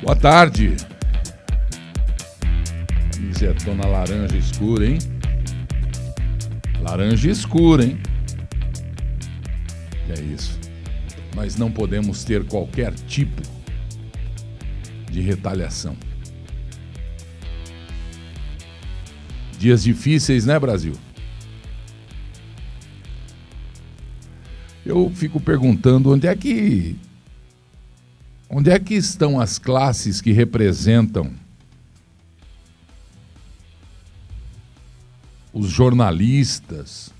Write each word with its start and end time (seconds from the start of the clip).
Boa 0.00 0.14
tarde. 0.14 0.76
Camisetona 3.12 3.84
laranja 3.84 4.36
escura, 4.36 4.86
hein? 4.86 4.98
Laranja 6.80 7.28
escura, 7.28 7.84
hein? 7.84 7.98
É 10.08 10.20
isso. 10.20 10.56
Nós 11.34 11.56
não 11.56 11.68
podemos 11.68 12.22
ter 12.22 12.44
qualquer 12.44 12.94
tipo 12.94 13.42
de 15.10 15.20
retaliação. 15.20 15.96
Dias 19.58 19.82
difíceis, 19.82 20.46
né, 20.46 20.56
Brasil? 20.60 20.92
Eu 24.86 25.10
fico 25.12 25.40
perguntando 25.40 26.12
onde 26.12 26.28
é 26.28 26.36
que 26.36 26.96
onde 28.48 28.70
é 28.70 28.78
que 28.78 28.94
estão 28.94 29.40
as 29.40 29.58
classes 29.58 30.20
que 30.20 30.32
representam 30.32 31.34
os 35.52 35.68
jornalistas, 35.68 37.12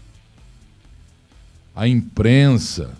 a 1.74 1.86
imprensa. 1.88 2.96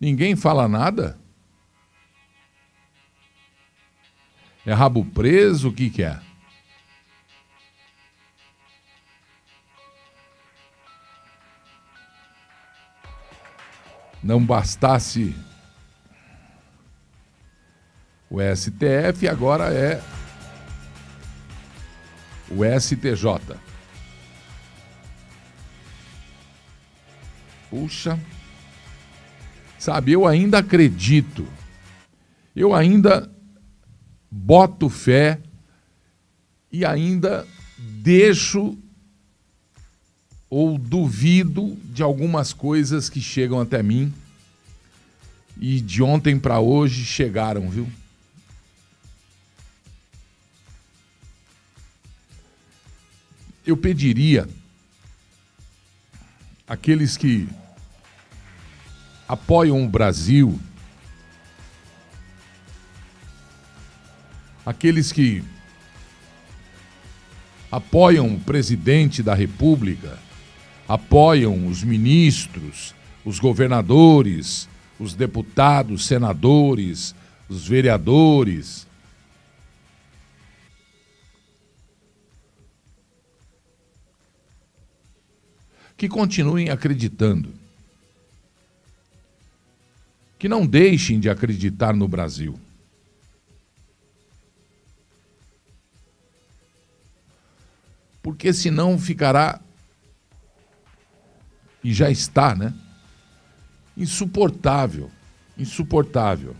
Ninguém 0.00 0.36
fala 0.36 0.68
nada? 0.68 1.18
É 4.64 4.72
rabo 4.72 5.04
preso? 5.04 5.68
O 5.68 5.72
que, 5.72 5.90
que 5.90 6.02
é? 6.02 6.20
Não 14.22 14.44
bastasse 14.44 15.34
o 18.30 18.38
STF, 18.40 19.28
agora 19.28 19.72
é 19.72 20.00
o 22.48 22.64
STJ. 22.80 23.56
Puxa. 27.68 28.18
Sabe, 29.78 30.12
eu 30.12 30.26
ainda 30.26 30.58
acredito. 30.58 31.46
Eu 32.54 32.74
ainda 32.74 33.30
boto 34.30 34.88
fé 34.88 35.40
e 36.70 36.84
ainda 36.84 37.46
deixo 37.78 38.78
ou 40.54 40.76
duvido 40.76 41.78
de 41.82 42.02
algumas 42.02 42.52
coisas 42.52 43.08
que 43.08 43.22
chegam 43.22 43.58
até 43.58 43.82
mim 43.82 44.12
e 45.58 45.80
de 45.80 46.02
ontem 46.02 46.38
para 46.38 46.60
hoje 46.60 47.06
chegaram, 47.06 47.70
viu? 47.70 47.90
Eu 53.64 53.78
pediria 53.78 54.46
aqueles 56.68 57.16
que 57.16 57.48
apoiam 59.26 59.82
o 59.82 59.88
Brasil, 59.88 60.60
aqueles 64.66 65.10
que 65.12 65.42
apoiam 67.70 68.34
o 68.34 68.38
presidente 68.38 69.22
da 69.22 69.32
República, 69.32 70.18
apoiam 70.88 71.66
os 71.66 71.82
ministros, 71.82 72.94
os 73.24 73.38
governadores, 73.38 74.68
os 74.98 75.14
deputados, 75.14 76.06
senadores, 76.06 77.14
os 77.48 77.66
vereadores. 77.66 78.86
Que 85.96 86.08
continuem 86.08 86.68
acreditando. 86.68 87.52
Que 90.38 90.48
não 90.48 90.66
deixem 90.66 91.20
de 91.20 91.30
acreditar 91.30 91.94
no 91.94 92.08
Brasil. 92.08 92.58
Porque 98.20 98.52
senão 98.52 98.98
ficará 98.98 99.60
e 101.82 101.92
já 101.92 102.10
está, 102.10 102.54
né? 102.54 102.72
Insuportável, 103.96 105.10
insuportável. 105.58 106.54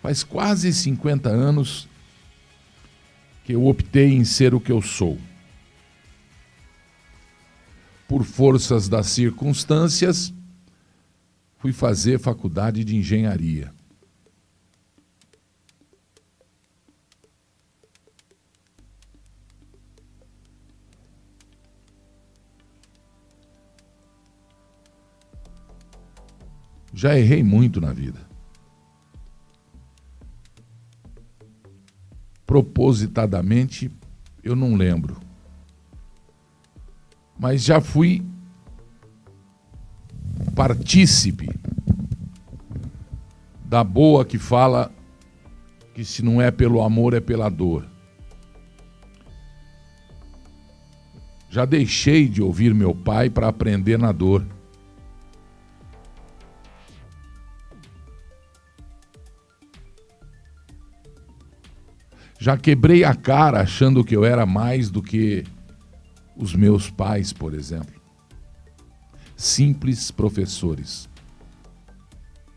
Faz 0.00 0.22
quase 0.22 0.72
50 0.72 1.28
anos 1.28 1.88
que 3.44 3.52
eu 3.52 3.66
optei 3.66 4.12
em 4.12 4.24
ser 4.24 4.54
o 4.54 4.60
que 4.60 4.72
eu 4.72 4.80
sou. 4.80 5.18
Por 8.08 8.24
forças 8.24 8.88
das 8.88 9.06
circunstâncias, 9.06 10.32
fui 11.58 11.72
fazer 11.72 12.18
faculdade 12.18 12.84
de 12.84 12.96
engenharia. 12.96 13.73
Já 26.94 27.18
errei 27.18 27.42
muito 27.42 27.80
na 27.80 27.92
vida. 27.92 28.20
Propositadamente, 32.46 33.90
eu 34.42 34.54
não 34.54 34.76
lembro. 34.76 35.16
Mas 37.38 37.64
já 37.64 37.80
fui 37.80 38.24
partícipe 40.54 41.48
da 43.64 43.82
boa 43.82 44.24
que 44.24 44.38
fala 44.38 44.92
que 45.94 46.04
se 46.04 46.22
não 46.22 46.40
é 46.40 46.50
pelo 46.50 46.80
amor 46.80 47.12
é 47.12 47.20
pela 47.20 47.48
dor. 47.48 47.84
Já 51.50 51.64
deixei 51.64 52.28
de 52.28 52.40
ouvir 52.40 52.72
meu 52.74 52.94
pai 52.94 53.28
para 53.30 53.48
aprender 53.48 53.98
na 53.98 54.12
dor. 54.12 54.53
Já 62.44 62.58
quebrei 62.58 63.04
a 63.04 63.14
cara 63.14 63.62
achando 63.62 64.04
que 64.04 64.14
eu 64.14 64.22
era 64.22 64.44
mais 64.44 64.90
do 64.90 65.02
que 65.02 65.44
os 66.36 66.54
meus 66.54 66.90
pais, 66.90 67.32
por 67.32 67.54
exemplo. 67.54 67.98
Simples 69.34 70.10
professores. 70.10 71.08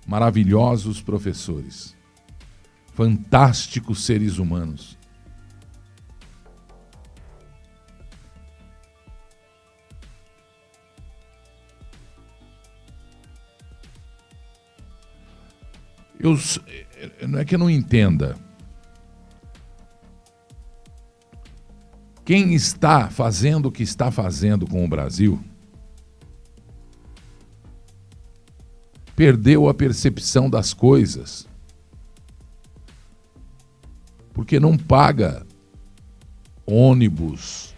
Maravilhosos 0.06 1.02
professores. 1.02 1.96
Fantásticos 2.96 4.04
seres 4.04 4.40
humanos. 4.40 4.98
Eu, 16.20 16.38
não 17.26 17.40
é 17.40 17.46
que 17.46 17.56
eu 17.56 17.60
não 17.60 17.70
entenda 17.70 18.47
Quem 22.28 22.54
está 22.54 23.10
fazendo 23.10 23.68
o 23.68 23.72
que 23.72 23.84
está 23.84 24.12
fazendo 24.12 24.68
com 24.68 24.84
o 24.84 24.88
Brasil 24.90 25.40
perdeu 29.16 29.70
a 29.70 29.74
percepção 29.74 30.50
das 30.50 30.74
coisas. 30.74 31.48
Porque 34.34 34.60
não 34.60 34.78
paga 34.78 35.48
ônibus 36.66 37.74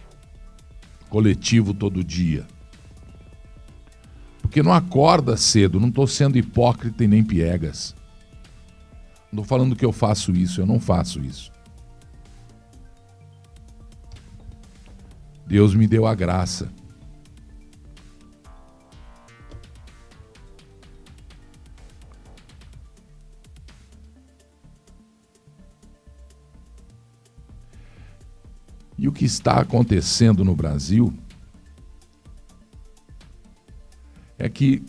coletivo 1.08 1.72
todo 1.72 2.02
dia. 2.02 2.44
Porque 4.42 4.64
não 4.64 4.72
acorda 4.72 5.36
cedo, 5.36 5.78
não 5.78 5.90
estou 5.90 6.08
sendo 6.08 6.36
hipócrita 6.36 7.04
e 7.04 7.06
nem 7.06 7.22
piegas. 7.22 7.94
Não 9.30 9.42
estou 9.42 9.44
falando 9.44 9.76
que 9.76 9.84
eu 9.84 9.92
faço 9.92 10.32
isso, 10.32 10.60
eu 10.60 10.66
não 10.66 10.80
faço 10.80 11.20
isso. 11.20 11.52
Deus 15.50 15.74
me 15.74 15.88
deu 15.88 16.06
a 16.06 16.14
graça. 16.14 16.72
E 28.96 29.08
o 29.08 29.12
que 29.12 29.24
está 29.24 29.58
acontecendo 29.58 30.44
no 30.44 30.54
Brasil 30.54 31.12
é 34.38 34.48
que 34.48 34.84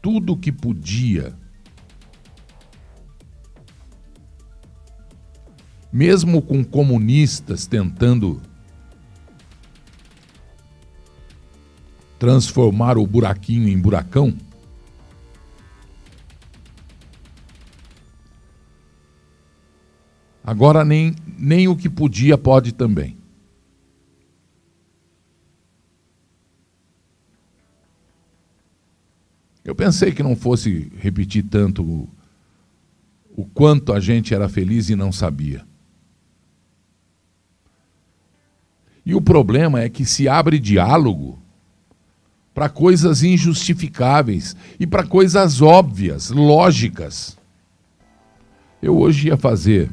tudo 0.00 0.34
que 0.34 0.50
podia, 0.50 1.36
mesmo 5.94 6.42
com 6.42 6.64
comunistas 6.64 7.68
tentando 7.68 8.42
transformar 12.18 12.98
o 12.98 13.06
buraquinho 13.06 13.68
em 13.68 13.78
buracão, 13.78 14.36
agora 20.42 20.84
nem, 20.84 21.14
nem 21.38 21.68
o 21.68 21.76
que 21.76 21.88
podia 21.88 22.36
pode 22.36 22.72
também. 22.72 23.16
Eu 29.64 29.76
pensei 29.76 30.10
que 30.10 30.24
não 30.24 30.34
fosse 30.34 30.90
repetir 30.96 31.44
tanto 31.44 31.84
o, 31.84 32.08
o 33.36 33.44
quanto 33.46 33.92
a 33.92 34.00
gente 34.00 34.34
era 34.34 34.48
feliz 34.48 34.90
e 34.90 34.96
não 34.96 35.12
sabia. 35.12 35.64
E 39.04 39.14
o 39.14 39.20
problema 39.20 39.80
é 39.80 39.88
que 39.88 40.04
se 40.04 40.28
abre 40.28 40.58
diálogo 40.58 41.38
para 42.54 42.68
coisas 42.68 43.22
injustificáveis 43.22 44.56
e 44.78 44.86
para 44.86 45.04
coisas 45.04 45.60
óbvias, 45.60 46.30
lógicas. 46.30 47.36
Eu 48.80 48.96
hoje 48.96 49.28
ia 49.28 49.36
fazer, 49.36 49.90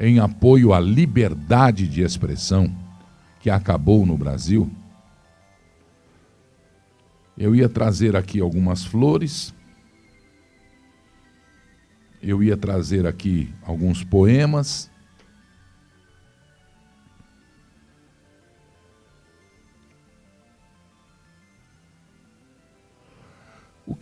em 0.00 0.18
apoio 0.18 0.74
à 0.74 0.80
liberdade 0.80 1.86
de 1.86 2.02
expressão 2.02 2.74
que 3.40 3.48
acabou 3.48 4.04
no 4.04 4.18
Brasil, 4.18 4.70
eu 7.38 7.54
ia 7.54 7.68
trazer 7.68 8.16
aqui 8.16 8.40
algumas 8.40 8.84
flores, 8.84 9.54
eu 12.22 12.42
ia 12.42 12.56
trazer 12.56 13.06
aqui 13.06 13.52
alguns 13.62 14.02
poemas. 14.02 14.90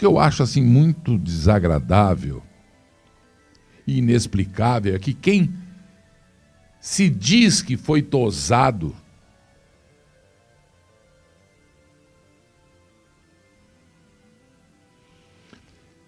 Que 0.05 0.07
eu 0.07 0.19
acho 0.19 0.43
assim 0.43 0.63
muito 0.63 1.17
desagradável 1.17 2.43
e 3.87 3.97
inexplicável 3.97 4.95
é 4.95 4.99
que 4.99 5.15
quem 5.15 5.51
se 6.79 7.09
diz 7.09 7.63
que 7.63 7.75
foi 7.75 8.03
tosado 8.03 8.95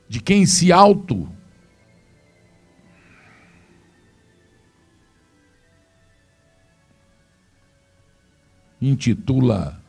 de 0.07 0.21
quem 0.21 0.45
se 0.45 0.71
auto 0.71 1.27
intitula 8.79 9.83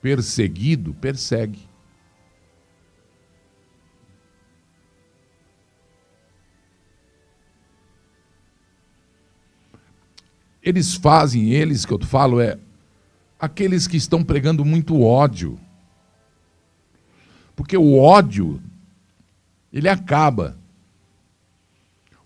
perseguido, 0.00 0.94
persegue. 0.94 1.67
Eles 10.68 10.94
fazem, 10.94 11.48
eles 11.48 11.86
que 11.86 11.94
eu 11.94 11.98
falo, 12.04 12.42
é 12.42 12.58
aqueles 13.40 13.86
que 13.86 13.96
estão 13.96 14.22
pregando 14.22 14.66
muito 14.66 15.00
ódio. 15.00 15.58
Porque 17.56 17.74
o 17.74 17.96
ódio 17.96 18.60
ele 19.72 19.88
acaba. 19.88 20.58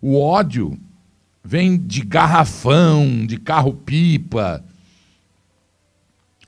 O 0.01 0.21
ódio 0.21 0.77
vem 1.45 1.79
de 1.79 2.03
garrafão, 2.03 3.25
de 3.25 3.39
carro-pipa, 3.39 4.65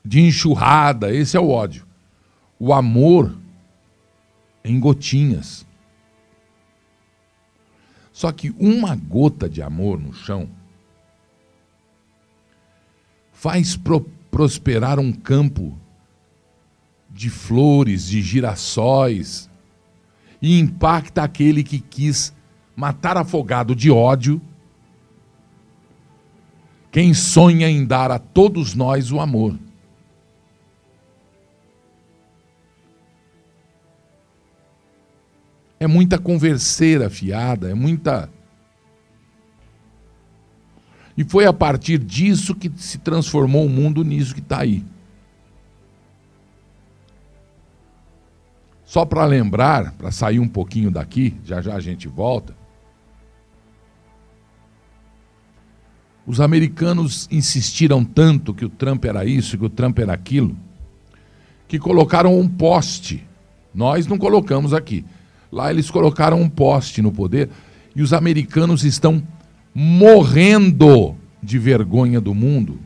de 0.04 0.20
enxurrada, 0.20 1.14
esse 1.14 1.36
é 1.36 1.40
o 1.40 1.48
ódio. 1.48 1.86
O 2.58 2.74
amor 2.74 3.38
em 4.64 4.80
gotinhas. 4.80 5.64
Só 8.12 8.32
que 8.32 8.50
uma 8.58 8.96
gota 8.96 9.48
de 9.48 9.62
amor 9.62 10.00
no 10.00 10.12
chão 10.12 10.48
faz 13.44 13.76
pro 13.76 14.00
prosperar 14.30 14.98
um 14.98 15.12
campo 15.12 15.78
de 17.10 17.28
flores, 17.28 18.06
de 18.06 18.22
girassóis, 18.22 19.50
e 20.40 20.58
impacta 20.58 21.22
aquele 21.22 21.62
que 21.62 21.78
quis 21.78 22.34
matar 22.74 23.18
afogado 23.18 23.76
de 23.76 23.90
ódio 23.90 24.40
quem 26.90 27.12
sonha 27.12 27.68
em 27.68 27.84
dar 27.84 28.10
a 28.10 28.18
todos 28.18 28.74
nós 28.74 29.12
o 29.12 29.20
amor. 29.20 29.58
É 35.78 35.86
muita 35.86 36.18
converseira 36.18 37.10
fiada, 37.10 37.70
é 37.70 37.74
muita. 37.74 38.30
E 41.16 41.24
foi 41.24 41.46
a 41.46 41.52
partir 41.52 41.98
disso 41.98 42.54
que 42.54 42.70
se 42.76 42.98
transformou 42.98 43.66
o 43.66 43.70
mundo 43.70 44.02
nisso 44.02 44.34
que 44.34 44.40
está 44.40 44.60
aí. 44.60 44.84
Só 48.84 49.04
para 49.04 49.24
lembrar, 49.24 49.92
para 49.92 50.10
sair 50.10 50.38
um 50.38 50.48
pouquinho 50.48 50.90
daqui, 50.90 51.34
já 51.44 51.60
já 51.60 51.74
a 51.74 51.80
gente 51.80 52.06
volta. 52.08 52.54
Os 56.26 56.40
americanos 56.40 57.28
insistiram 57.30 58.04
tanto 58.04 58.54
que 58.54 58.64
o 58.64 58.68
Trump 58.68 59.04
era 59.04 59.24
isso, 59.24 59.58
que 59.58 59.64
o 59.64 59.68
Trump 59.68 59.98
era 59.98 60.12
aquilo, 60.12 60.56
que 61.68 61.78
colocaram 61.78 62.38
um 62.38 62.48
poste. 62.48 63.26
Nós 63.74 64.06
não 64.06 64.16
colocamos 64.16 64.72
aqui. 64.72 65.04
Lá 65.52 65.70
eles 65.70 65.90
colocaram 65.90 66.40
um 66.40 66.48
poste 66.48 67.02
no 67.02 67.12
poder 67.12 67.50
e 67.94 68.02
os 68.02 68.12
americanos 68.12 68.84
estão 68.84 69.22
morrendo 69.74 71.16
de 71.42 71.58
vergonha 71.58 72.20
do 72.20 72.34
mundo 72.34 72.78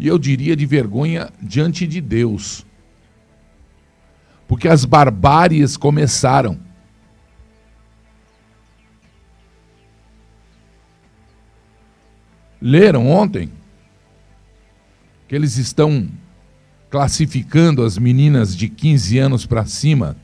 e 0.00 0.08
eu 0.08 0.18
diria 0.18 0.56
de 0.56 0.64
vergonha 0.64 1.30
diante 1.42 1.86
de 1.86 2.00
Deus. 2.00 2.64
Porque 4.48 4.66
as 4.66 4.86
barbáries 4.86 5.76
começaram. 5.76 6.58
Leram 12.58 13.06
ontem 13.06 13.52
que 15.28 15.34
eles 15.34 15.58
estão 15.58 16.08
classificando 16.88 17.84
as 17.84 17.98
meninas 17.98 18.56
de 18.56 18.70
15 18.70 19.18
anos 19.18 19.44
para 19.44 19.66
cima 19.66 20.16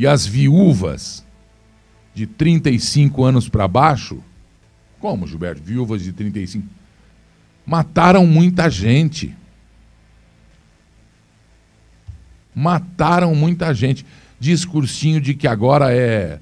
e 0.00 0.06
as 0.06 0.24
viúvas 0.24 1.22
de 2.14 2.26
35 2.26 3.22
anos 3.22 3.50
para 3.50 3.68
baixo? 3.68 4.24
Como, 4.98 5.26
Gilberto? 5.26 5.62
Viúvas 5.62 6.02
de 6.02 6.10
35? 6.10 6.66
Mataram 7.66 8.26
muita 8.26 8.70
gente. 8.70 9.36
Mataram 12.54 13.34
muita 13.34 13.74
gente. 13.74 14.06
Discursinho 14.38 15.20
de 15.20 15.34
que 15.34 15.46
agora 15.46 15.94
é 15.94 16.40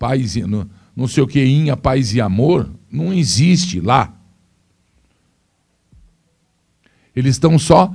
paz 0.00 0.34
e 0.34 0.42
não, 0.42 0.68
não 0.96 1.06
sei 1.06 1.22
o 1.22 1.28
que, 1.28 1.44
inha, 1.44 1.76
paz 1.76 2.12
e 2.12 2.20
amor, 2.20 2.68
não 2.90 3.12
existe 3.12 3.78
lá. 3.78 4.12
Eles 7.14 7.36
estão 7.36 7.56
só 7.56 7.94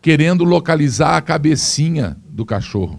querendo 0.00 0.44
localizar 0.44 1.18
a 1.18 1.20
cabecinha 1.20 2.21
do 2.32 2.46
cachorro. 2.46 2.98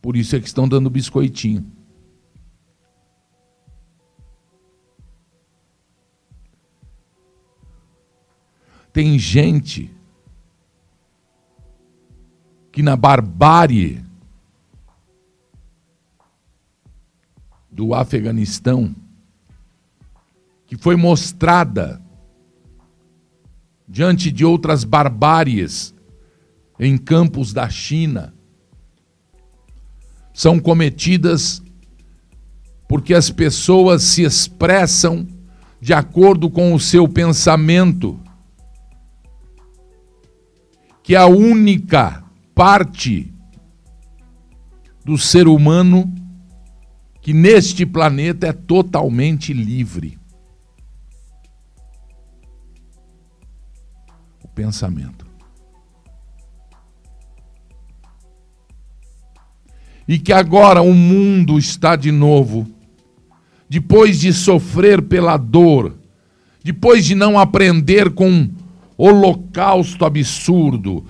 Por 0.00 0.16
isso 0.16 0.36
é 0.36 0.40
que 0.40 0.46
estão 0.46 0.68
dando 0.68 0.88
biscoitinho. 0.88 1.66
Tem 8.92 9.18
gente 9.18 9.90
que 12.72 12.82
na 12.82 12.96
barbárie 12.96 14.04
do 17.70 17.94
Afeganistão, 17.94 18.94
que 20.66 20.76
foi 20.76 20.96
mostrada 20.96 22.00
diante 23.88 24.30
de 24.30 24.44
outras 24.44 24.84
barbáries 24.84 25.94
em 26.80 26.96
campos 26.96 27.52
da 27.52 27.68
China, 27.68 28.34
são 30.32 30.58
cometidas 30.58 31.62
porque 32.88 33.12
as 33.12 33.30
pessoas 33.30 34.02
se 34.02 34.22
expressam 34.22 35.28
de 35.78 35.92
acordo 35.92 36.48
com 36.48 36.72
o 36.72 36.80
seu 36.80 37.06
pensamento, 37.06 38.18
que 41.02 41.14
é 41.14 41.18
a 41.18 41.26
única 41.26 42.24
parte 42.54 43.30
do 45.04 45.18
ser 45.18 45.48
humano 45.48 46.12
que 47.20 47.34
neste 47.34 47.84
planeta 47.84 48.46
é 48.46 48.52
totalmente 48.52 49.52
livre. 49.52 50.18
O 54.42 54.48
pensamento. 54.48 55.29
E 60.10 60.18
que 60.18 60.32
agora 60.32 60.82
o 60.82 60.92
mundo 60.92 61.56
está 61.56 61.94
de 61.94 62.10
novo, 62.10 62.66
depois 63.68 64.18
de 64.18 64.32
sofrer 64.32 65.00
pela 65.00 65.36
dor, 65.36 65.94
depois 66.64 67.04
de 67.04 67.14
não 67.14 67.38
aprender 67.38 68.10
com 68.10 68.50
holocausto 68.98 70.04
absurdo, 70.04 71.06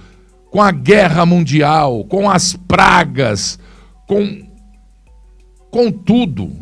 com 0.51 0.61
a 0.61 0.71
guerra 0.71 1.25
mundial, 1.25 2.05
com 2.05 2.29
as 2.29 2.53
pragas, 2.53 3.59
com 4.07 4.47
com 5.71 5.91
tudo. 5.91 6.55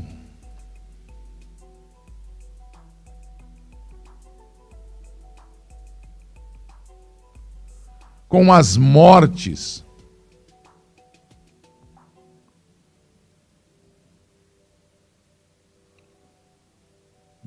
Com 8.28 8.52
as 8.52 8.76
mortes. 8.76 9.87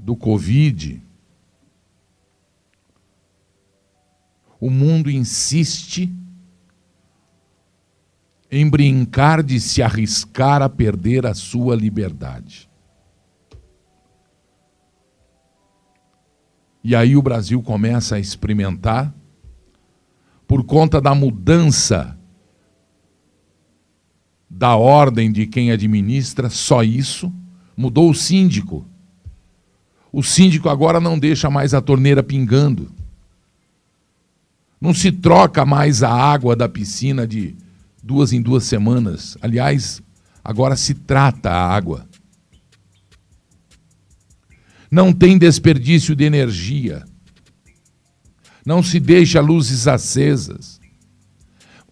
Do 0.01 0.15
Covid. 0.15 1.01
O 4.59 4.69
mundo 4.69 5.09
insiste 5.09 6.13
em 8.51 8.69
brincar 8.69 9.41
de 9.41 9.59
se 9.61 9.81
arriscar 9.81 10.61
a 10.61 10.67
perder 10.67 11.25
a 11.25 11.33
sua 11.33 11.75
liberdade. 11.75 12.69
E 16.83 16.95
aí 16.95 17.15
o 17.15 17.21
Brasil 17.21 17.61
começa 17.61 18.15
a 18.15 18.19
experimentar, 18.19 19.13
por 20.47 20.65
conta 20.65 20.99
da 20.99 21.15
mudança 21.15 22.17
da 24.49 24.75
ordem 24.75 25.31
de 25.31 25.47
quem 25.47 25.71
administra, 25.71 26.49
só 26.49 26.83
isso, 26.83 27.31
mudou 27.77 28.09
o 28.09 28.13
síndico. 28.13 28.85
O 30.11 30.21
síndico 30.21 30.67
agora 30.67 30.99
não 30.99 31.17
deixa 31.17 31.49
mais 31.49 31.73
a 31.73 31.81
torneira 31.81 32.21
pingando. 32.21 32.91
Não 34.79 34.93
se 34.93 35.11
troca 35.11 35.65
mais 35.65 36.03
a 36.03 36.11
água 36.11 36.55
da 36.55 36.67
piscina 36.67 37.25
de 37.25 37.55
duas 38.03 38.33
em 38.33 38.41
duas 38.41 38.63
semanas. 38.63 39.37
Aliás, 39.41 40.01
agora 40.43 40.75
se 40.75 40.93
trata 40.95 41.49
a 41.51 41.73
água. 41.73 42.07
Não 44.89 45.13
tem 45.13 45.37
desperdício 45.37 46.15
de 46.15 46.25
energia. 46.25 47.05
Não 48.65 48.83
se 48.83 48.99
deixa 48.99 49.39
luzes 49.39 49.87
acesas. 49.87 50.81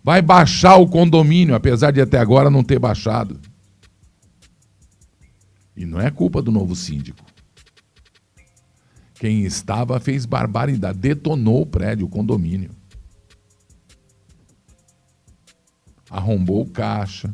Vai 0.03 0.21
baixar 0.21 0.75
o 0.75 0.88
condomínio, 0.88 1.55
apesar 1.55 1.91
de 1.91 2.01
até 2.01 2.17
agora 2.17 2.49
não 2.49 2.63
ter 2.63 2.79
baixado. 2.79 3.39
E 5.77 5.85
não 5.85 6.01
é 6.01 6.11
culpa 6.11 6.41
do 6.41 6.51
novo 6.51 6.75
síndico. 6.75 7.28
Quem 9.19 9.43
estava 9.43 9.99
fez 9.99 10.25
barbaridade, 10.25 10.97
detonou 10.97 11.61
o 11.61 11.65
prédio, 11.65 12.05
o 12.05 12.09
condomínio. 12.09 12.79
arrombou 16.09 16.61
o 16.61 16.69
caixa, 16.69 17.31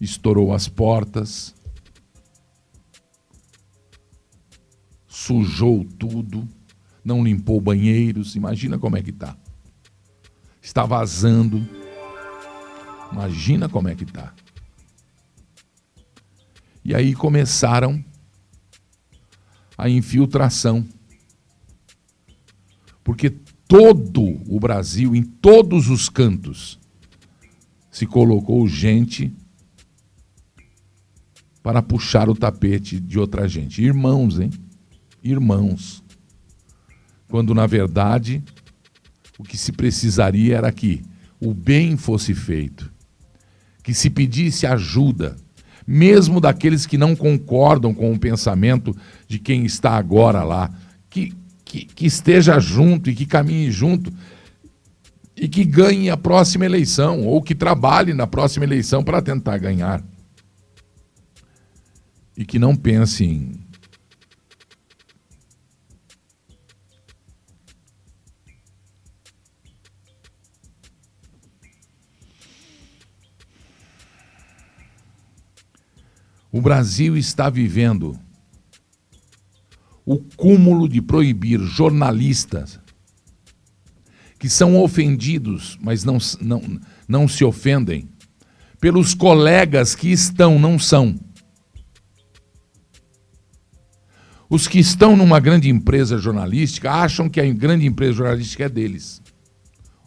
estourou 0.00 0.52
as 0.52 0.68
portas, 0.68 1.54
sujou 5.08 5.84
tudo, 5.84 6.46
não 7.02 7.24
limpou 7.24 7.60
banheiros. 7.60 8.36
Imagina 8.36 8.78
como 8.78 8.96
é 8.96 9.02
que 9.02 9.12
tá. 9.12 9.36
Está 10.60 10.84
vazando. 10.84 11.66
Imagina 13.10 13.68
como 13.68 13.88
é 13.88 13.94
que 13.94 14.04
tá. 14.04 14.34
E 16.84 16.94
aí 16.94 17.14
começaram 17.14 18.04
a 19.76 19.88
infiltração. 19.88 20.86
Porque 23.02 23.30
todo 23.68 24.22
o 24.48 24.58
Brasil, 24.58 25.14
em 25.14 25.22
todos 25.22 25.88
os 25.88 26.08
cantos, 26.08 26.78
se 27.90 28.06
colocou 28.06 28.66
gente 28.66 29.32
para 31.62 31.80
puxar 31.80 32.28
o 32.28 32.34
tapete 32.34 33.00
de 33.00 33.18
outra 33.18 33.48
gente. 33.48 33.82
Irmãos, 33.82 34.38
hein? 34.38 34.50
Irmãos. 35.22 36.02
Quando 37.28 37.54
na 37.54 37.66
verdade 37.66 38.42
o 39.38 39.42
que 39.42 39.56
se 39.56 39.72
precisaria 39.72 40.56
era 40.56 40.70
que 40.70 41.02
o 41.40 41.52
bem 41.52 41.96
fosse 41.96 42.34
feito, 42.34 42.92
que 43.82 43.92
se 43.92 44.08
pedisse 44.08 44.66
ajuda, 44.66 45.36
mesmo 45.86 46.40
daqueles 46.40 46.86
que 46.86 46.98
não 46.98 47.14
concordam 47.14 47.92
com 47.92 48.12
o 48.12 48.18
pensamento 48.18 48.96
de 49.28 49.38
quem 49.38 49.64
está 49.64 49.96
agora 49.96 50.42
lá, 50.42 50.70
que, 51.10 51.32
que, 51.64 51.84
que 51.84 52.06
esteja 52.06 52.58
junto 52.58 53.10
e 53.10 53.14
que 53.14 53.26
caminhe 53.26 53.70
junto 53.70 54.12
e 55.36 55.48
que 55.48 55.64
ganhe 55.64 56.10
a 56.10 56.16
próxima 56.16 56.64
eleição, 56.64 57.26
ou 57.26 57.42
que 57.42 57.54
trabalhe 57.54 58.14
na 58.14 58.26
próxima 58.26 58.64
eleição 58.64 59.02
para 59.02 59.20
tentar 59.20 59.58
ganhar. 59.58 60.02
E 62.36 62.44
que 62.44 62.58
não 62.58 62.76
pense 62.76 63.24
em 63.24 63.63
O 76.54 76.60
Brasil 76.60 77.16
está 77.16 77.50
vivendo 77.50 78.16
o 80.06 80.18
cúmulo 80.18 80.88
de 80.88 81.02
proibir 81.02 81.58
jornalistas 81.58 82.78
que 84.38 84.48
são 84.48 84.80
ofendidos, 84.80 85.76
mas 85.82 86.04
não, 86.04 86.16
não, 86.40 86.80
não 87.08 87.26
se 87.26 87.44
ofendem, 87.44 88.08
pelos 88.80 89.14
colegas 89.14 89.96
que 89.96 90.12
estão, 90.12 90.56
não 90.56 90.78
são. 90.78 91.16
Os 94.48 94.68
que 94.68 94.78
estão 94.78 95.16
numa 95.16 95.40
grande 95.40 95.68
empresa 95.68 96.18
jornalística 96.18 96.88
acham 96.88 97.28
que 97.28 97.40
a 97.40 97.52
grande 97.52 97.84
empresa 97.84 98.12
jornalística 98.12 98.62
é 98.62 98.68
deles. 98.68 99.20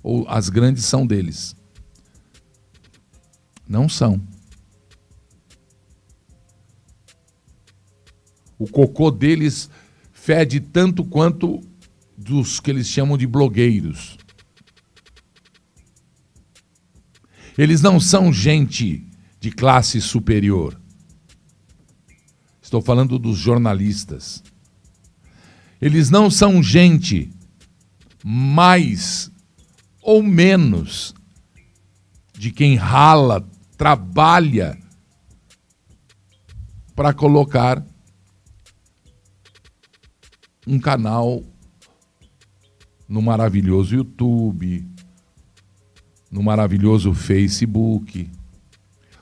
Ou 0.01 0.25
as 0.30 0.48
grandes 0.48 0.86
são 0.86 1.06
deles. 1.06 1.58
Não 3.68 3.89
são. 3.89 4.22
O 8.57 8.67
cocô 8.67 9.11
deles 9.11 9.69
fede 10.11 10.59
tanto 10.59 11.03
quanto 11.03 11.61
dos 12.17 12.59
que 12.59 12.71
eles 12.71 12.87
chamam 12.87 13.17
de 13.17 13.27
blogueiros. 13.27 14.17
Eles 17.57 17.81
não 17.81 17.99
são 17.99 18.31
gente 18.31 19.05
de 19.39 19.51
classe 19.51 20.01
superior. 20.01 20.79
Estou 22.61 22.81
falando 22.81 23.17
dos 23.17 23.37
jornalistas. 23.37 24.43
Eles 25.81 26.09
não 26.09 26.29
são 26.29 26.61
gente 26.61 27.31
mais 28.23 29.31
ou 30.01 30.21
menos 30.21 31.15
de 32.33 32.51
quem 32.51 32.75
rala, 32.75 33.47
trabalha 33.77 34.77
para 36.95 37.13
colocar 37.13 37.85
um 40.67 40.79
canal 40.79 41.41
no 43.07 43.21
maravilhoso 43.21 43.95
YouTube, 43.95 44.86
no 46.29 46.43
maravilhoso 46.43 47.13
Facebook, 47.13 48.29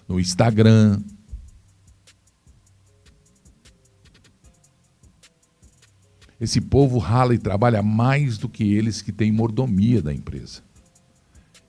no 0.07 0.19
Instagram. 0.19 0.99
Esse 6.41 6.59
povo 6.59 6.97
rala 6.97 7.35
e 7.35 7.37
trabalha 7.37 7.81
mais 7.83 8.39
do 8.39 8.49
que 8.49 8.73
eles 8.73 9.01
que 9.03 9.11
têm 9.11 9.31
mordomia 9.31 10.01
da 10.01 10.13
empresa. 10.13 10.63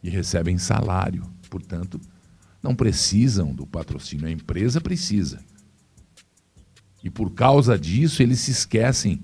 E 0.03 0.09
recebem 0.09 0.57
salário, 0.57 1.23
portanto, 1.51 2.01
não 2.63 2.75
precisam 2.75 3.55
do 3.55 3.67
patrocínio, 3.67 4.27
a 4.27 4.31
empresa 4.31 4.81
precisa. 4.81 5.45
E 7.05 7.11
por 7.11 7.33
causa 7.33 7.79
disso, 7.79 8.23
eles 8.23 8.41
se 8.41 8.51
esquecem 8.51 9.23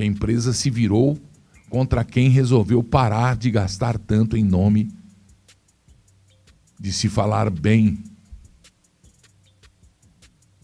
que 0.00 0.04
a 0.04 0.06
empresa 0.06 0.54
se 0.54 0.70
virou 0.70 1.20
contra 1.68 2.02
quem 2.02 2.30
resolveu 2.30 2.82
parar 2.82 3.36
de 3.36 3.50
gastar 3.50 3.98
tanto 3.98 4.34
em 4.34 4.42
nome 4.42 4.90
de 6.80 6.90
se 6.90 7.06
falar 7.06 7.50
bem, 7.50 8.02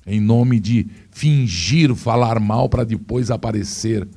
em 0.07 0.19
nome 0.23 0.59
de 0.59 0.89
fingir 1.11 1.95
falar 1.95 2.41
mal 2.41 2.67
para 2.67 2.83
depois 2.83 3.31
aparecer, 3.31 4.09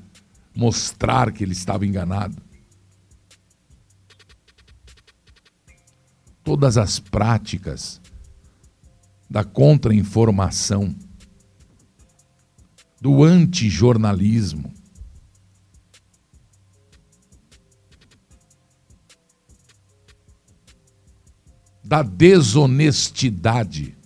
mostrar 0.55 1.33
que 1.33 1.43
ele 1.43 1.51
estava 1.51 1.85
enganado. 1.85 2.41
Todas 6.45 6.77
as 6.77 6.97
práticas 6.97 7.99
da 9.29 9.43
contra-informação, 9.43 10.95
do 13.01 13.21
antijornalismo, 13.21 14.78
da 21.89 22.03
desonestidade. 22.03 23.97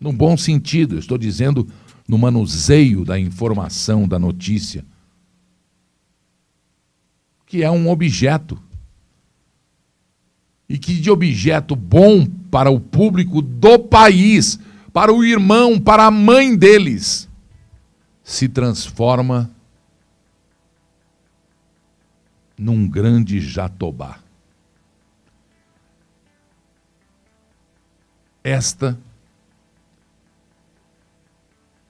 No 0.00 0.14
bom 0.14 0.34
sentido, 0.34 0.98
estou 0.98 1.18
dizendo 1.18 1.68
no 2.08 2.16
manuseio 2.16 3.04
da 3.04 3.20
informação, 3.20 4.08
da 4.08 4.18
notícia, 4.18 4.82
que 7.44 7.62
é 7.62 7.70
um 7.70 7.90
objeto. 7.90 8.58
E 10.66 10.78
que 10.78 10.94
de 10.94 11.10
objeto 11.10 11.76
bom 11.76 12.24
para 12.50 12.70
o 12.70 12.80
público 12.80 13.42
do 13.42 13.78
país, 13.78 14.58
para 14.90 15.12
o 15.12 15.22
irmão, 15.22 15.78
para 15.78 16.06
a 16.06 16.10
mãe 16.10 16.56
deles, 16.56 17.28
se 18.24 18.48
transforma 18.48 19.50
num 22.56 22.88
grande 22.88 23.38
jatobá. 23.38 24.19
Esta 28.42 28.98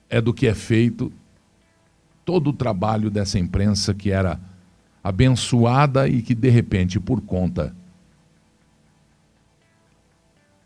é 0.09 0.21
do 0.21 0.35
que 0.35 0.47
é 0.47 0.55
feito 0.55 1.13
todo 2.25 2.51
o 2.51 2.53
trabalho 2.53 3.11
dessa 3.11 3.39
imprensa 3.39 3.95
que 3.95 4.11
era 4.11 4.41
abençoada 5.03 6.09
e 6.09 6.21
que, 6.21 6.35
de 6.35 6.51
repente, 6.51 6.99
por 6.99 7.21
conta 7.21 7.75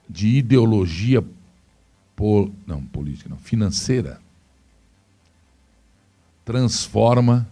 de 0.08 0.28
ideologia 0.28 1.24
não, 2.66 2.84
política, 2.84 3.28
não, 3.28 3.36
financeira, 3.36 4.20
transforma 6.44 7.46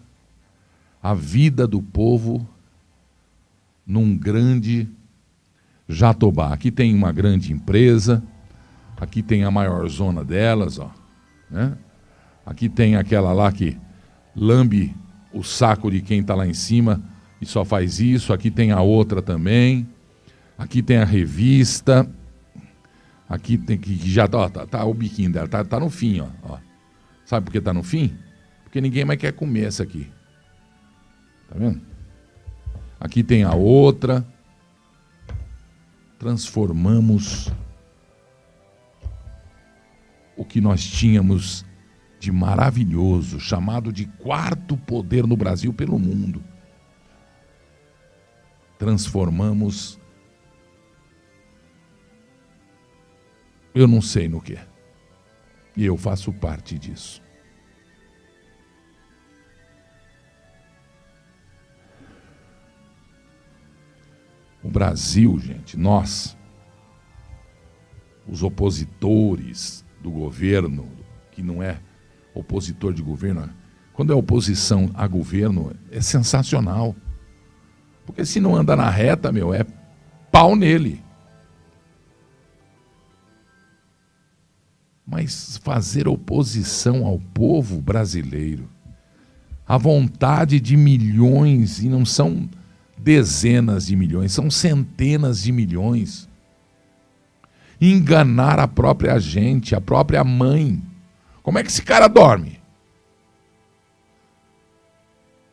a 1.02 1.14
vida 1.14 1.66
do 1.66 1.82
povo 1.82 2.46
num 3.86 4.16
grande 4.16 4.88
Jatobá. 5.92 6.52
Aqui 6.52 6.70
tem 6.70 6.94
uma 6.94 7.12
grande 7.12 7.52
empresa, 7.52 8.22
aqui 9.00 9.22
tem 9.22 9.44
a 9.44 9.50
maior 9.50 9.88
zona 9.88 10.24
delas, 10.24 10.78
ó. 10.78 10.90
Né? 11.50 11.76
Aqui 12.44 12.68
tem 12.68 12.96
aquela 12.96 13.32
lá 13.32 13.52
que 13.52 13.76
lambe 14.34 14.94
o 15.32 15.42
saco 15.42 15.90
de 15.90 16.00
quem 16.00 16.20
está 16.20 16.34
lá 16.34 16.46
em 16.46 16.54
cima 16.54 17.00
e 17.40 17.46
só 17.46 17.64
faz 17.64 18.00
isso. 18.00 18.32
Aqui 18.32 18.50
tem 18.50 18.72
a 18.72 18.80
outra 18.80 19.22
também. 19.22 19.88
Aqui 20.58 20.82
tem 20.82 20.98
a 20.98 21.04
revista. 21.04 22.08
Aqui 23.28 23.56
tem 23.56 23.78
que 23.78 23.94
já 24.10 24.28
tá, 24.28 24.48
tá, 24.48 24.66
tá, 24.66 24.84
o 24.84 24.92
biquinho 24.92 25.32
dela, 25.32 25.48
tá, 25.48 25.64
tá 25.64 25.80
no 25.80 25.88
fim, 25.88 26.20
ó, 26.20 26.28
ó. 26.42 26.58
Sabe 27.24 27.46
por 27.46 27.52
que 27.52 27.60
tá 27.62 27.72
no 27.72 27.82
fim? 27.82 28.14
Porque 28.62 28.78
ninguém 28.80 29.06
mais 29.06 29.18
quer 29.18 29.32
comer 29.32 29.64
essa 29.64 29.82
aqui. 29.82 30.06
Tá 31.48 31.54
vendo? 31.58 31.80
Aqui 33.00 33.22
tem 33.22 33.42
a 33.42 33.54
outra 33.54 34.26
transformamos 36.22 37.52
o 40.36 40.44
que 40.44 40.60
nós 40.60 40.80
tínhamos 40.84 41.66
de 42.20 42.30
maravilhoso, 42.30 43.40
chamado 43.40 43.92
de 43.92 44.06
quarto 44.06 44.76
poder 44.76 45.26
no 45.26 45.36
Brasil 45.36 45.74
pelo 45.74 45.98
mundo. 45.98 46.40
Transformamos. 48.78 49.98
Eu 53.74 53.88
não 53.88 54.00
sei 54.00 54.28
no 54.28 54.40
que. 54.40 54.56
E 55.76 55.84
eu 55.84 55.96
faço 55.96 56.32
parte 56.32 56.78
disso. 56.78 57.20
O 64.62 64.70
Brasil, 64.70 65.38
gente, 65.40 65.76
nós, 65.76 66.36
os 68.28 68.42
opositores 68.42 69.84
do 70.00 70.10
governo, 70.10 70.88
que 71.32 71.42
não 71.42 71.62
é 71.62 71.78
opositor 72.34 72.92
de 72.92 73.02
governo, 73.02 73.50
quando 73.92 74.12
é 74.12 74.16
oposição 74.16 74.90
a 74.94 75.06
governo, 75.06 75.74
é 75.90 76.00
sensacional. 76.00 76.94
Porque 78.06 78.24
se 78.24 78.40
não 78.40 78.56
anda 78.56 78.74
na 78.74 78.88
reta, 78.88 79.30
meu, 79.30 79.52
é 79.52 79.66
pau 80.30 80.56
nele. 80.56 81.02
Mas 85.06 85.58
fazer 85.58 86.08
oposição 86.08 87.04
ao 87.04 87.18
povo 87.18 87.82
brasileiro, 87.82 88.68
a 89.66 89.76
vontade 89.76 90.58
de 90.58 90.76
milhões, 90.76 91.82
e 91.82 91.88
não 91.88 92.04
são 92.04 92.48
dezenas 93.02 93.86
de 93.86 93.96
milhões, 93.96 94.32
são 94.32 94.50
centenas 94.50 95.42
de 95.42 95.52
milhões. 95.52 96.28
Enganar 97.80 98.60
a 98.60 98.68
própria 98.68 99.18
gente, 99.18 99.74
a 99.74 99.80
própria 99.80 100.22
mãe. 100.22 100.80
Como 101.42 101.58
é 101.58 101.62
que 101.62 101.68
esse 101.68 101.82
cara 101.82 102.06
dorme? 102.06 102.60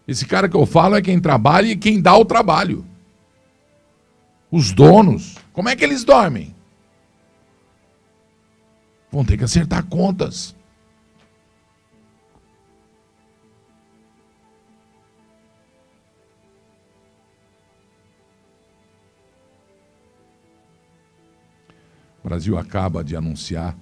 Esse 0.08 0.26
cara 0.26 0.48
que 0.48 0.56
eu 0.56 0.66
falo 0.66 0.96
é 0.96 1.02
quem 1.02 1.20
trabalha 1.20 1.68
e 1.68 1.76
quem 1.76 2.02
dá 2.02 2.16
o 2.16 2.26
trabalho. 2.26 2.86
Os 4.52 4.72
donos, 4.72 5.36
como 5.54 5.70
é 5.70 5.76
que 5.76 5.84
eles 5.84 6.04
dormem? 6.04 6.56
Vão 9.12 9.26
ter 9.26 9.38
que 9.38 9.44
acertar 9.44 9.86
contas. 9.86 10.56
O 22.30 22.38
Brasil 22.38 22.60
acaba 22.60 23.04
de 23.04 23.16
anunciar 23.16 23.76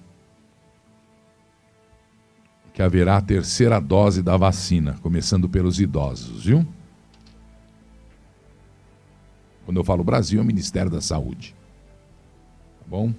que 2.72 2.80
haverá 2.80 3.18
a 3.18 3.20
terceira 3.20 3.78
dose 3.78 4.22
da 4.22 4.38
vacina, 4.38 4.96
começando 5.02 5.50
pelos 5.50 5.78
idosos, 5.78 6.46
viu? 6.46 6.66
Quando 9.66 9.76
eu 9.76 9.84
falo 9.84 10.02
Brasil, 10.02 10.40
é 10.40 10.42
o 10.42 10.46
Ministério 10.46 10.90
da 10.90 11.02
Saúde. 11.02 11.54
Tá 12.80 12.86
bom? 12.86 13.12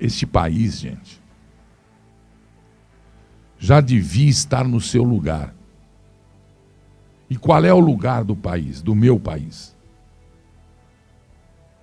Este 0.00 0.26
país, 0.26 0.78
gente, 0.80 1.20
já 3.58 3.82
devia 3.82 4.30
estar 4.30 4.64
no 4.64 4.80
seu 4.80 5.04
lugar. 5.04 5.57
E 7.30 7.36
qual 7.36 7.64
é 7.64 7.72
o 7.72 7.78
lugar 7.78 8.24
do 8.24 8.34
país, 8.34 8.80
do 8.80 8.94
meu 8.94 9.20
país? 9.20 9.76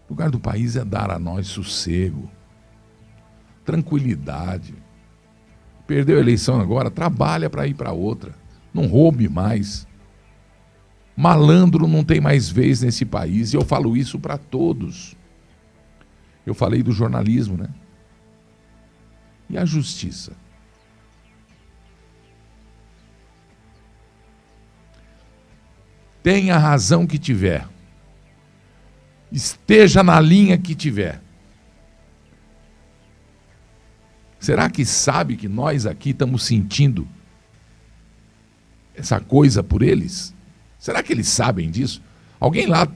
O 0.07 0.13
lugar 0.13 0.29
do 0.29 0.39
país 0.39 0.75
é 0.75 0.83
dar 0.83 1.11
a 1.11 1.19
nós 1.19 1.47
sossego, 1.47 2.29
tranquilidade. 3.63 4.73
Perdeu 5.85 6.17
a 6.17 6.21
eleição 6.21 6.59
agora, 6.59 6.89
trabalha 6.89 7.49
para 7.49 7.67
ir 7.67 7.75
para 7.75 7.91
outra. 7.91 8.35
Não 8.73 8.87
roube 8.87 9.29
mais. 9.29 9.87
Malandro 11.15 11.87
não 11.87 12.03
tem 12.03 12.19
mais 12.19 12.49
vez 12.49 12.81
nesse 12.81 13.05
país, 13.05 13.53
e 13.53 13.55
eu 13.55 13.63
falo 13.63 13.95
isso 13.95 14.19
para 14.19 14.37
todos. 14.37 15.15
Eu 16.45 16.53
falei 16.53 16.83
do 16.83 16.91
jornalismo, 16.91 17.55
né? 17.57 17.69
E 19.49 19.57
a 19.57 19.65
justiça? 19.65 20.33
Tenha 26.25 26.55
a 26.55 26.57
razão 26.57 27.05
que 27.05 27.19
tiver, 27.19 27.67
esteja 29.31 30.01
na 30.01 30.19
linha 30.19 30.57
que 30.57 30.73
tiver, 30.73 31.21
Será 34.39 34.69
que 34.69 34.85
sabe 34.85 35.35
que 35.35 35.47
nós 35.47 35.87
aqui 35.87 36.11
estamos 36.11 36.43
sentindo 36.43 37.07
essa 38.93 39.19
coisa 39.19 39.63
por 39.63 39.81
eles? 39.81 40.35
Será 40.77 41.01
que 41.01 41.11
eles 41.11 41.27
sabem 41.27 41.71
disso? 41.71 41.99
Alguém 42.39 42.67
lá 42.67 42.87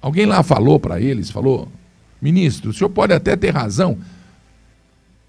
Alguém 0.00 0.24
lá 0.24 0.44
falou 0.44 0.78
para 0.78 1.00
eles, 1.00 1.30
falou: 1.30 1.70
"Ministro, 2.20 2.70
o 2.70 2.72
senhor 2.72 2.90
pode 2.90 3.12
até 3.12 3.34
ter 3.34 3.50
razão, 3.50 3.98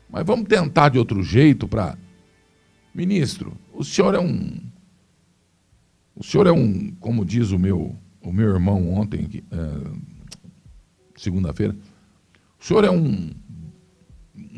mas 0.07 0.23
vamos 0.23 0.47
tentar 0.47 0.89
de 0.89 0.99
outro 0.99 1.23
jeito 1.23 1.67
para 1.67 1.97
Ministro, 2.93 3.57
o 3.73 3.83
senhor 3.83 4.13
é 4.13 4.19
um 4.19 4.72
o 6.15 6.23
senhor 6.23 6.47
é 6.47 6.51
um, 6.51 6.91
como 6.99 7.25
diz 7.25 7.51
o 7.51 7.59
meu 7.59 7.95
o 8.23 8.31
meu 8.31 8.49
irmão 8.49 8.93
ontem, 8.93 9.43
é, 9.51 9.91
segunda-feira, 11.15 11.75
o 12.59 12.63
senhor 12.63 12.85
é 12.85 12.89
um 12.89 13.31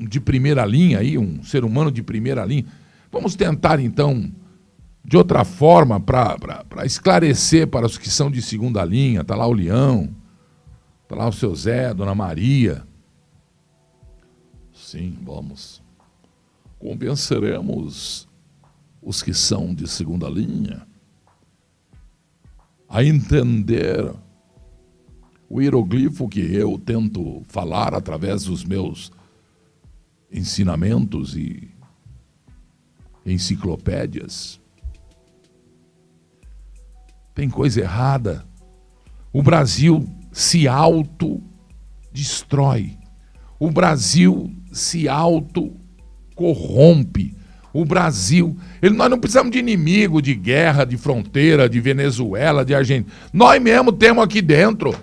de 0.07 0.19
primeira 0.19 0.65
linha 0.65 0.99
aí, 0.99 1.17
um 1.17 1.43
ser 1.43 1.65
humano 1.65 1.91
de 1.91 2.03
primeira 2.03 2.45
linha. 2.45 2.65
Vamos 3.11 3.35
tentar 3.35 3.79
então 3.79 4.31
de 5.03 5.17
outra 5.17 5.43
forma 5.43 5.99
para 5.99 6.85
esclarecer 6.85 7.67
para 7.67 7.85
os 7.85 7.97
que 7.97 8.09
são 8.09 8.29
de 8.29 8.41
segunda 8.41 8.85
linha. 8.85 9.21
Está 9.21 9.35
lá 9.35 9.47
o 9.47 9.53
Leão, 9.53 10.15
está 11.03 11.15
lá 11.15 11.27
o 11.27 11.33
seu 11.33 11.55
Zé, 11.55 11.93
Dona 11.93 12.13
Maria. 12.13 12.85
Sim, 14.71 15.17
vamos. 15.23 15.81
Convenceremos 16.77 18.27
os 19.01 19.23
que 19.23 19.33
são 19.33 19.73
de 19.73 19.87
segunda 19.87 20.29
linha 20.29 20.85
a 22.87 23.03
entender 23.03 24.13
o 25.49 25.61
hieroglifo 25.61 26.27
que 26.27 26.39
eu 26.39 26.77
tento 26.77 27.41
falar 27.47 27.93
através 27.93 28.45
dos 28.45 28.63
meus 28.63 29.11
ensinamentos 30.31 31.35
e 31.35 31.69
enciclopédias. 33.25 34.61
Tem 37.33 37.49
coisa 37.49 37.81
errada. 37.81 38.45
O 39.33 39.43
Brasil 39.43 40.07
se 40.31 40.67
auto-destrói. 40.67 42.97
O 43.59 43.71
Brasil 43.71 44.55
se 44.71 45.09
auto-corrompe. 45.09 47.35
O 47.75 47.83
Brasil, 47.83 48.57
ele, 48.81 48.95
nós 48.95 49.09
não 49.09 49.19
precisamos 49.19 49.51
de 49.51 49.59
inimigo, 49.59 50.21
de 50.21 50.33
guerra, 50.33 50.85
de 50.85 50.95
fronteira, 50.95 51.67
de 51.67 51.81
Venezuela, 51.81 52.63
de 52.63 52.73
Argentina. 52.73 53.13
Nós 53.33 53.61
mesmo 53.61 53.91
temos 53.91 54.23
aqui 54.23 54.41
dentro. 54.41 54.95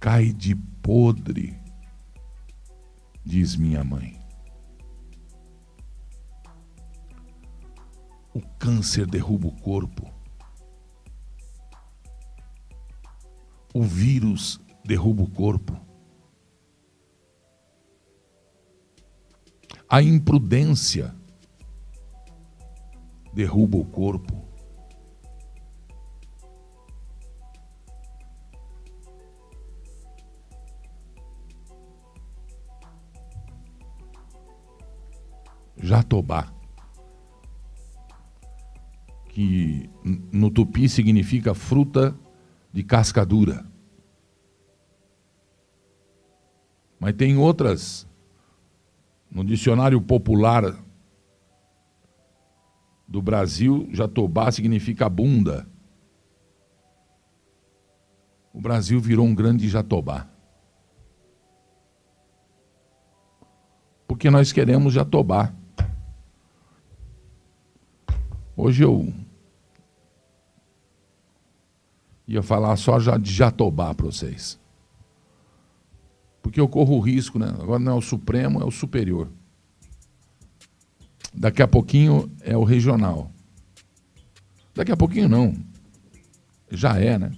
cai 0.00 0.32
de 0.32 0.54
podre, 0.82 1.56
diz 3.24 3.54
minha 3.56 3.82
mãe. 3.84 4.20
O 8.34 8.40
câncer 8.56 9.06
derruba 9.06 9.48
o 9.48 9.52
corpo. 9.52 10.08
O 13.74 13.82
vírus 13.82 14.60
derruba 14.86 15.24
o 15.24 15.30
corpo. 15.30 15.76
A 19.88 20.00
imprudência 20.00 21.14
derruba 23.34 23.76
o 23.76 23.84
corpo. 23.84 24.46
Jatobá, 35.78 36.52
que 39.28 39.88
no 40.32 40.50
tupi 40.50 40.88
significa 40.88 41.54
fruta 41.54 42.18
de 42.72 42.82
cascadura. 42.82 43.75
Mas 46.98 47.14
tem 47.14 47.36
outras, 47.36 48.06
no 49.30 49.44
dicionário 49.44 50.00
popular 50.00 50.64
do 53.06 53.22
Brasil, 53.22 53.88
Jatobá 53.92 54.50
significa 54.50 55.08
bunda. 55.08 55.66
O 58.52 58.60
Brasil 58.60 58.98
virou 58.98 59.26
um 59.26 59.34
grande 59.34 59.68
Jatobá. 59.68 60.28
Porque 64.06 64.30
nós 64.30 64.50
queremos 64.50 64.94
Jatobá. 64.94 65.52
Hoje 68.56 68.82
eu 68.82 69.12
ia 72.26 72.42
falar 72.42 72.74
só 72.76 72.98
já 72.98 73.18
de 73.18 73.30
Jatobá 73.30 73.94
para 73.94 74.06
vocês. 74.06 74.58
Porque 76.46 76.60
eu 76.60 76.68
corro 76.68 76.94
o 76.94 77.00
risco, 77.00 77.40
né? 77.40 77.48
Agora 77.48 77.80
não 77.80 77.90
é 77.90 77.94
o 77.96 78.00
Supremo, 78.00 78.62
é 78.62 78.64
o 78.64 78.70
Superior. 78.70 79.28
Daqui 81.34 81.60
a 81.60 81.66
pouquinho 81.66 82.30
é 82.40 82.56
o 82.56 82.62
regional. 82.62 83.32
Daqui 84.72 84.92
a 84.92 84.96
pouquinho 84.96 85.28
não. 85.28 85.52
Já 86.70 86.96
é, 87.00 87.18
né? 87.18 87.32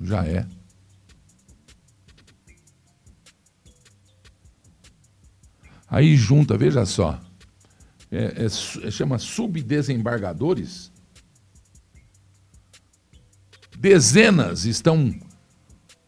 Já 0.00 0.24
é. 0.24 0.48
Aí 5.86 6.16
junta, 6.16 6.56
veja 6.56 6.86
só 6.86 7.20
é, 8.10 8.46
é, 8.46 8.90
chama 8.90 9.18
subdesembargadores. 9.18 10.90
Dezenas 13.76 14.64
estão 14.64 15.14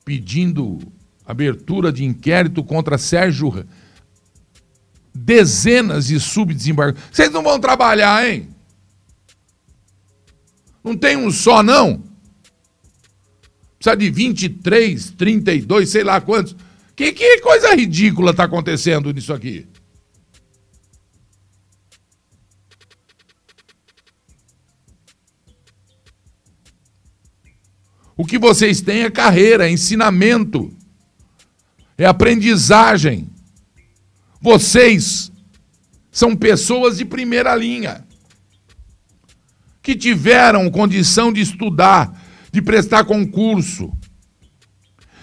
pedindo 0.04 0.78
abertura 1.24 1.92
de 1.92 2.04
inquérito 2.04 2.62
contra 2.64 2.98
Sérgio. 2.98 3.66
Dezenas 5.14 6.06
de 6.06 6.20
subdesembargadores. 6.20 7.08
Vocês 7.12 7.30
não 7.30 7.42
vão 7.42 7.58
trabalhar, 7.58 8.28
hein? 8.28 8.48
Não 10.82 10.96
tem 10.96 11.16
um 11.16 11.30
só, 11.30 11.62
não? 11.62 12.02
Precisa 13.78 13.96
de 13.96 14.10
23, 14.10 15.10
32, 15.12 15.88
sei 15.88 16.04
lá 16.04 16.20
quantos. 16.20 16.54
Que, 16.94 17.12
que 17.12 17.40
coisa 17.40 17.74
ridícula 17.74 18.30
está 18.30 18.44
acontecendo 18.44 19.12
nisso 19.12 19.32
aqui? 19.32 19.66
O 28.20 28.24
que 28.26 28.38
vocês 28.38 28.82
têm 28.82 29.04
é 29.04 29.10
carreira, 29.10 29.66
é 29.66 29.72
ensinamento, 29.72 30.70
é 31.96 32.04
aprendizagem. 32.04 33.30
Vocês 34.42 35.32
são 36.12 36.36
pessoas 36.36 36.98
de 36.98 37.06
primeira 37.06 37.56
linha 37.56 38.06
que 39.80 39.96
tiveram 39.96 40.70
condição 40.70 41.32
de 41.32 41.40
estudar, 41.40 42.22
de 42.52 42.60
prestar 42.60 43.04
concurso, 43.04 43.90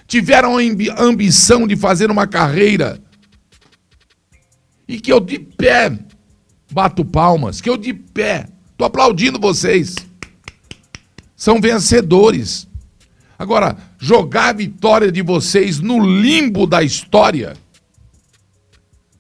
tiveram 0.08 0.58
a 0.58 1.04
ambição 1.04 1.68
de 1.68 1.76
fazer 1.76 2.10
uma 2.10 2.26
carreira 2.26 3.00
e 4.88 5.00
que 5.00 5.14
eu 5.14 5.20
de 5.20 5.38
pé 5.38 6.00
bato 6.72 7.06
palmas, 7.06 7.62
que 7.62 7.70
eu 7.70 7.78
de 7.78 7.94
pé 7.94 8.48
estou 8.72 8.88
aplaudindo 8.88 9.40
vocês. 9.40 9.94
São 11.36 11.62
vencedores. 11.62 12.68
Agora, 13.38 13.78
jogar 14.00 14.50
a 14.50 14.54
vitória 14.54 15.12
de 15.12 15.22
vocês 15.22 15.80
no 15.80 16.00
limbo 16.00 16.66
da 16.66 16.82
história. 16.82 17.56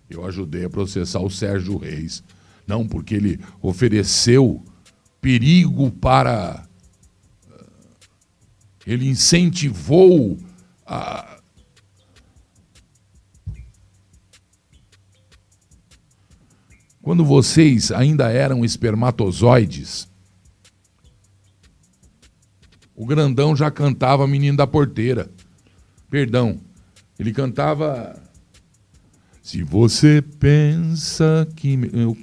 Eu 0.10 0.25
ajudei 0.25 0.65
a 0.65 0.69
processar 0.69 1.19
o 1.19 1.30
Sérgio 1.30 1.77
Reis. 1.77 2.23
Não 2.65 2.88
porque 2.88 3.15
ele 3.15 3.39
ofereceu 3.62 4.63
perigo 5.21 5.91
para. 5.91 6.65
Eh, 7.49 7.65
ele 8.88 9.08
incentivou 9.08 10.38
a. 10.86 11.38
Quando 17.01 17.23
vocês 17.23 17.91
ainda 17.91 18.30
eram 18.30 18.65
espermatozoides, 18.65 20.07
o 22.97 23.05
grandão 23.05 23.55
já 23.55 23.69
cantava 23.69 24.25
Menino 24.25 24.57
da 24.57 24.65
Porteira. 24.65 25.29
Perdão, 26.10 26.60
ele 27.19 27.31
cantava. 27.31 28.19
Se 29.43 29.62
você 29.62 30.21
pensa 30.39 31.47
que 31.55 31.77
meu 31.77 32.17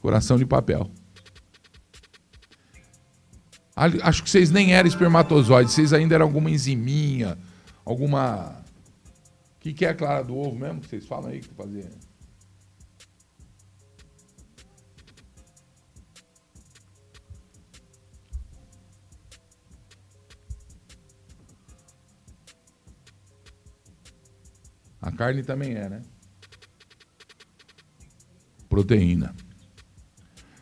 coração 0.00 0.38
de 0.38 0.46
papel. 0.46 0.88
Acho 3.74 4.22
que 4.22 4.30
vocês 4.30 4.50
nem 4.50 4.72
eram 4.74 4.88
espermatozoides, 4.88 5.74
vocês 5.74 5.92
ainda 5.92 6.14
eram 6.14 6.24
alguma 6.24 6.50
enziminha, 6.50 7.36
alguma. 7.84 8.64
O 9.56 9.60
que, 9.60 9.74
que 9.74 9.84
é 9.84 9.90
a 9.90 9.94
clara 9.94 10.22
do 10.22 10.36
ovo 10.36 10.56
mesmo 10.56 10.80
que 10.80 10.88
vocês 10.88 11.04
falam 11.04 11.30
aí 11.30 11.40
que 11.40 11.52
fazia? 11.52 11.90
A 25.00 25.12
carne 25.12 25.42
também 25.42 25.74
é, 25.74 25.88
né? 25.88 26.02
Proteína. 28.68 29.34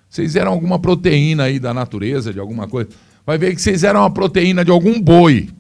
Vocês 0.09 0.37
eram 0.37 0.53
alguma 0.53 0.79
proteína 0.79 1.44
aí 1.44 1.59
da 1.59 1.75
natureza, 1.75 2.33
de 2.33 2.38
alguma 2.38 2.68
coisa. 2.68 2.90
Vai 3.27 3.38
ver 3.38 3.55
que 3.55 3.61
vocês 3.61 3.83
eram 3.83 4.01
uma 4.01 4.12
proteína 4.12 4.64
de 4.64 4.70
algum 4.70 5.01
boi. 5.01 5.51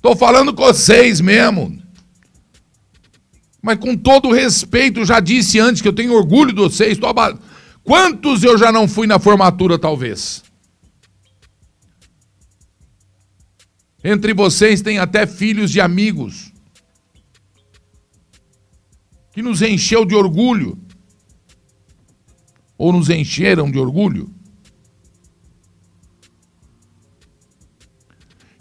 Tô 0.00 0.16
falando 0.16 0.54
com 0.54 0.62
vocês 0.62 1.20
mesmo. 1.20 1.80
Mas 3.62 3.78
com 3.78 3.96
todo 3.96 4.32
respeito, 4.32 5.04
já 5.04 5.20
disse 5.20 5.58
antes 5.58 5.82
que 5.82 5.88
eu 5.88 5.92
tenho 5.92 6.12
orgulho 6.14 6.52
de 6.52 6.60
vocês. 6.60 6.98
Quantos 7.84 8.42
eu 8.42 8.56
já 8.56 8.72
não 8.72 8.88
fui 8.88 9.06
na 9.06 9.18
formatura, 9.18 9.78
talvez? 9.78 10.42
Entre 14.02 14.32
vocês 14.32 14.80
tem 14.80 14.98
até 14.98 15.26
filhos 15.26 15.70
de 15.70 15.80
amigos 15.80 16.52
que 19.36 19.42
nos 19.42 19.60
encheu 19.60 20.06
de 20.06 20.14
orgulho, 20.14 20.78
ou 22.78 22.90
nos 22.90 23.10
encheram 23.10 23.70
de 23.70 23.78
orgulho, 23.78 24.30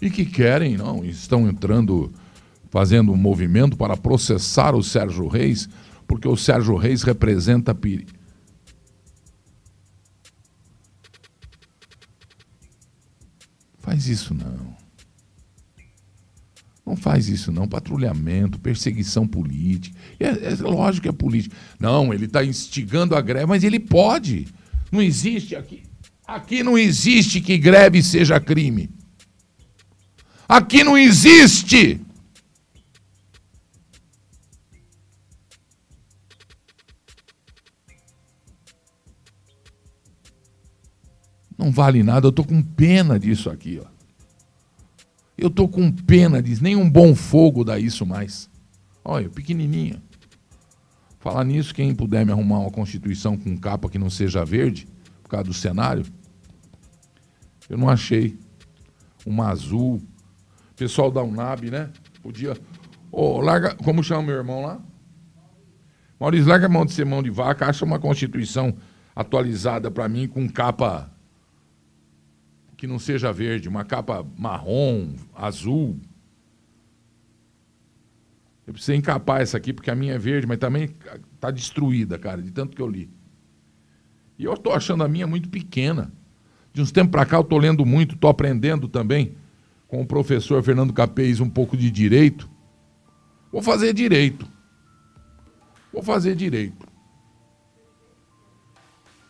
e 0.02 0.10
que 0.10 0.26
querem, 0.26 0.76
não, 0.76 1.06
estão 1.06 1.48
entrando, 1.48 2.14
fazendo 2.70 3.14
um 3.14 3.16
movimento 3.16 3.78
para 3.78 3.96
processar 3.96 4.76
o 4.76 4.84
Sérgio 4.84 5.30
Reis, 5.30 5.70
porque 6.06 6.28
o 6.28 6.36
Sérgio 6.36 6.76
Reis 6.76 7.04
representa 7.04 7.74
perigo. 7.74 8.12
Faz 13.80 14.10
isso 14.10 14.34
não. 14.34 14.75
Não 16.86 16.96
faz 16.96 17.28
isso, 17.28 17.52
não. 17.52 17.68
Patrulhamento, 17.68 18.60
perseguição 18.60 19.28
política. 19.28 19.98
É, 20.20 20.28
é 20.28 20.56
lógico 20.62 21.04
que 21.04 21.10
é 21.10 21.12
política. 21.12 21.56
Não, 21.80 22.14
ele 22.14 22.26
está 22.26 22.44
instigando 22.46 23.16
a 23.16 23.22
greve, 23.22 23.48
mas 23.48 23.64
ele 23.64 23.80
pode. 23.80 24.48
Não 24.92 25.02
existe 25.02 25.56
aqui. 25.56 25.84
Aqui 26.28 26.62
não 26.62 26.78
existe 26.78 27.42
que 27.42 27.58
greve 27.58 28.04
seja 28.04 28.40
crime. 28.40 28.90
Aqui 30.48 30.84
não 30.84 30.98
existe. 30.98 32.00
Não 41.58 41.72
vale 41.72 42.04
nada, 42.04 42.28
eu 42.28 42.30
estou 42.30 42.46
com 42.46 42.62
pena 42.62 43.18
disso 43.18 43.50
aqui, 43.50 43.82
ó. 43.84 43.95
Eu 45.38 45.48
estou 45.50 45.68
com 45.68 45.92
pena 45.92 46.42
disso, 46.42 46.64
nem 46.64 46.76
um 46.76 46.90
bom 46.90 47.14
fogo 47.14 47.64
dá 47.64 47.78
isso 47.78 48.06
mais. 48.06 48.50
Olha, 49.04 49.30
pequenininha. 49.30 50.02
Falar 51.20 51.44
nisso, 51.44 51.74
quem 51.74 51.94
puder 51.94 52.26
me 52.26 52.32
arrumar 52.32 52.60
uma 52.60 52.72
Constituição 52.72 53.36
com 53.36 53.58
capa 53.58 53.90
que 53.90 53.98
não 53.98 54.10
seja 54.10 54.46
verde, 54.46 54.88
por 55.24 55.30
causa 55.30 55.46
do 55.46 55.54
cenário, 55.54 56.06
eu 57.70 57.78
não 57.78 57.90
achei. 57.90 58.38
Uma 59.26 59.50
azul. 59.50 60.02
Pessoal 60.76 61.10
da 61.10 61.24
UNAB, 61.24 61.72
né? 61.72 61.90
Podia. 62.22 62.56
Oh, 63.12 63.42
larga. 63.42 63.74
Como 63.76 64.04
chama 64.04 64.22
meu 64.22 64.36
irmão 64.36 64.62
lá? 64.62 64.80
Maurício, 66.20 66.48
larga 66.48 66.68
a 66.68 66.70
mão 66.70 66.86
de 66.86 66.94
ser 66.94 67.06
mão 67.06 67.24
de 67.24 67.30
vaca, 67.30 67.66
acha 67.66 67.84
uma 67.84 68.00
Constituição 68.00 68.76
atualizada 69.16 69.90
para 69.90 70.08
mim 70.08 70.28
com 70.28 70.48
capa 70.48 71.12
que 72.76 72.88
não 72.88 73.00
seja 73.00 73.32
verde, 73.32 73.70
uma 73.70 73.84
capa 73.84 74.26
marrom, 74.38 75.14
azul. 75.34 76.00
Eu 78.68 78.74
precisei 78.74 78.98
encapar 78.98 79.42
essa 79.42 79.58
aqui, 79.58 79.72
porque 79.72 79.92
a 79.92 79.96
minha 79.96 80.14
é 80.14 80.18
verde, 80.18 80.48
mas 80.48 80.58
também 80.58 80.90
está 81.34 81.52
destruída, 81.52 82.18
cara, 82.18 82.42
de 82.42 82.52
tanto 82.52 82.76
que 82.76 82.82
eu 82.82 82.88
li. 82.88 83.10
E 84.38 84.44
eu 84.44 84.54
estou 84.54 84.74
achando 84.74 85.04
a 85.04 85.08
minha 85.08 85.28
muito 85.28 85.50
pequena. 85.50 86.12
De 86.74 86.82
uns 86.82 86.92
tempos 86.92 87.12
para 87.12 87.26
cá 87.26 87.38
eu 87.38 87.42
estou 87.42 87.58
lendo 87.58 87.86
muito, 87.86 88.16
estou 88.16 88.30
aprendendo 88.30 88.88
também 88.88 89.38
com 89.88 90.02
o 90.02 90.06
professor 90.06 90.62
Fernando 90.62 90.92
Capês 90.92 91.40
um 91.40 91.50
pouco 91.50 91.78
de 91.78 91.90
direito. 91.90 92.50
Vou 93.52 93.62
fazer 93.62 93.94
direito. 93.94 94.46
Vou 95.94 96.04
fazer 96.04 96.36
direito. 96.36 96.86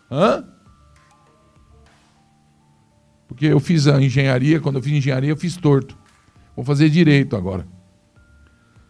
Hã? 0.10 0.55
Porque 3.36 3.48
eu 3.48 3.60
fiz 3.60 3.86
a 3.86 4.02
engenharia, 4.02 4.62
quando 4.62 4.78
eu 4.78 4.82
fiz 4.82 4.94
engenharia, 4.94 5.30
eu 5.30 5.36
fiz 5.36 5.58
torto. 5.58 5.98
Vou 6.56 6.64
fazer 6.64 6.90
direito 6.90 7.36
agora. 7.36 7.68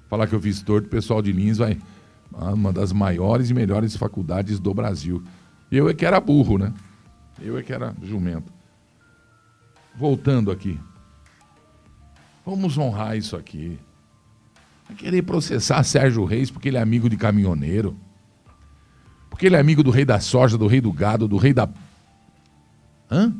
Falar 0.08 0.27
que 0.27 0.36
eu 0.36 0.39
fiz 0.39 0.62
torto, 0.62 0.86
o 0.86 0.91
pessoal 0.91 1.19
de 1.19 1.31
Lins 1.31 1.58
vai. 1.58 1.79
Ah, 2.31 2.53
uma 2.53 2.71
das 2.71 2.93
maiores 2.93 3.49
e 3.49 3.55
melhores 3.55 3.95
faculdades 3.97 4.60
do 4.60 4.71
Brasil. 4.71 5.23
Eu 5.71 5.89
é 5.89 5.95
que 5.95 6.05
era 6.05 6.19
burro, 6.19 6.60
né? 6.60 6.71
Eu 7.41 7.58
é 7.58 7.63
que 7.63 7.73
era 7.73 7.95
jumento. 8.03 8.53
Voltando 9.97 10.51
aqui. 10.51 10.79
Vamos 12.45 12.77
honrar 12.77 13.17
isso 13.17 13.36
aqui. 13.36 13.79
Vai 14.88 14.95
querer 14.95 15.23
processar 15.23 15.81
Sérgio 15.81 16.23
Reis 16.23 16.51
porque 16.51 16.67
ele 16.67 16.77
é 16.77 16.81
amigo 16.81 17.10
de 17.10 17.17
caminhoneiro. 17.17 17.97
Porque 19.27 19.47
ele 19.47 19.55
é 19.55 19.60
amigo 19.60 19.81
do 19.81 19.89
rei 19.89 20.05
da 20.05 20.19
soja, 20.19 20.55
do 20.55 20.67
rei 20.67 20.81
do 20.81 20.93
gado, 20.93 21.27
do 21.27 21.38
rei 21.38 21.51
da. 21.51 21.67
Hã? 23.10 23.34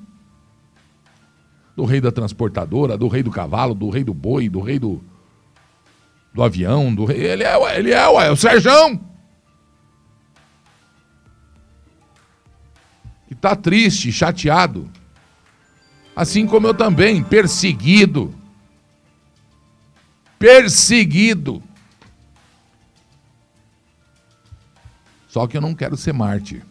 Do 1.76 1.84
rei 1.84 2.00
da 2.00 2.12
transportadora, 2.12 2.98
do 2.98 3.08
rei 3.08 3.22
do 3.22 3.32
cavalo, 3.32 3.76
do 3.76 3.90
rei 3.90 4.04
do 4.04 4.14
boi, 4.14 4.48
do 4.48 4.62
rei 4.62 4.80
do, 4.80 5.04
do 6.34 6.42
avião, 6.42 6.94
do 6.94 7.04
rei. 7.06 7.18
Ele 7.18 7.44
é, 7.44 7.78
ele 7.78 7.92
é, 7.92 8.08
ué, 8.08 8.28
é 8.28 8.32
o 8.32 8.36
Serjão. 8.36 8.98
Que 13.28 13.34
está 13.34 13.56
triste, 13.56 14.12
chateado. 14.12 14.90
Assim 16.16 16.46
como 16.46 16.68
eu 16.68 16.74
também, 16.74 17.22
perseguido. 17.22 18.34
Perseguido. 20.40 21.62
Só 25.28 25.46
que 25.46 25.58
eu 25.58 25.62
não 25.62 25.76
quero 25.76 25.98
ser 25.98 26.14
mártir. 26.14 26.64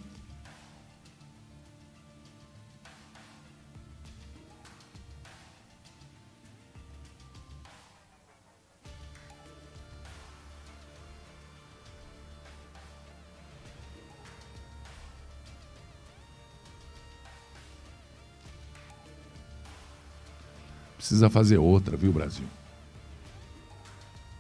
Precisa 21.04 21.28
fazer 21.28 21.58
outra, 21.58 21.98
viu, 21.98 22.10
Brasil? 22.10 22.46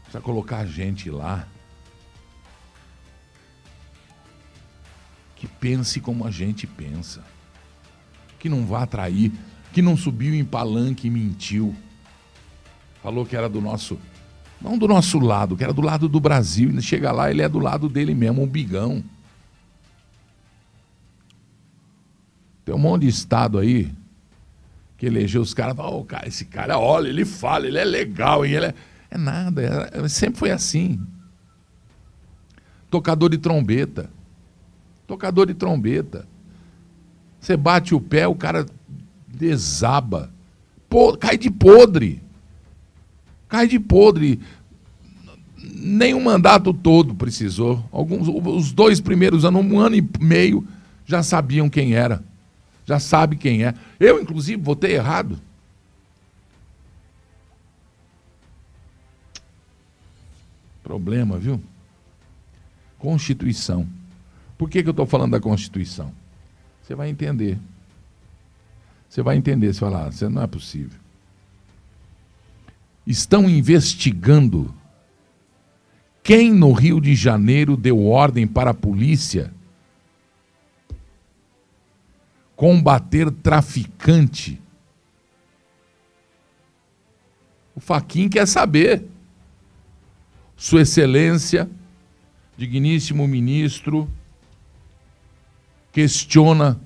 Precisa 0.04 0.22
colocar 0.22 0.60
a 0.60 0.66
gente 0.66 1.10
lá 1.10 1.46
que 5.36 5.46
pense 5.46 6.00
como 6.00 6.26
a 6.26 6.30
gente 6.30 6.66
pensa. 6.66 7.22
Que 8.38 8.48
não 8.48 8.64
vá 8.64 8.84
atrair, 8.84 9.30
que 9.74 9.82
não 9.82 9.94
subiu 9.94 10.32
em 10.32 10.42
palanque 10.42 11.06
e 11.06 11.10
mentiu. 11.10 11.76
Falou 13.02 13.26
que 13.26 13.36
era 13.36 13.46
do 13.46 13.60
nosso, 13.60 13.98
não 14.58 14.78
do 14.78 14.88
nosso 14.88 15.18
lado, 15.18 15.58
que 15.58 15.64
era 15.64 15.72
do 15.74 15.82
lado 15.82 16.08
do 16.08 16.18
Brasil. 16.18 16.70
E 16.70 16.80
chega 16.80 17.12
lá, 17.12 17.30
ele 17.30 17.42
é 17.42 17.48
do 17.48 17.58
lado 17.58 17.90
dele 17.90 18.14
mesmo, 18.14 18.42
um 18.42 18.48
bigão. 18.48 19.04
Tem 22.64 22.74
um 22.74 22.78
monte 22.78 23.02
de 23.02 23.08
estado 23.08 23.58
aí 23.58 23.92
que 25.04 25.08
elegeu 25.08 25.42
os 25.42 25.52
caras, 25.52 25.76
oh, 25.78 26.02
cara, 26.02 26.26
esse 26.26 26.46
cara, 26.46 26.78
olha, 26.78 27.08
ele 27.08 27.26
fala, 27.26 27.66
ele 27.66 27.76
é 27.76 27.84
legal, 27.84 28.46
e 28.46 28.54
ele 28.54 28.66
é... 28.66 28.74
é 29.10 29.18
nada, 29.18 29.62
é, 29.62 30.00
é, 30.00 30.08
sempre 30.08 30.38
foi 30.38 30.50
assim. 30.50 30.98
Tocador 32.90 33.28
de 33.28 33.36
trombeta. 33.36 34.08
Tocador 35.06 35.46
de 35.46 35.52
trombeta. 35.52 36.26
Você 37.38 37.54
bate 37.54 37.94
o 37.94 38.00
pé, 38.00 38.26
o 38.26 38.34
cara 38.34 38.64
desaba. 39.28 40.30
Pô, 40.88 41.14
cai 41.18 41.36
de 41.36 41.50
podre. 41.50 42.22
Cai 43.46 43.68
de 43.68 43.78
podre. 43.78 44.40
Nem 45.58 46.14
um 46.14 46.22
mandato 46.22 46.72
todo 46.72 47.14
precisou. 47.14 47.84
Alguns, 47.92 48.26
os 48.26 48.72
dois 48.72 49.00
primeiros 49.00 49.44
anos, 49.44 49.62
um 49.62 49.78
ano 49.78 49.96
e 49.96 50.08
meio, 50.18 50.66
já 51.04 51.22
sabiam 51.22 51.68
quem 51.68 51.94
era. 51.94 52.22
Já 52.86 52.98
sabe 52.98 53.36
quem 53.36 53.64
é. 53.64 53.74
Eu, 53.98 54.20
inclusive, 54.20 54.60
votei 54.60 54.94
errado. 54.94 55.40
Problema, 60.82 61.38
viu? 61.38 61.60
Constituição. 62.98 63.88
Por 64.58 64.68
que, 64.68 64.82
que 64.82 64.88
eu 64.88 64.92
estou 64.92 65.06
falando 65.06 65.32
da 65.32 65.40
Constituição? 65.40 66.12
Você 66.82 66.94
vai 66.94 67.08
entender. 67.08 67.58
Você 69.08 69.22
vai 69.22 69.36
entender, 69.36 69.72
você 69.72 69.80
vai 69.80 69.90
lá, 69.90 70.10
você 70.10 70.28
não 70.28 70.42
é 70.42 70.46
possível. 70.46 70.98
Estão 73.06 73.48
investigando 73.48 74.74
quem 76.22 76.52
no 76.52 76.72
Rio 76.72 77.00
de 77.00 77.14
Janeiro 77.14 77.76
deu 77.76 78.04
ordem 78.04 78.46
para 78.46 78.70
a 78.70 78.74
polícia 78.74 79.53
combater 82.56 83.30
traficante. 83.30 84.60
O 87.74 87.80
Faquin 87.80 88.28
quer 88.28 88.46
saber. 88.46 89.04
Sua 90.56 90.82
Excelência, 90.82 91.68
digníssimo 92.56 93.26
ministro, 93.26 94.08
questiona 95.92 96.80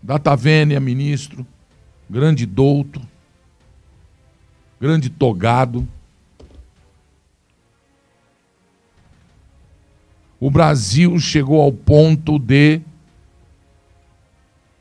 Data 0.00 0.36
Vênia, 0.36 0.78
ministro, 0.78 1.46
grande 2.08 2.46
douto, 2.46 3.00
grande 4.80 5.10
togado. 5.10 5.88
O 10.38 10.50
Brasil 10.50 11.18
chegou 11.18 11.60
ao 11.60 11.72
ponto 11.72 12.38
de 12.38 12.80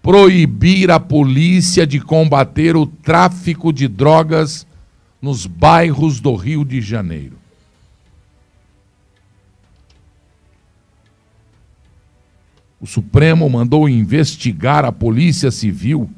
proibir 0.03 0.91
a 0.91 0.99
polícia 0.99 1.87
de 1.87 1.97
combater 1.97 2.75
o 2.75 2.85
tráfico 2.85 3.71
de 3.71 3.87
drogas 3.87 4.67
nos 5.21 5.45
bairros 5.45 6.19
do 6.19 6.35
Rio 6.35 6.65
de 6.65 6.81
Janeiro. 6.81 7.37
O 12.81 12.85
Supremo 12.85 13.49
mandou 13.49 13.87
investigar 13.87 14.83
a 14.83 14.91
Polícia 14.91 15.49
Civil. 15.49 16.09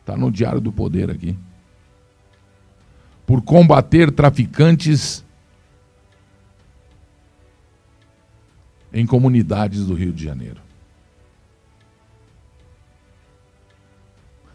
Está 0.00 0.14
no 0.14 0.30
Diário 0.30 0.60
do 0.60 0.70
Poder 0.70 1.10
aqui. 1.10 1.34
Por 3.26 3.40
combater 3.40 4.10
traficantes 4.10 5.23
em 8.94 9.04
comunidades 9.04 9.84
do 9.84 9.94
Rio 9.94 10.12
de 10.12 10.24
Janeiro. 10.24 10.62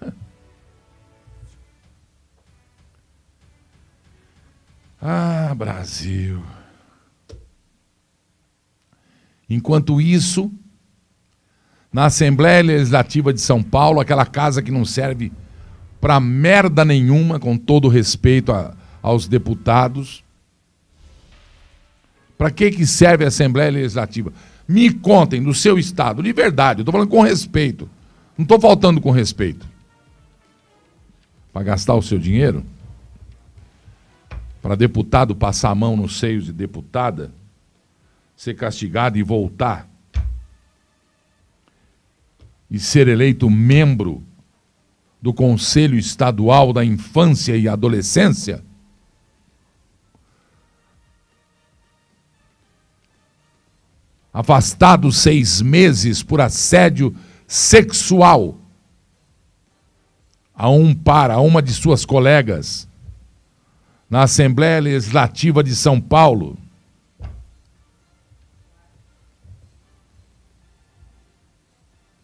Ah, 5.01 5.53
Brasil. 5.55 6.43
Enquanto 9.49 10.01
isso, 10.01 10.51
na 11.91 12.05
Assembleia 12.05 12.61
Legislativa 12.61 13.33
de 13.33 13.39
São 13.39 13.63
Paulo, 13.63 14.01
aquela 14.01 14.25
casa 14.25 14.61
que 14.61 14.71
não 14.71 14.83
serve 14.83 15.31
para 16.01 16.19
merda 16.19 16.83
nenhuma, 16.83 17.39
com 17.39 17.57
todo 17.57 17.87
respeito 17.87 18.51
a, 18.51 18.75
aos 19.01 19.25
deputados. 19.25 20.23
Para 22.39 22.49
que, 22.49 22.71
que 22.71 22.87
serve 22.87 23.23
a 23.23 23.27
Assembleia 23.27 23.69
Legislativa? 23.69 24.33
Me 24.67 24.91
contem 24.91 25.43
do 25.43 25.53
seu 25.53 25.77
estado, 25.77 26.23
de 26.23 26.33
verdade, 26.33 26.81
estou 26.81 26.91
falando 26.91 27.09
com 27.09 27.21
respeito. 27.21 27.87
Não 28.35 28.43
estou 28.43 28.59
faltando 28.59 28.99
com 28.99 29.11
respeito. 29.11 29.67
Para 31.53 31.61
gastar 31.61 31.93
o 31.93 32.01
seu 32.01 32.17
dinheiro? 32.17 32.65
para 34.61 34.75
deputado 34.75 35.35
passar 35.35 35.71
a 35.71 35.75
mão 35.75 35.95
nos 35.95 36.19
seios 36.19 36.45
de 36.45 36.53
deputada, 36.53 37.31
ser 38.35 38.55
castigado 38.55 39.17
e 39.17 39.23
voltar, 39.23 39.89
e 42.69 42.77
ser 42.77 43.07
eleito 43.07 43.49
membro 43.49 44.23
do 45.21 45.33
Conselho 45.33 45.97
Estadual 45.97 46.71
da 46.71 46.85
Infância 46.85 47.57
e 47.57 47.67
Adolescência, 47.67 48.63
afastado 54.39 55.11
seis 55.11 55.61
meses 55.61 56.23
por 56.23 56.39
assédio 56.39 57.13
sexual 57.45 58.57
a 60.55 60.69
um 60.69 60.95
para 60.95 61.33
a 61.33 61.41
uma 61.41 61.61
de 61.61 61.73
suas 61.73 62.05
colegas 62.05 62.87
na 64.09 64.23
Assembleia 64.23 64.79
Legislativa 64.79 65.61
de 65.61 65.75
São 65.75 65.99
Paulo. 65.99 66.57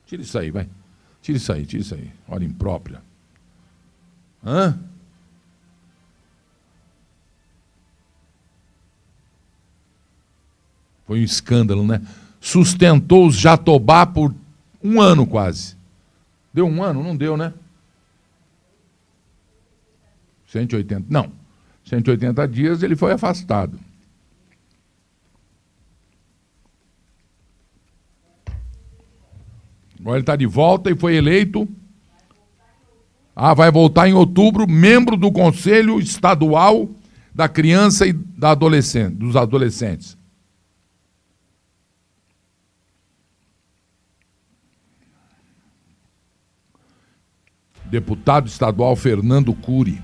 Tira 0.05 0.21
isso 0.21 0.39
aí, 0.39 0.51
vai. 0.51 0.69
Tira 1.21 1.37
isso 1.37 1.51
aí, 1.51 1.65
tira 1.65 1.81
isso 1.81 1.95
aí. 1.95 2.09
Hora 2.29 2.45
imprópria. 2.45 3.01
Hã? 4.41 4.79
Foi 11.05 11.19
um 11.19 11.23
escândalo, 11.23 11.85
né? 11.85 12.01
Sustentou 12.39 13.27
os 13.27 13.35
Jatobá 13.35 14.05
por 14.05 14.33
um 14.83 15.01
ano 15.01 15.25
quase. 15.25 15.75
Deu 16.53 16.67
um 16.67 16.83
ano? 16.83 17.03
Não 17.03 17.15
deu, 17.15 17.35
né? 17.35 17.53
180. 20.47 21.05
Não. 21.09 21.31
180 21.83 22.47
dias, 22.47 22.81
ele 22.81 22.95
foi 22.95 23.11
afastado. 23.11 23.79
Agora 29.99 30.17
ele 30.17 30.23
está 30.23 30.35
de 30.35 30.45
volta 30.45 30.89
e 30.91 30.95
foi 30.95 31.15
eleito. 31.15 31.67
Ah, 33.35 33.53
vai 33.53 33.71
voltar 33.71 34.07
em 34.07 34.13
outubro, 34.13 34.67
membro 34.67 35.17
do 35.17 35.31
Conselho 35.31 35.99
Estadual 35.99 36.89
da 37.33 37.49
Criança 37.49 38.07
e 38.07 38.13
da 38.13 38.51
Adolescente, 38.51 39.15
dos 39.15 39.35
Adolescentes. 39.35 40.17
Deputado 47.89 48.47
estadual 48.47 48.95
Fernando 48.95 49.53
Cury. 49.53 50.01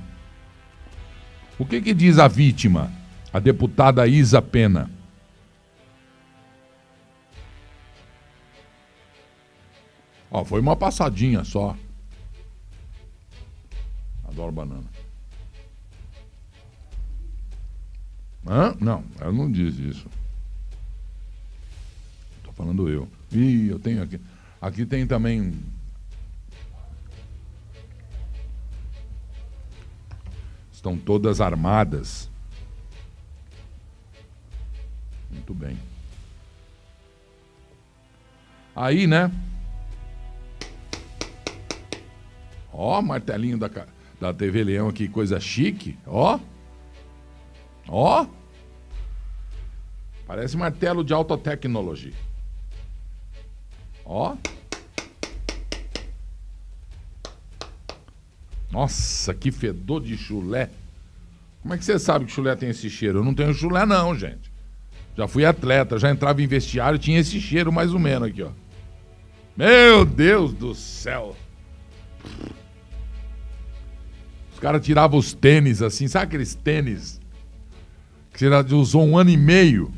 O 1.57 1.65
que, 1.65 1.81
que 1.81 1.93
diz 1.93 2.17
a 2.17 2.27
vítima, 2.27 2.91
a 3.31 3.39
deputada 3.39 4.07
Isa 4.07 4.41
Pena? 4.41 4.89
Ó, 10.31 10.45
foi 10.45 10.61
uma 10.61 10.75
passadinha 10.75 11.43
só. 11.43 11.75
Adoro 14.23 14.51
banana. 14.51 14.87
Hã? 18.47 18.75
Não, 18.79 19.03
ela 19.19 19.31
não 19.31 19.51
diz 19.51 19.77
isso. 19.77 20.07
Tô 22.43 22.51
falando 22.53 22.89
eu. 22.89 23.07
Ih, 23.31 23.67
eu 23.67 23.77
tenho 23.77 24.01
aqui. 24.01 24.19
Aqui 24.61 24.85
tem 24.85 25.05
também 25.05 25.53
Estão 30.81 30.97
todas 30.97 31.39
armadas. 31.39 32.27
Muito 35.29 35.53
bem. 35.53 35.77
Aí, 38.75 39.05
né? 39.05 39.31
Ó, 42.73 42.99
martelinho 42.99 43.59
da, 43.59 43.69
da 44.19 44.33
TV 44.33 44.63
Leão 44.63 44.89
aqui, 44.89 45.07
coisa 45.07 45.39
chique. 45.39 45.95
Ó. 46.07 46.39
Ó. 47.87 48.25
Parece 50.25 50.57
martelo 50.57 51.03
de 51.03 51.13
alta 51.13 51.37
tecnologia. 51.37 52.15
Ó. 54.03 54.35
Nossa, 58.71 59.33
que 59.33 59.51
fedor 59.51 60.01
de 60.01 60.17
chulé. 60.17 60.69
Como 61.61 61.73
é 61.73 61.77
que 61.77 61.85
você 61.85 61.99
sabe 61.99 62.25
que 62.25 62.31
chulé 62.31 62.55
tem 62.55 62.69
esse 62.69 62.89
cheiro? 62.89 63.19
Eu 63.19 63.23
não 63.23 63.33
tenho 63.33 63.53
chulé, 63.53 63.85
não, 63.85 64.15
gente. 64.15 64.51
Já 65.15 65.27
fui 65.27 65.45
atleta, 65.45 65.99
já 65.99 66.09
entrava 66.09 66.41
em 66.41 66.47
vestiário, 66.47 66.97
tinha 66.97 67.19
esse 67.19 67.39
cheiro 67.39 67.71
mais 67.71 67.93
ou 67.93 67.99
menos 67.99 68.29
aqui, 68.29 68.41
ó. 68.41 68.49
Meu 69.55 70.05
Deus 70.05 70.53
do 70.53 70.73
céu. 70.73 71.35
Os 74.53 74.59
caras 74.59 74.83
tiravam 74.83 75.19
os 75.19 75.33
tênis 75.33 75.81
assim, 75.81 76.07
sabe 76.07 76.25
aqueles 76.25 76.55
tênis 76.55 77.19
que 78.31 78.39
você 78.39 78.73
usou 78.73 79.05
um 79.05 79.17
ano 79.17 79.29
e 79.29 79.37
meio? 79.37 79.91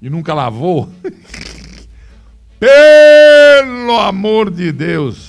e 0.00 0.08
nunca 0.08 0.32
lavou? 0.34 0.88
Pelo 2.58 3.98
amor 3.98 4.50
de 4.50 4.72
Deus! 4.72 5.27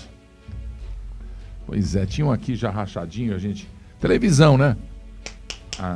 Pois 1.69 1.95
é, 1.95 2.03
tinham 2.03 2.31
aqui 2.31 2.55
já 2.55 2.71
rachadinho, 2.71 3.35
a 3.35 3.37
gente. 3.37 3.69
Televisão, 3.99 4.57
né? 4.57 4.75
Ah. 5.77 5.93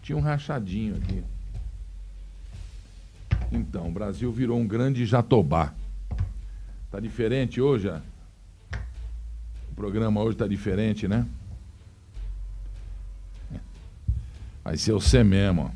Tinha 0.00 0.16
um 0.16 0.22
rachadinho 0.22 0.96
aqui. 0.96 1.22
Então, 3.52 3.88
o 3.88 3.92
Brasil 3.92 4.32
virou 4.32 4.58
um 4.58 4.66
grande 4.66 5.04
jatobá. 5.04 5.74
Tá 6.90 6.98
diferente 6.98 7.60
hoje? 7.60 7.90
O 9.70 9.74
programa 9.76 10.22
hoje 10.22 10.38
tá 10.38 10.48
diferente, 10.48 11.06
né? 11.06 11.26
Vai 14.64 14.78
ser 14.78 14.92
você 14.92 15.22
mesmo, 15.22 15.70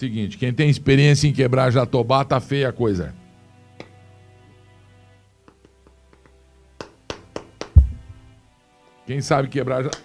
Seguinte, 0.00 0.38
quem 0.38 0.50
tem 0.50 0.70
experiência 0.70 1.28
em 1.28 1.32
quebrar 1.34 1.70
jatobá, 1.70 2.24
tá 2.24 2.40
feia 2.40 2.70
a 2.70 2.72
coisa. 2.72 3.14
Quem 9.04 9.20
sabe 9.20 9.50
quebrar 9.50 9.84
já... 9.84 9.90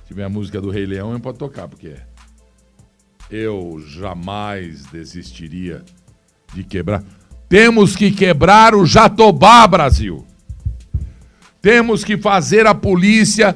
Se 0.00 0.06
tiver 0.06 0.24
a 0.24 0.30
música 0.30 0.62
do 0.62 0.70
Rei 0.70 0.86
Leão, 0.86 1.12
eu 1.12 1.20
pode 1.20 1.36
tocar, 1.36 1.68
porque 1.68 1.94
eu 3.30 3.78
jamais 3.86 4.86
desistiria 4.86 5.84
de 6.54 6.64
quebrar. 6.64 7.04
Temos 7.50 7.94
que 7.94 8.10
quebrar 8.10 8.74
o 8.74 8.86
Jatobá, 8.86 9.66
Brasil. 9.66 10.26
Temos 11.60 12.04
que 12.04 12.16
fazer 12.16 12.66
a 12.66 12.74
polícia 12.74 13.54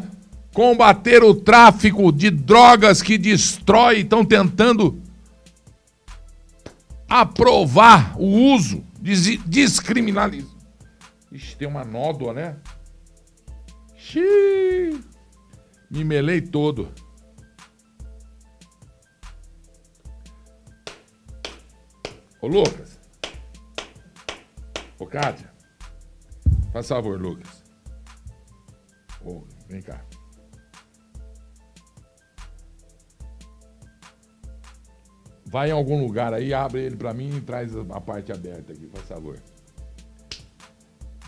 combater 0.53 1.22
o 1.22 1.34
tráfico 1.34 2.12
de 2.12 2.30
drogas 2.30 3.00
que 3.00 3.16
destrói, 3.16 4.00
estão 4.00 4.24
tentando 4.24 5.00
aprovar 7.09 8.14
o 8.18 8.55
uso, 8.55 8.84
descriminalizar. 9.46 10.50
Ixi, 11.30 11.57
tem 11.57 11.68
uma 11.68 11.84
nódoa, 11.84 12.34
né? 12.34 12.57
Xiii, 13.96 15.00
me 15.90 16.05
melei 16.05 16.40
todo. 16.40 16.92
Ô, 22.40 22.46
Lucas. 22.46 23.00
Ô, 24.98 25.07
Kátia. 25.07 25.50
Faz 26.72 26.88
favor, 26.88 27.18
Lucas. 27.20 27.61
Oh, 29.24 29.42
vem 29.68 29.80
cá. 29.80 30.04
Vai 35.52 35.68
em 35.68 35.72
algum 35.72 36.00
lugar 36.00 36.32
aí, 36.32 36.54
abre 36.54 36.80
ele 36.80 36.96
para 36.96 37.12
mim 37.12 37.36
e 37.36 37.40
traz 37.42 37.76
a 37.76 38.00
parte 38.00 38.32
aberta 38.32 38.72
aqui, 38.72 38.86
por 38.86 39.02
favor. 39.02 39.36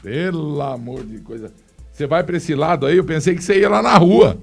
Pelo 0.00 0.62
amor 0.62 1.04
de 1.04 1.20
coisa. 1.20 1.52
Você 1.92 2.06
vai 2.06 2.24
para 2.24 2.38
esse 2.38 2.54
lado 2.54 2.86
aí, 2.86 2.96
eu 2.96 3.04
pensei 3.04 3.34
que 3.34 3.44
você 3.44 3.60
ia 3.60 3.68
lá 3.68 3.82
na 3.82 3.98
rua. 3.98 4.38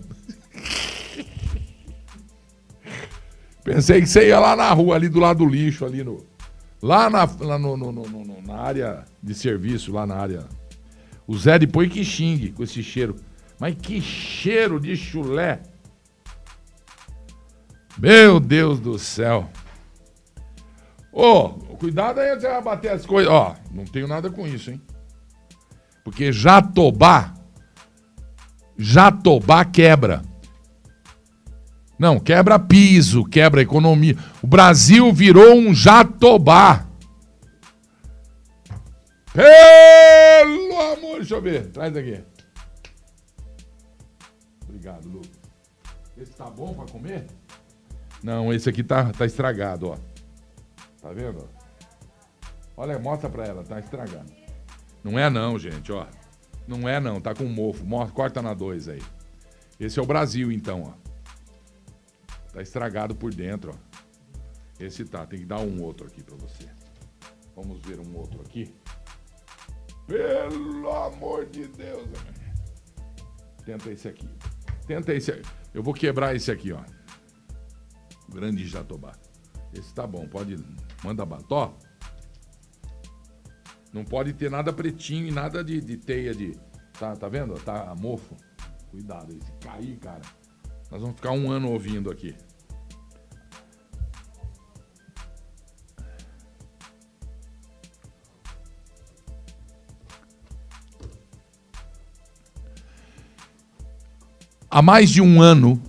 pensei 3.66 4.02
que 4.02 4.08
você 4.08 4.28
ia 4.28 4.39
lá 4.39 4.56
na 4.56 4.72
rua, 4.72 4.95
ali 4.95 5.10
do 5.10 5.20
lado 5.20 5.39
do 5.39 5.49
lixo, 5.49 5.84
ali 5.84 6.04
no. 6.04 6.24
Lá 6.80 7.10
na, 7.10 7.28
lá 7.39 7.58
no, 7.58 7.76
no, 7.76 7.91
no, 7.91 8.41
na 8.43 8.56
área 8.56 9.04
de 9.22 9.34
serviço, 9.34 9.91
lá 9.91 10.06
na 10.06 10.16
área. 10.16 10.45
O 11.26 11.36
Zé 11.36 11.58
depois 11.58 11.91
que 11.91 12.04
xingue 12.04 12.52
com 12.52 12.64
esse 12.64 12.84
cheiro. 12.84 13.16
Mas 13.62 13.76
que 13.80 14.01
cheiro 14.01 14.80
de 14.80 14.97
chulé! 14.97 15.62
Meu 17.95 18.39
Deus 18.39 18.80
do 18.80 18.97
céu! 18.97 19.47
Ô, 21.14 21.43
oh, 21.43 21.49
cuidado 21.78 22.20
aí 22.22 22.34
você 22.34 22.47
vai 22.47 22.59
bater 22.59 22.91
as 22.91 23.05
coisas. 23.05 23.32
Ó, 23.32 23.51
oh, 23.51 23.76
não 23.76 23.86
tenho 23.86 24.07
nada 24.07 24.32
com 24.32 24.47
isso, 24.47 24.72
hein? 24.72 24.82
Porque 26.03 26.32
Jatobá, 26.32 27.36
Jatobá 28.76 29.64
quebra. 29.64 30.24
Não, 31.99 32.20
quebra 32.20 32.57
piso, 32.57 33.24
quebra 33.24 33.62
economia. 33.62 34.18
O 34.41 34.47
Brasil 34.47 35.14
virou 35.14 35.53
um 35.53 35.72
Jatobá. 35.72 36.88
Pelo 39.32 40.82
amor, 40.82 41.18
deixa 41.18 41.36
eu 41.36 41.41
ver. 41.43 41.68
Traz 41.68 41.95
aqui. 41.95 42.24
Obrigado, 44.82 45.08
Lucas. 45.08 45.40
Esse 46.18 46.32
tá 46.32 46.50
bom 46.50 46.74
para 46.74 46.92
comer? 46.92 47.28
Não, 48.24 48.52
esse 48.52 48.68
aqui 48.68 48.84
tá, 48.84 49.12
tá 49.14 49.28
estragado, 49.28 49.90
ó. 49.90 49.98
Tá 51.00 51.12
vendo? 51.14 51.48
Olha, 52.76 52.98
mostra 52.98 53.30
pra 53.30 53.46
ela, 53.46 53.64
tá 53.64 53.80
estragado. 53.80 54.34
Não 55.04 55.20
é 55.20 55.30
não, 55.30 55.60
gente, 55.60 55.92
ó. 55.92 56.08
Não 56.68 56.90
é 56.90 57.00
não, 57.00 57.22
tá 57.22 57.36
com 57.36 57.44
mofo. 57.44 57.86
Corta 58.12 58.42
na 58.42 58.56
dois 58.56 58.88
aí. 58.88 59.02
Esse 59.80 60.00
é 60.00 60.02
o 60.02 60.06
Brasil, 60.06 60.52
então, 60.52 60.84
ó. 60.84 60.94
Tá 62.52 62.62
estragado 62.64 63.14
por 63.14 63.32
dentro, 63.32 63.76
ó. 63.76 64.00
Esse 64.84 65.06
tá, 65.06 65.28
tem 65.28 65.42
que 65.42 65.46
dar 65.46 65.60
um 65.60 65.84
outro 65.84 66.08
aqui 66.08 66.24
pra 66.24 66.36
você. 66.38 66.68
Vamos 67.56 67.80
ver 67.86 68.00
um 68.00 68.18
outro 68.18 68.42
aqui. 68.42 68.74
Pelo 70.08 70.92
amor 70.92 71.46
de 71.46 71.68
Deus, 71.68 72.08
Tenta 73.64 73.92
esse 73.92 74.08
aqui. 74.08 74.28
Tenta 74.86 75.14
esse. 75.14 75.42
Eu 75.74 75.82
vou 75.84 75.94
quebrar 75.94 76.36
esse 76.36 76.52
aqui, 76.52 76.72
ó. 76.72 76.82
Grande 78.30 78.66
jatobá. 78.68 79.14
Esse 79.74 79.94
tá 79.94 80.06
bom, 80.06 80.28
pode. 80.28 80.58
Manda 81.04 81.26
bató. 81.26 81.78
Não 83.94 84.06
pode 84.06 84.34
ter 84.34 84.50
nada 84.50 84.72
pretinho 84.72 85.28
e 85.28 85.32
nada 85.32 85.64
de, 85.64 85.82
de 85.82 85.98
teia 85.98 86.34
de. 86.34 86.58
Tá, 86.98 87.16
tá 87.16 87.28
vendo? 87.28 87.54
Tá 87.56 87.94
mofo. 87.98 88.36
Cuidado 88.90 89.32
aí. 89.32 89.40
Se 89.42 89.52
cair, 89.54 89.98
cara. 89.98 90.22
Nós 90.90 91.02
vamos 91.02 91.16
ficar 91.16 91.32
um 91.32 91.50
ano 91.50 91.72
ouvindo 91.72 92.12
aqui. 92.12 92.36
Há 104.74 104.82
mais 104.82 105.10
de 105.10 105.22
um 105.22 105.42
ano, 105.42 105.84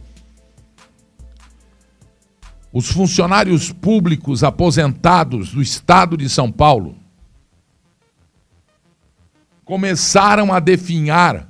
os 2.72 2.90
funcionários 2.90 3.70
públicos 3.70 4.42
aposentados 4.42 5.52
do 5.52 5.62
estado 5.62 6.16
de 6.16 6.28
São 6.28 6.50
Paulo 6.50 6.96
começaram 9.64 10.52
a 10.52 10.58
definhar 10.58 11.48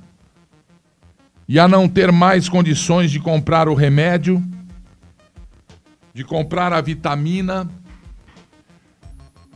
e 1.47 1.59
a 1.59 1.67
não 1.67 1.89
ter 1.89 2.11
mais 2.11 2.47
condições 2.47 3.09
de 3.09 3.19
comprar 3.19 3.67
o 3.67 3.73
remédio, 3.73 4.39
de 6.13 6.23
comprar 6.23 6.71
a 6.71 6.81
vitamina, 6.81 7.67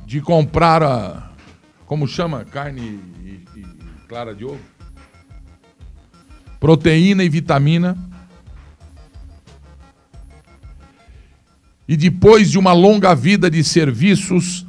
de 0.04 0.20
comprar 0.20 0.82
a. 0.82 1.32
Como 1.86 2.08
chama? 2.08 2.44
Carne 2.44 3.00
e, 3.22 3.46
e 3.56 3.66
clara 4.08 4.34
de 4.34 4.44
ovo? 4.44 4.77
Proteína 6.60 7.24
e 7.24 7.30
vitamina. 7.30 7.98
E 11.88 11.96
depois 11.96 12.52
de 12.52 12.60
uma 12.60 12.74
longa 12.74 13.16
vida 13.16 13.50
de 13.50 13.64
serviços, 13.64 14.66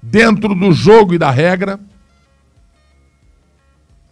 dentro 0.00 0.54
do 0.54 0.72
jogo 0.72 1.14
e 1.14 1.18
da 1.18 1.30
regra, 1.30 1.80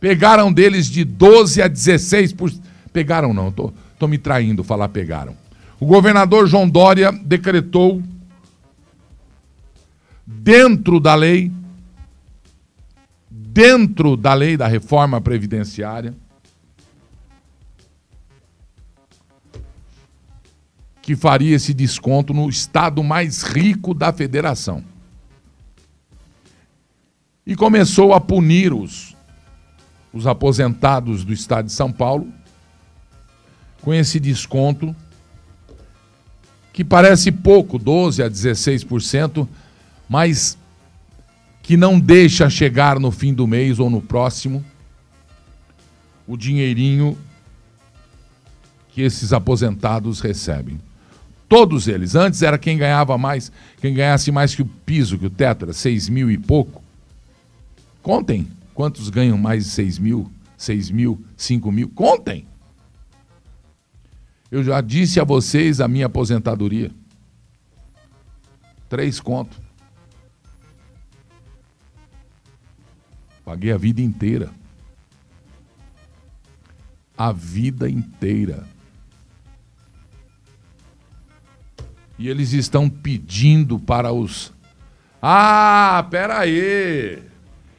pegaram 0.01 0.53
deles 0.53 0.87
de 0.87 1.05
12 1.05 1.63
a 1.63 1.71
16%. 1.71 2.37
Por... 2.37 2.53
Pegaram 2.93 3.33
não, 3.33 3.53
tô, 3.53 3.73
tô 3.99 4.09
me 4.09 4.19
traindo 4.19 4.65
falar 4.65 4.89
pegaram. 4.89 5.37
O 5.79 5.87
governador 5.87 6.49
João 6.49 6.69
Dória 6.69 7.13
decretou, 7.13 8.03
dentro 10.27 10.99
da 10.99 11.15
lei, 11.15 11.53
dentro 13.31 14.17
da 14.17 14.35
lei 14.35 14.57
da 14.57 14.67
reforma 14.67 15.21
previdenciária, 15.21 16.15
que 21.09 21.17
faria 21.17 21.57
esse 21.57 21.73
desconto 21.73 22.35
no 22.35 22.51
estado 22.51 23.03
mais 23.03 23.43
rico 23.43 23.95
da 23.95 24.13
federação. 24.13 24.85
E 27.47 27.57
começou 27.57 28.13
a 28.13 28.21
punir 28.21 28.75
os, 28.75 29.17
os 30.13 30.27
aposentados 30.27 31.25
do 31.25 31.33
estado 31.33 31.65
de 31.65 31.73
São 31.73 31.91
Paulo 31.91 32.31
com 33.81 33.95
esse 33.95 34.21
desconto 34.21 34.95
que 36.75 36.85
parece 36.85 37.33
pouco, 37.33 37.79
12 37.79 38.23
a 38.23 38.29
16%, 38.29 39.49
mas 40.11 40.59
que 41.63 41.75
não 41.75 41.99
deixa 41.99 42.51
chegar 42.51 43.01
no 43.01 43.11
fim 43.11 43.33
do 43.33 43.47
mês 43.47 43.79
ou 43.79 43.89
no 43.89 44.03
próximo 44.03 44.63
o 46.27 46.37
dinheirinho 46.37 47.17
que 48.91 49.01
esses 49.01 49.33
aposentados 49.33 50.21
recebem. 50.21 50.79
Todos 51.49 51.89
eles. 51.89 52.15
Antes 52.15 52.43
era 52.43 52.59
quem 52.59 52.77
ganhava 52.77 53.17
mais, 53.17 53.51
quem 53.81 53.95
ganhasse 53.95 54.31
mais 54.31 54.55
que 54.55 54.63
o 54.63 54.67
piso, 54.67 55.19
que 55.19 55.27
o 55.27 55.33
era 55.39 55.73
seis 55.73 56.09
mil 56.09 56.31
e 56.31 56.37
pouco. 56.37 56.83
Contem 58.03 58.47
quantos 58.75 59.09
ganham 59.09 59.39
mais 59.39 59.65
de 59.65 59.71
seis 59.71 59.99
mil, 59.99 60.31
seis 60.57 60.91
mil, 60.91 61.25
cinco 61.37 61.73
mil. 61.73 61.89
Contem. 61.89 62.47
Eu 64.51 64.63
já 64.63 64.81
disse 64.81 65.19
a 65.21 65.25
vocês 65.25 65.81
a 65.81 65.89
minha 65.89 66.07
aposentadoria. 66.07 66.91
Três 68.89 69.21
contos. 69.21 69.59
Paguei 73.45 73.73
a 73.73 73.79
vida 73.79 74.01
inteira. 74.01 74.51
A 77.17 77.33
vida 77.33 77.89
inteira. 77.89 78.67
E 82.19 82.29
eles 82.29 82.53
estão 82.53 82.89
pedindo 82.89 83.79
para 83.79 84.13
os. 84.13 84.53
Ah, 85.23 86.05
peraí! 86.11 87.19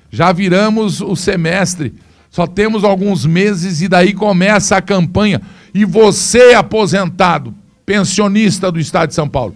Já 0.10 0.32
viramos 0.32 1.02
o 1.02 1.16
semestre. 1.16 1.94
Só 2.30 2.46
temos 2.48 2.84
alguns 2.84 3.26
meses 3.26 3.82
e 3.82 3.88
daí 3.88 4.14
começa 4.14 4.78
a 4.78 4.82
campanha. 4.82 5.42
E 5.74 5.84
você, 5.84 6.54
aposentado, 6.54 7.54
pensionista 7.86 8.72
do 8.72 8.80
Estado 8.80 9.10
de 9.10 9.16
São 9.16 9.28
Paulo, 9.28 9.56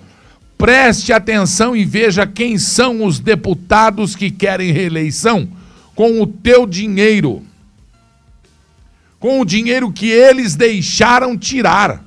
preste 0.58 1.14
atenção 1.14 1.76
e 1.76 1.86
veja 1.86 2.26
quem 2.26 2.58
são 2.58 3.06
os 3.06 3.20
deputados 3.20 4.16
que 4.16 4.32
querem 4.32 4.72
reeleição 4.72 5.48
com 5.96 6.22
o 6.22 6.28
teu 6.28 6.66
dinheiro. 6.66 7.44
Com 9.20 9.40
o 9.40 9.46
dinheiro 9.46 9.92
que 9.92 10.10
eles 10.10 10.56
deixaram 10.56 11.38
tirar. 11.38 12.04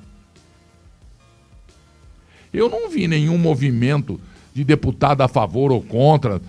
Eu 2.56 2.70
não 2.70 2.88
vi 2.88 3.06
nenhum 3.06 3.36
movimento 3.36 4.18
de 4.54 4.64
deputado 4.64 5.20
a 5.20 5.28
favor 5.28 5.70
ou 5.70 5.82
contra. 5.82 6.40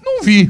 Não 0.00 0.22
vi. 0.22 0.48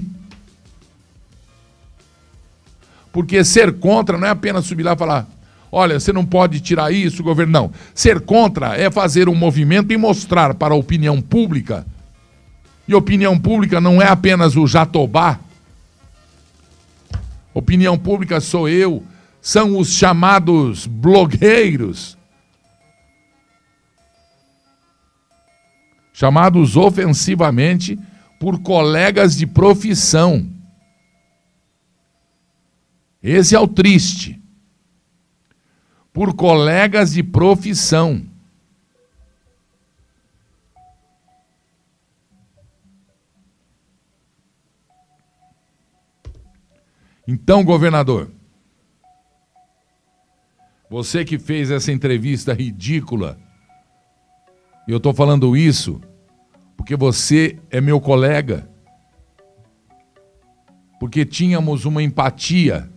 Porque 3.10 3.42
ser 3.42 3.78
contra 3.78 4.18
não 4.18 4.28
é 4.28 4.30
apenas 4.30 4.66
subir 4.66 4.82
lá 4.82 4.92
e 4.92 4.98
falar: 4.98 5.26
olha, 5.72 5.98
você 5.98 6.12
não 6.12 6.26
pode 6.26 6.60
tirar 6.60 6.92
isso, 6.92 7.22
governo. 7.22 7.50
Não. 7.50 7.72
Ser 7.94 8.20
contra 8.20 8.76
é 8.76 8.90
fazer 8.90 9.26
um 9.26 9.34
movimento 9.34 9.90
e 9.90 9.96
mostrar 9.96 10.52
para 10.52 10.74
a 10.74 10.76
opinião 10.76 11.18
pública. 11.18 11.86
E 12.86 12.94
opinião 12.94 13.38
pública 13.38 13.80
não 13.80 14.02
é 14.02 14.08
apenas 14.08 14.54
o 14.54 14.66
Jatobá. 14.66 15.40
Opinião 17.54 17.96
pública 17.96 18.38
sou 18.38 18.68
eu, 18.68 19.02
são 19.40 19.78
os 19.78 19.94
chamados 19.94 20.86
blogueiros 20.86 22.18
chamados 26.14 26.76
ofensivamente 26.76 27.98
por 28.38 28.60
colegas 28.60 29.36
de 29.36 29.48
profissão. 29.48 30.48
Esse 33.20 33.56
é 33.56 33.58
o 33.58 33.66
triste. 33.66 34.40
Por 36.12 36.32
colegas 36.34 37.12
de 37.12 37.22
profissão. 37.24 38.24
Então, 47.26 47.64
governador, 47.64 48.30
você 50.88 51.24
que 51.24 51.38
fez 51.40 51.72
essa 51.72 51.90
entrevista 51.90 52.52
ridícula 52.52 53.43
eu 54.92 54.98
estou 54.98 55.14
falando 55.14 55.56
isso 55.56 56.00
porque 56.76 56.96
você 56.96 57.58
é 57.70 57.80
meu 57.80 57.98
colega. 58.00 58.68
Porque 61.00 61.24
tínhamos 61.24 61.86
uma 61.86 62.02
empatia. 62.02 62.90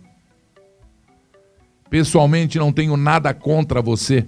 Pessoalmente, 1.88 2.58
não 2.58 2.70
tenho 2.70 2.96
nada 2.96 3.32
contra 3.32 3.80
você. 3.80 4.26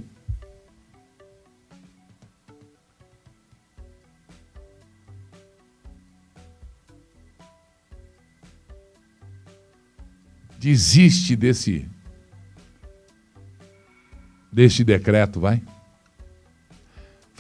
Desiste 10.58 11.36
desse 11.36 11.88
deste 14.52 14.84
decreto, 14.84 15.38
vai 15.40 15.62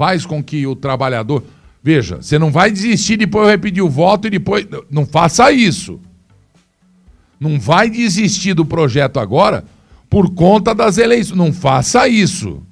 faz 0.00 0.24
com 0.24 0.42
que 0.42 0.66
o 0.66 0.74
trabalhador. 0.74 1.44
Veja, 1.82 2.22
você 2.22 2.38
não 2.38 2.50
vai 2.50 2.70
desistir 2.70 3.18
depois 3.18 3.44
eu 3.44 3.50
repetir 3.50 3.82
o 3.82 3.90
voto 3.90 4.28
e 4.28 4.30
depois. 4.30 4.66
Não 4.90 5.04
faça 5.04 5.52
isso. 5.52 6.00
Não 7.38 7.60
vai 7.60 7.90
desistir 7.90 8.54
do 8.54 8.64
projeto 8.64 9.20
agora 9.20 9.62
por 10.08 10.34
conta 10.34 10.74
das 10.74 10.96
eleições. 10.96 11.36
Não 11.36 11.52
faça 11.52 12.08
isso. 12.08 12.62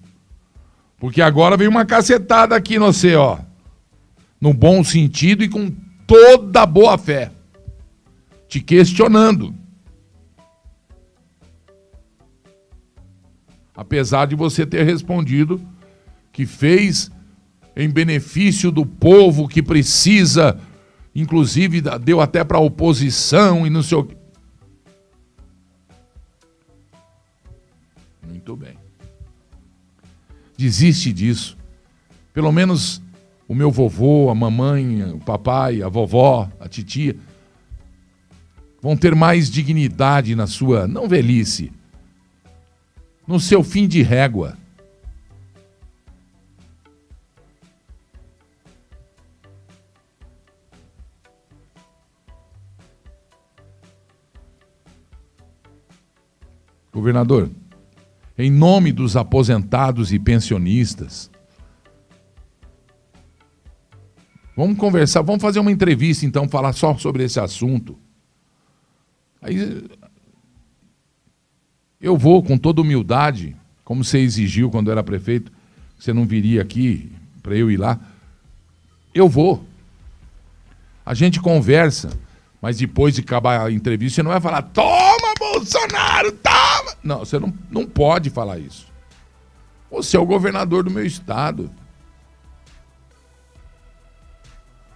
Porque 0.99 1.21
agora 1.21 1.55
vem 1.55 1.69
uma 1.69 1.85
cacetada 1.85 2.57
aqui 2.57 2.79
no 2.79 2.87
você, 2.87 3.15
ó. 3.15 3.39
No 4.41 4.55
bom 4.55 4.83
sentido 4.83 5.45
e 5.45 5.51
com 5.51 5.71
toda 6.07 6.65
boa 6.65 6.97
fé. 6.97 7.31
Te 8.49 8.59
questionando. 8.59 9.55
Apesar 13.77 14.27
de 14.27 14.35
você 14.35 14.65
ter 14.65 14.83
respondido 14.83 15.61
que 16.33 16.47
fez 16.47 17.11
em 17.79 17.89
benefício 17.89 18.73
do 18.73 18.85
povo 18.85 19.47
que 19.47 19.63
precisa, 19.63 20.59
inclusive 21.15 21.81
deu 22.03 22.21
até 22.21 22.43
para 22.43 22.59
a 22.59 22.61
oposição 22.61 23.65
e 23.65 23.71
não 23.71 23.85
sei 23.85 23.99
o 23.99 24.05
que. 24.05 24.17
Muito 28.27 28.57
bem. 28.57 28.77
Desiste 30.57 31.13
disso. 31.13 31.57
Pelo 32.35 32.51
menos 32.51 33.01
o 33.47 33.55
meu 33.55 33.71
vovô, 33.71 34.29
a 34.29 34.35
mamãe, 34.35 35.05
o 35.13 35.21
papai, 35.21 35.81
a 35.81 35.89
vovó, 35.89 36.51
a 36.59 36.69
titia 36.69 37.17
vão 38.83 38.97
ter 38.97 39.15
mais 39.15 39.49
dignidade 39.49 40.35
na 40.35 40.49
sua, 40.49 40.89
não 40.89 41.09
velhice, 41.09 41.73
no 43.27 43.39
seu 43.39 43.63
fim 43.63 43.87
de 43.87 44.03
régua. 44.03 44.57
Governador, 56.99 57.49
em 58.37 58.51
nome 58.51 58.91
dos 58.91 59.17
aposentados 59.17 60.13
e 60.13 60.19
pensionistas, 60.19 61.31
vamos 64.57 64.77
conversar, 64.77 65.23
vamos 65.23 65.41
fazer 65.41 65.61
uma 65.61 65.71
entrevista 65.71 66.27
então, 66.27 66.49
falar 66.49 66.73
só 66.73 66.97
sobre 66.97 67.23
esse 67.23 67.39
assunto. 67.39 67.97
Aí 69.41 69.85
eu 72.01 72.17
vou 72.17 72.43
com 72.43 72.59
toda 72.59 72.81
humildade, 72.81 73.55
como 73.85 74.03
você 74.03 74.19
exigiu 74.19 74.69
quando 74.69 74.91
era 74.91 75.05
prefeito, 75.05 75.53
você 75.97 76.13
não 76.13 76.27
viria 76.27 76.63
aqui 76.63 77.13
para 77.43 77.55
eu 77.55 77.71
ir 77.71 77.77
lá. 77.77 77.99
Eu 79.15 79.29
vou. 79.29 79.65
A 81.07 81.15
gente 81.15 81.41
conversa, 81.41 82.11
mas 82.61 82.79
depois 82.79 83.15
de 83.15 83.21
acabar 83.21 83.67
a 83.67 83.71
entrevista, 83.71 84.17
você 84.17 84.23
não 84.25 84.33
vai 84.33 84.41
falar, 84.41 84.63
toma 84.63 85.33
Bolsonaro, 85.39 86.33
toma! 86.33 86.48
Não, 87.03 87.21
você 87.21 87.39
não, 87.39 87.53
não 87.71 87.87
pode 87.87 88.31
falar 88.31 88.59
isso. 88.59 88.87
Você 89.91 90.17
é 90.17 90.21
o 90.21 90.27
governador 90.27 90.85
do 90.85 90.91
meu 90.91 91.05
estado. 91.05 91.71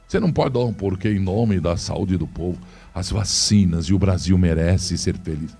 Você 0.06 0.20
não 0.20 0.30
pode 0.30 0.52
dar 0.52 0.60
um 0.60 0.74
porquê 0.74 1.08
em 1.08 1.18
nome 1.18 1.58
da 1.58 1.76
saúde 1.76 2.18
do 2.18 2.26
povo, 2.26 2.60
as 2.94 3.10
vacinas 3.10 3.86
e 3.86 3.94
o 3.94 3.98
Brasil 3.98 4.36
merece 4.36 4.98
ser 4.98 5.16
feliz. 5.16 5.56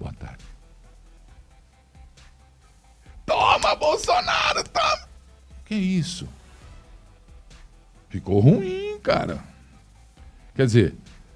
Boa 0.00 0.12
tarde. 0.14 0.42
Toma, 3.26 3.74
Bolsonaro, 3.76 4.64
toma! 4.64 5.08
Que 5.66 5.74
isso? 5.74 6.26
Ficou 8.08 8.40
ruim, 8.40 8.98
cara. 9.00 9.42
Quer 10.54 10.66
dizer, 10.66 10.94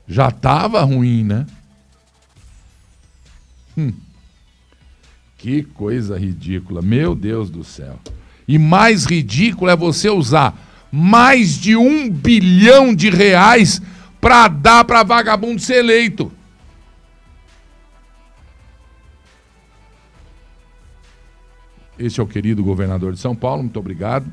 já 0.09 0.29
estava 0.29 0.83
ruim, 0.83 1.25
né? 1.25 1.47
Hum. 3.77 3.93
Que 5.47 5.63
coisa 5.63 6.19
ridícula, 6.19 6.83
meu 6.83 7.15
Deus 7.15 7.49
do 7.51 7.63
céu. 7.63 8.01
E 8.49 8.59
mais 8.59 9.05
ridículo 9.05 9.71
é 9.71 9.77
você 9.77 10.11
usar 10.11 10.61
mais 10.91 11.57
de 11.57 11.77
um 11.77 12.11
bilhão 12.11 12.93
de 12.93 13.09
reais 13.11 13.81
para 14.21 14.49
dar 14.49 14.85
para 14.85 15.05
vagabundo 15.05 15.61
ser 15.61 15.77
eleito. 15.77 16.33
Esse 21.97 22.19
é 22.19 22.23
o 22.25 22.27
querido 22.27 22.65
governador 22.65 23.13
de 23.13 23.21
São 23.21 23.37
Paulo, 23.37 23.63
muito 23.63 23.79
obrigado. 23.79 24.27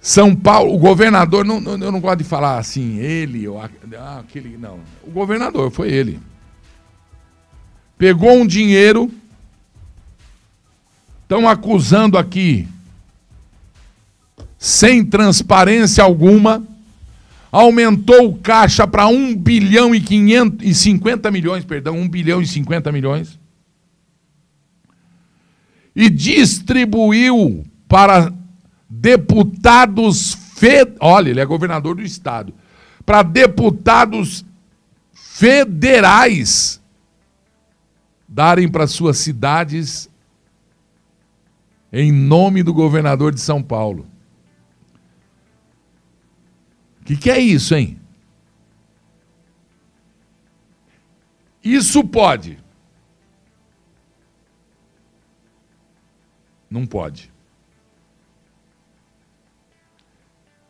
São 0.00 0.36
Paulo, 0.36 0.72
o 0.72 0.78
governador, 0.78 1.44
não, 1.44 1.60
não, 1.60 1.72
eu 1.78 1.90
não 1.90 2.00
gosto 2.00 2.18
de 2.18 2.24
falar 2.24 2.58
assim, 2.58 2.98
ele, 2.98 3.48
ou 3.48 3.60
ah, 3.60 4.20
aquele, 4.20 4.56
não. 4.56 4.78
O 5.02 5.10
governador 5.10 5.68
foi 5.72 5.90
ele. 5.90 6.20
Pegou 8.02 8.32
um 8.32 8.44
dinheiro, 8.44 9.12
estão 11.22 11.48
acusando 11.48 12.18
aqui, 12.18 12.66
sem 14.58 15.04
transparência 15.04 16.02
alguma, 16.02 16.66
aumentou 17.52 18.26
o 18.26 18.38
caixa 18.38 18.88
para 18.88 19.06
1 19.06 19.36
bilhão 19.36 19.94
e 19.94 20.00
550 20.00 21.30
milhões, 21.30 21.64
perdão, 21.64 21.96
1 21.96 22.08
bilhão 22.08 22.42
e 22.42 22.46
50 22.48 22.90
milhões. 22.90 23.38
E 25.94 26.10
distribuiu 26.10 27.64
para 27.86 28.32
deputados, 28.90 30.36
fed... 30.56 30.94
olha, 30.98 31.30
ele 31.30 31.40
é 31.40 31.46
governador 31.46 31.94
do 31.94 32.02
estado, 32.02 32.52
para 33.06 33.22
deputados 33.22 34.44
federais 35.14 36.81
darem 38.32 38.66
para 38.66 38.86
suas 38.86 39.18
cidades 39.18 40.10
em 41.92 42.10
nome 42.10 42.62
do 42.62 42.72
governador 42.72 43.34
de 43.34 43.40
São 43.40 43.62
Paulo. 43.62 44.06
O 47.00 47.04
que, 47.04 47.14
que 47.14 47.30
é 47.30 47.38
isso, 47.38 47.74
hein? 47.74 48.00
Isso 51.62 52.02
pode. 52.02 52.58
Não 56.70 56.86
pode. 56.86 57.30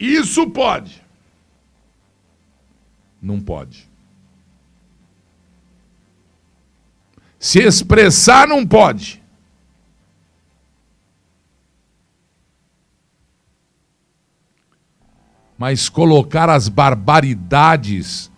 Isso 0.01 0.51
pode. 0.51 1.01
Não 3.21 3.41
pode. 3.41 3.92
Se 7.43 7.59
expressar, 7.59 8.47
não 8.47 8.65
pode. 8.65 9.21
Mas 15.59 15.89
colocar 15.89 16.49
as 16.49 16.69
barbaridades 16.69 18.31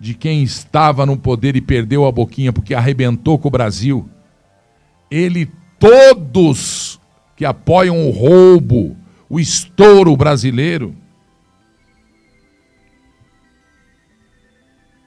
de 0.00 0.14
quem 0.14 0.42
estava 0.42 1.06
no 1.06 1.16
poder 1.16 1.54
e 1.54 1.60
perdeu 1.60 2.04
a 2.06 2.10
boquinha 2.10 2.52
porque 2.52 2.74
arrebentou 2.74 3.38
com 3.38 3.46
o 3.46 3.52
Brasil, 3.52 4.10
ele 5.08 5.48
todos 5.78 7.00
que 7.36 7.44
apoiam 7.44 8.04
o 8.04 8.10
roubo, 8.10 8.96
o 9.30 9.38
estouro 9.38 10.16
brasileiro? 10.16 10.92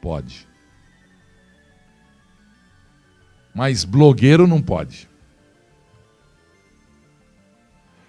Pode. 0.02 0.51
Mas 3.54 3.84
blogueiro 3.84 4.48
não 4.48 4.62
pode. 4.62 5.10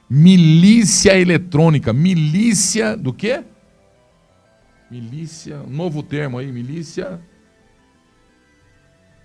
Milícia 0.08 1.18
eletrônica. 1.18 1.92
Milícia 1.92 2.96
do 2.96 3.12
quê? 3.12 3.42
Milícia, 4.90 5.62
novo 5.62 6.02
termo 6.02 6.36
aí, 6.36 6.52
milícia. 6.52 7.18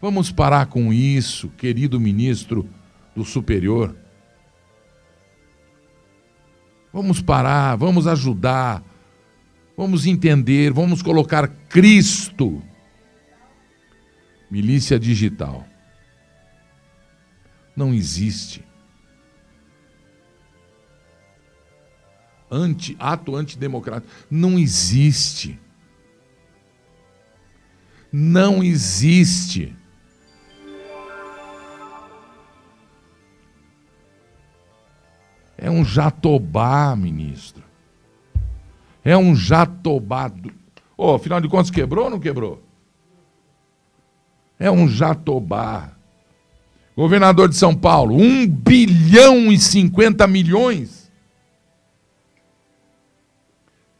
Vamos 0.01 0.31
parar 0.31 0.67
com 0.67 0.93
isso, 0.93 1.49
querido 1.49 1.99
ministro 1.99 2.69
do 3.13 3.25
superior. 3.25 3.93
Vamos 6.93 7.21
parar, 7.21 7.75
vamos 7.75 8.07
ajudar, 8.07 8.81
vamos 9.75 10.05
entender, 10.05 10.71
vamos 10.71 11.01
colocar 11.01 11.49
Cristo. 11.67 12.61
Milícia 14.49 14.97
digital. 14.97 15.67
Não 17.77 17.93
existe. 17.93 18.65
Anti, 22.49 22.97
ato 22.99 23.35
antidemocrático. 23.35 24.11
Não 24.31 24.57
existe. 24.57 25.59
Não 28.11 28.63
existe. 28.63 29.75
É 35.55 35.69
um 35.69 35.85
jatobá, 35.85 36.95
ministro. 36.95 37.63
É 39.03 39.15
um 39.15 39.35
jatobá. 39.35 40.31
Oh, 40.97 41.13
afinal 41.13 41.39
de 41.39 41.47
contas, 41.47 41.69
quebrou 41.69 42.05
ou 42.05 42.09
não 42.09 42.19
quebrou? 42.19 42.63
É 44.57 44.71
um 44.71 44.87
jatobá. 44.87 45.96
Governador 46.97 47.47
de 47.47 47.55
São 47.55 47.75
Paulo, 47.75 48.15
1 48.15 48.47
bilhão 48.47 49.51
e 49.51 49.59
50 49.59 50.25
milhões. 50.25 51.11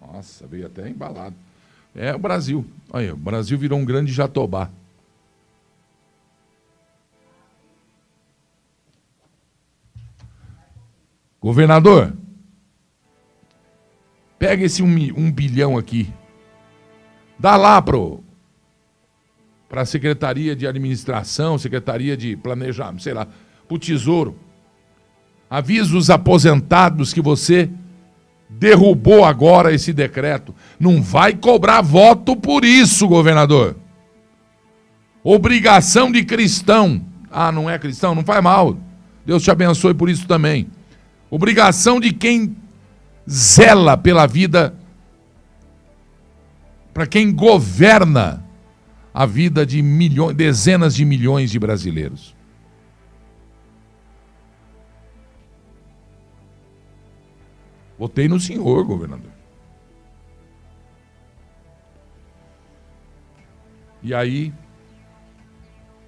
Nossa, 0.01 0.47
veio 0.47 0.65
até 0.65 0.89
embalado. 0.89 1.35
É 1.93 2.15
o 2.15 2.17
Brasil. 2.17 2.65
Olha, 2.91 3.13
o 3.13 3.17
Brasil 3.17 3.55
virou 3.55 3.77
um 3.77 3.85
grande 3.85 4.11
jatobá. 4.11 4.71
Governador, 11.39 12.17
pega 14.39 14.65
esse 14.65 14.81
um, 14.81 14.87
um 15.15 15.31
bilhão 15.31 15.77
aqui, 15.77 16.11
dá 17.37 17.55
lá 17.55 17.79
para 19.69 19.81
a 19.81 19.85
Secretaria 19.85 20.55
de 20.55 20.65
Administração, 20.65 21.57
Secretaria 21.57 22.15
de 22.15 22.35
Planejamento, 22.35 23.03
sei 23.03 23.13
lá, 23.13 23.25
para 23.25 23.75
o 23.75 23.79
Tesouro. 23.79 24.37
Avisa 25.49 25.95
os 25.97 26.09
aposentados 26.09 27.13
que 27.13 27.21
você 27.21 27.69
derrubou 28.49 29.25
agora 29.25 29.73
esse 29.73 29.91
decreto. 29.91 30.55
Não 30.79 31.01
vai 31.01 31.33
cobrar 31.33 31.81
voto 31.81 32.35
por 32.35 32.63
isso, 32.63 33.07
governador. 33.07 33.75
Obrigação 35.23 36.11
de 36.11 36.23
cristão. 36.23 37.01
Ah, 37.29 37.51
não 37.51 37.69
é 37.69 37.77
cristão? 37.77 38.15
Não 38.15 38.23
faz 38.23 38.41
mal. 38.41 38.77
Deus 39.25 39.43
te 39.43 39.51
abençoe 39.51 39.93
por 39.93 40.09
isso 40.09 40.25
também. 40.25 40.67
Obrigação 41.29 41.99
de 41.99 42.13
quem 42.13 42.55
zela 43.29 43.97
pela 43.97 44.25
vida, 44.25 44.73
para 46.93 47.05
quem 47.05 47.33
governa 47.33 48.46
a 49.17 49.25
vida 49.25 49.65
de 49.65 49.81
milhões, 49.81 50.37
dezenas 50.37 50.93
de 50.93 51.03
milhões 51.03 51.49
de 51.49 51.57
brasileiros. 51.57 52.35
Votei 57.97 58.27
no 58.27 58.39
senhor, 58.39 58.85
governador. 58.85 59.31
E 64.03 64.13
aí, 64.13 64.53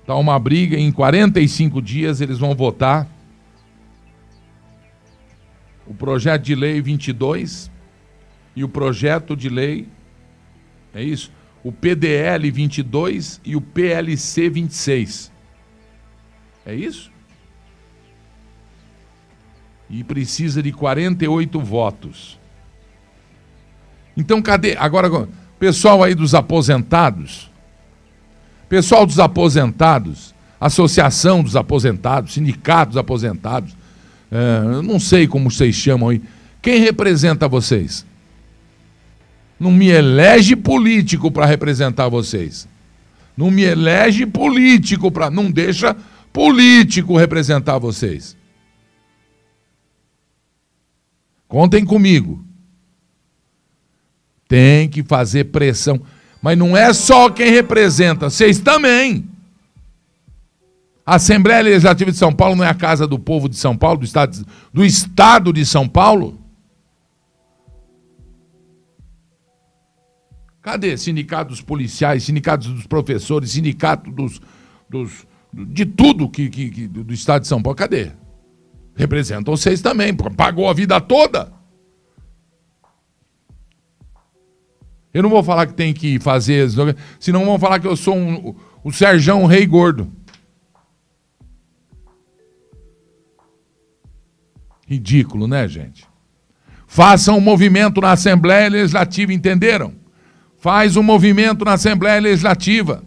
está 0.01 0.13
uma 0.13 0.37
briga, 0.37 0.77
em 0.77 0.91
45 0.91 1.81
dias 1.81 2.21
eles 2.21 2.37
vão 2.37 2.53
votar 2.53 3.09
o 5.87 5.95
projeto 5.95 6.43
de 6.43 6.53
lei 6.53 6.79
22 6.79 7.71
e 8.55 8.63
o 8.63 8.69
projeto 8.69 9.35
de 9.35 9.49
lei, 9.49 9.87
é 10.93 11.01
isso? 11.01 11.38
O 11.63 11.71
PDL 11.71 12.49
22 12.51 13.41
e 13.43 13.55
o 13.55 13.61
PLC 13.61 14.49
26. 14.49 15.31
É 16.65 16.73
isso? 16.73 17.11
E 19.89 20.03
precisa 20.03 20.61
de 20.61 20.71
48 20.71 21.59
votos. 21.59 22.39
Então, 24.15 24.41
cadê? 24.41 24.75
Agora, 24.77 25.27
pessoal 25.57 26.03
aí 26.03 26.13
dos 26.13 26.35
aposentados, 26.35 27.49
pessoal 28.67 29.05
dos 29.05 29.19
aposentados, 29.19 30.33
Associação 30.59 31.41
dos 31.41 31.55
Aposentados, 31.55 32.33
Sindicato 32.33 32.91
dos 32.91 32.97
Aposentados, 32.97 33.75
é, 34.29 34.81
não 34.81 34.99
sei 34.99 35.25
como 35.25 35.49
vocês 35.49 35.73
chamam 35.73 36.09
aí. 36.09 36.21
Quem 36.61 36.81
representa 36.81 37.47
vocês? 37.47 38.05
Não 39.59 39.71
me 39.71 39.89
elege 39.89 40.55
político 40.55 41.29
para 41.29 41.45
representar 41.45 42.07
vocês. 42.07 42.67
Não 43.35 43.51
me 43.51 43.63
elege 43.63 44.25
político 44.25 45.11
para. 45.11 45.29
Não 45.29 45.51
deixa 45.51 45.95
político 46.31 47.17
representar 47.17 47.77
vocês. 47.77 48.37
Contem 51.47 51.83
comigo. 51.83 52.43
Tem 54.47 54.87
que 54.87 55.03
fazer 55.03 55.45
pressão. 55.45 56.01
Mas 56.41 56.57
não 56.57 56.77
é 56.77 56.93
só 56.93 57.29
quem 57.29 57.51
representa, 57.51 58.29
vocês 58.29 58.59
também. 58.59 59.27
A 61.05 61.15
Assembleia 61.15 61.61
Legislativa 61.61 62.11
de 62.11 62.17
São 62.17 62.31
Paulo 62.31 62.55
não 62.55 62.63
é 62.63 62.69
a 62.69 62.73
casa 62.73 63.07
do 63.07 63.17
povo 63.17 63.49
de 63.49 63.57
São 63.57 63.75
Paulo, 63.75 63.99
do 63.99 64.05
Estado, 64.05 64.45
do 64.71 64.85
estado 64.85 65.51
de 65.51 65.65
São 65.65 65.87
Paulo? 65.87 66.39
Cadê 70.69 70.95
sindicato 70.95 71.49
dos 71.49 71.61
policiais, 71.61 72.25
sindicatos 72.25 72.67
dos 72.67 72.85
professores, 72.85 73.49
sindicato 73.49 74.11
dos, 74.11 74.39
dos 74.87 75.25
de 75.51 75.83
tudo 75.83 76.29
que, 76.29 76.47
que, 76.47 76.69
que, 76.69 76.87
do 76.87 77.11
Estado 77.11 77.41
de 77.41 77.47
São 77.47 77.59
Paulo? 77.59 77.75
Cadê? 77.75 78.11
Representam 78.95 79.57
vocês 79.57 79.81
também, 79.81 80.13
pagou 80.13 80.69
a 80.69 80.73
vida 80.73 81.01
toda. 81.01 81.51
Eu 85.11 85.23
não 85.23 85.29
vou 85.31 85.41
falar 85.41 85.65
que 85.65 85.73
tem 85.73 85.91
que 85.91 86.19
fazer, 86.19 86.69
senão 87.19 87.45
vão 87.45 87.57
falar 87.57 87.79
que 87.79 87.87
eu 87.87 87.95
sou 87.95 88.15
um, 88.15 88.55
o 88.83 88.91
Serjão 88.91 89.47
Rei 89.47 89.65
Gordo. 89.65 90.11
Ridículo, 94.87 95.47
né, 95.47 95.67
gente? 95.67 96.05
Façam 96.85 97.39
um 97.39 97.41
movimento 97.41 97.99
na 97.99 98.11
Assembleia 98.11 98.69
Legislativa, 98.69 99.33
entenderam? 99.33 99.98
Faz 100.59 100.97
um 100.97 101.03
movimento 101.03 101.63
na 101.63 101.73
Assembleia 101.73 102.19
Legislativa. 102.19 103.01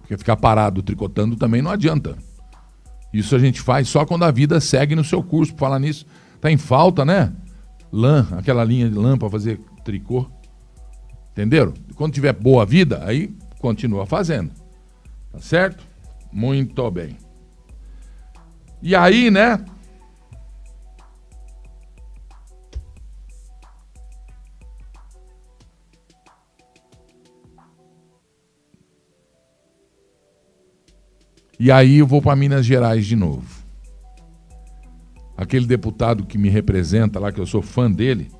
Porque 0.00 0.16
ficar 0.16 0.36
parado 0.36 0.82
tricotando 0.82 1.36
também 1.36 1.60
não 1.60 1.70
adianta. 1.70 2.16
Isso 3.12 3.36
a 3.36 3.38
gente 3.38 3.60
faz 3.60 3.88
só 3.88 4.06
quando 4.06 4.24
a 4.24 4.30
vida 4.30 4.58
segue 4.58 4.96
no 4.96 5.04
seu 5.04 5.22
curso. 5.22 5.52
Por 5.52 5.60
falar 5.60 5.78
nisso, 5.78 6.06
tá 6.40 6.50
em 6.50 6.56
falta, 6.56 7.04
né? 7.04 7.32
Lã, 7.92 8.26
aquela 8.32 8.64
linha 8.64 8.88
de 8.88 8.96
lã 8.96 9.18
para 9.18 9.28
fazer 9.28 9.60
tricô. 9.84 10.26
Entenderam? 11.32 11.74
Quando 11.94 12.14
tiver 12.14 12.32
boa 12.32 12.64
vida, 12.64 13.04
aí 13.04 13.36
continua 13.60 14.06
fazendo. 14.06 14.50
Tá 15.30 15.40
certo? 15.40 15.89
Muito 16.32 16.90
bem. 16.90 17.16
E 18.82 18.94
aí, 18.94 19.30
né? 19.30 19.64
E 31.58 31.70
aí 31.70 31.98
eu 31.98 32.06
vou 32.06 32.22
para 32.22 32.34
Minas 32.34 32.64
Gerais 32.64 33.04
de 33.04 33.14
novo. 33.14 33.62
Aquele 35.36 35.66
deputado 35.66 36.24
que 36.24 36.38
me 36.38 36.48
representa 36.48 37.20
lá, 37.20 37.30
que 37.30 37.38
eu 37.38 37.44
sou 37.44 37.60
fã 37.60 37.90
dele, 37.90 38.30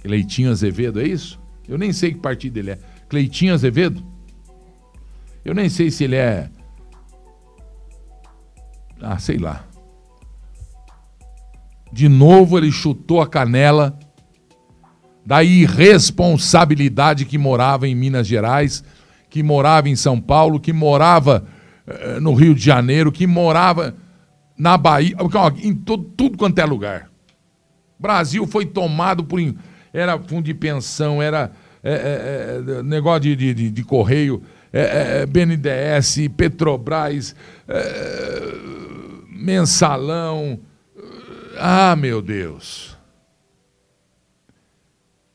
Cleitinho 0.00 0.50
Azevedo, 0.50 0.98
é 0.98 1.06
isso? 1.06 1.38
Eu 1.68 1.76
nem 1.76 1.92
sei 1.92 2.14
que 2.14 2.20
partido 2.20 2.56
ele 2.56 2.70
é. 2.70 2.78
Cleitinho 3.06 3.52
Azevedo? 3.52 4.02
Eu 5.44 5.54
nem 5.54 5.68
sei 5.68 5.90
se 5.90 6.04
ele 6.04 6.16
é. 6.16 6.50
Ah, 9.00 9.18
sei 9.18 9.38
lá. 9.38 9.64
De 11.92 12.08
novo 12.08 12.58
ele 12.58 12.70
chutou 12.70 13.20
a 13.20 13.26
canela 13.26 13.98
da 15.24 15.42
irresponsabilidade 15.42 17.24
que 17.24 17.36
morava 17.36 17.86
em 17.86 17.94
Minas 17.94 18.26
Gerais, 18.26 18.82
que 19.28 19.42
morava 19.42 19.88
em 19.88 19.96
São 19.96 20.20
Paulo, 20.20 20.58
que 20.58 20.72
morava 20.72 21.46
eh, 21.86 22.18
no 22.20 22.34
Rio 22.34 22.54
de 22.54 22.64
Janeiro, 22.64 23.12
que 23.12 23.26
morava 23.26 23.94
na 24.56 24.76
Bahia, 24.76 25.16
em 25.62 25.74
tudo, 25.74 26.04
tudo 26.16 26.38
quanto 26.38 26.58
é 26.58 26.64
lugar. 26.64 27.10
Brasil 27.98 28.46
foi 28.46 28.66
tomado 28.66 29.24
por 29.24 29.38
era 29.92 30.18
fundo 30.18 30.44
de 30.44 30.54
pensão, 30.54 31.22
era 31.22 31.50
é, 31.82 31.92
é, 31.92 32.78
é 32.78 32.82
negócio 32.82 33.36
de, 33.36 33.54
de, 33.54 33.70
de 33.70 33.84
correio, 33.84 34.42
é, 34.72 35.22
é, 35.22 35.26
BNDES, 35.26 36.28
Petrobras, 36.36 37.34
mensalão. 39.38 40.58
Ah, 41.56 41.94
meu 41.96 42.20
Deus. 42.20 42.96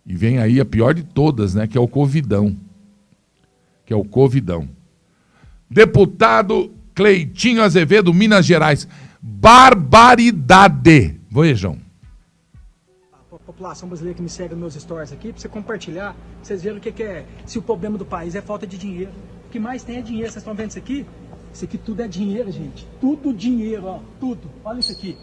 E 0.06 0.16
vem 0.16 0.40
aí 0.40 0.60
a 0.60 0.66
pior 0.66 0.94
de 0.94 1.04
todas, 1.04 1.56
né? 1.56 1.66
Que 1.66 1.78
é 1.78 1.82
o 1.82 1.88
Covidão. 1.88 2.58
Que 3.86 3.94
é 3.94 3.96
o 3.96 4.04
Covidão. 4.04 4.68
Deputado 5.70 6.72
Cleitinho 6.94 7.64
Azevedo, 7.64 8.14
Minas 8.14 8.46
Gerais. 8.46 8.88
Barbaridade. 9.22 11.20
Vejam 11.32 11.84
população 13.54 13.88
brasileira 13.88 14.16
que 14.16 14.22
me 14.22 14.30
segue 14.30 14.56
nos 14.56 14.60
meus 14.60 14.74
stories 14.74 15.12
aqui, 15.12 15.32
para 15.32 15.40
você 15.42 15.48
compartilhar, 15.48 16.14
pra 16.14 16.44
vocês 16.44 16.64
verem 16.64 16.80
o 16.80 16.82
que, 16.82 16.92
que, 16.92 17.04
é, 17.04 17.26
se 17.46 17.60
o 17.60 17.62
problema 17.62 17.98
do 17.98 18.06
país 18.06 18.36
é 18.36 18.42
falta 18.42 18.66
de 18.66 18.78
dinheiro. 18.78 19.12
O 19.46 19.50
que 19.50 19.60
mais 19.60 19.84
tem 19.84 19.98
é 19.98 20.02
dinheiro. 20.02 20.32
Vocês 20.32 20.42
estão 20.42 20.56
vendo 20.56 20.70
isso 20.70 20.80
aqui? 20.80 21.06
Isso 21.54 21.66
aqui 21.66 21.78
tudo 21.78 22.02
é 22.02 22.08
dinheiro, 22.08 22.52
gente. 22.52 22.88
Tudo 23.00 23.34
dinheiro, 23.34 23.86
ó. 23.86 24.00
Tudo. 24.20 24.50
Olha 24.66 24.80
isso 24.80 24.92
aqui. 24.92 25.18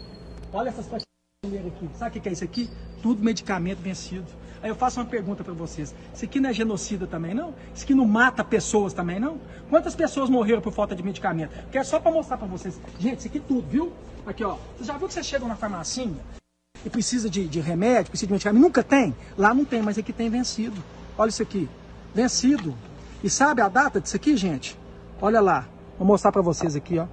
Olha 0.53 0.69
essas 0.69 0.85
de 0.85 1.03
dinheiro 1.45 1.67
aqui. 1.67 1.89
Sabe 1.95 2.17
o 2.17 2.21
que 2.21 2.29
é 2.29 2.31
isso 2.31 2.43
aqui? 2.43 2.69
Tudo 3.01 3.23
medicamento 3.23 3.79
vencido. 3.79 4.25
Aí 4.63 4.69
eu 4.69 4.75
faço 4.75 4.99
uma 4.99 5.05
pergunta 5.05 5.43
para 5.43 5.53
vocês. 5.53 5.93
Isso 6.13 6.25
aqui 6.25 6.39
não 6.39 6.49
é 6.49 6.53
genocida 6.53 7.05
também, 7.05 7.33
não? 7.33 7.53
Isso 7.73 7.83
aqui 7.83 7.93
não 7.93 8.07
mata 8.07 8.43
pessoas 8.43 8.93
também, 8.93 9.19
não? 9.19 9.39
Quantas 9.69 9.95
pessoas 9.95 10.29
morreram 10.29 10.61
por 10.61 10.71
falta 10.71 10.95
de 10.95 11.03
medicamento? 11.03 11.51
Que 11.69 11.77
é 11.77 11.83
só 11.83 11.99
para 11.99 12.11
mostrar 12.11 12.37
para 12.37 12.47
vocês. 12.47 12.79
Gente, 12.99 13.19
isso 13.19 13.27
aqui 13.27 13.39
tudo, 13.39 13.67
viu? 13.67 13.91
Aqui, 14.25 14.43
ó. 14.43 14.57
Vocês 14.75 14.87
já 14.87 14.97
viu 14.97 15.07
que 15.07 15.13
vocês 15.13 15.25
chegam 15.25 15.47
na 15.47 15.55
farmacinha? 15.55 16.17
e 16.85 16.89
precisa 16.89 17.29
de, 17.29 17.47
de 17.47 17.59
remédio, 17.59 18.11
precisa 18.11 18.27
de 18.27 18.33
medicamento, 18.33 18.61
nunca 18.61 18.83
tem. 18.83 19.15
Lá 19.37 19.53
não 19.53 19.65
tem, 19.65 19.81
mas 19.81 19.97
aqui 19.97 20.11
tem 20.11 20.29
vencido. 20.29 20.81
Olha 21.17 21.29
isso 21.29 21.41
aqui, 21.41 21.69
vencido. 22.13 22.75
E 23.23 23.29
sabe 23.29 23.61
a 23.61 23.69
data 23.69 24.01
disso 24.01 24.15
aqui, 24.15 24.35
gente? 24.35 24.77
Olha 25.21 25.39
lá, 25.39 25.67
vou 25.97 26.07
mostrar 26.07 26.31
para 26.31 26.41
vocês 26.41 26.75
aqui, 26.75 26.99
ó. 26.99 27.07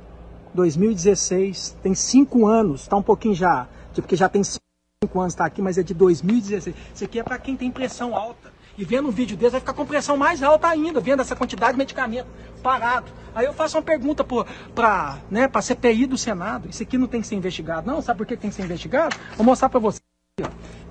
2016, 0.54 1.76
tem 1.82 1.94
cinco 1.94 2.46
anos, 2.46 2.88
tá 2.88 2.96
um 2.96 3.02
pouquinho 3.02 3.34
já, 3.34 3.68
porque 3.94 4.16
já 4.16 4.28
tem 4.28 4.42
cinco 4.42 5.20
anos, 5.20 5.34
tá 5.34 5.44
aqui, 5.44 5.60
mas 5.60 5.78
é 5.78 5.82
de 5.82 5.94
2016. 5.94 6.74
Isso 6.94 7.04
aqui 7.04 7.18
é 7.20 7.22
para 7.22 7.38
quem 7.38 7.56
tem 7.56 7.70
pressão 7.70 8.16
alta 8.16 8.50
e 8.78 8.84
vendo 8.84 9.08
um 9.08 9.10
vídeo 9.10 9.36
desse 9.36 9.50
vai 9.50 9.60
ficar 9.60 9.72
com 9.72 9.84
pressão 9.84 10.16
mais 10.16 10.40
alta 10.40 10.68
ainda, 10.68 11.00
vendo 11.00 11.20
essa 11.20 11.34
quantidade 11.34 11.72
de 11.72 11.78
medicamento 11.78 12.28
parado. 12.62 13.06
Aí 13.34 13.44
eu 13.44 13.52
faço 13.52 13.76
uma 13.76 13.82
pergunta 13.82 14.24
para 14.72 15.18
né, 15.28 15.50
a 15.52 15.62
CPI 15.62 16.06
do 16.06 16.16
Senado. 16.16 16.68
Isso 16.70 16.84
aqui 16.84 16.96
não 16.96 17.08
tem 17.08 17.20
que 17.20 17.26
ser 17.26 17.34
investigado, 17.34 17.84
não? 17.86 18.00
Sabe 18.00 18.18
por 18.18 18.26
que 18.26 18.36
tem 18.36 18.50
que 18.50 18.54
ser 18.54 18.62
investigado? 18.62 19.16
Vou 19.36 19.44
mostrar 19.44 19.68
para 19.68 19.80
você. 19.80 20.00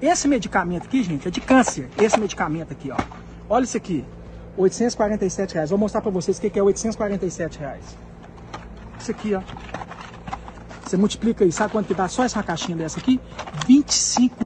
Esse 0.02 0.28
medicamento 0.28 0.86
aqui, 0.86 1.02
gente, 1.02 1.30
é 1.30 1.32
de 1.32 1.40
câncer. 1.40 1.90
Esse 1.98 2.20
medicamento 2.20 2.74
aqui, 2.74 2.92
ó. 2.92 2.98
Olha 3.50 3.64
isso 3.64 3.78
aqui. 3.78 4.04
847 4.58 5.54
reais. 5.54 5.70
Vou 5.70 5.80
mostrar 5.80 6.02
para 6.02 6.12
vocês 6.12 6.38
o 6.38 6.42
que 6.42 6.58
é 6.58 6.64
847 6.64 7.60
reais. 7.60 7.98
Isso 9.00 9.12
aqui, 9.12 9.36
ó. 9.36 9.42
Você 10.84 10.98
multiplica 10.98 11.44
aí, 11.44 11.52
sabe 11.52 11.72
quanto 11.72 11.88
que 11.88 11.94
dá 11.94 12.08
só 12.08 12.24
essa 12.24 12.42
caixinha 12.42 12.78
dessa 12.78 13.00
aqui? 13.00 13.20
25 13.68 14.38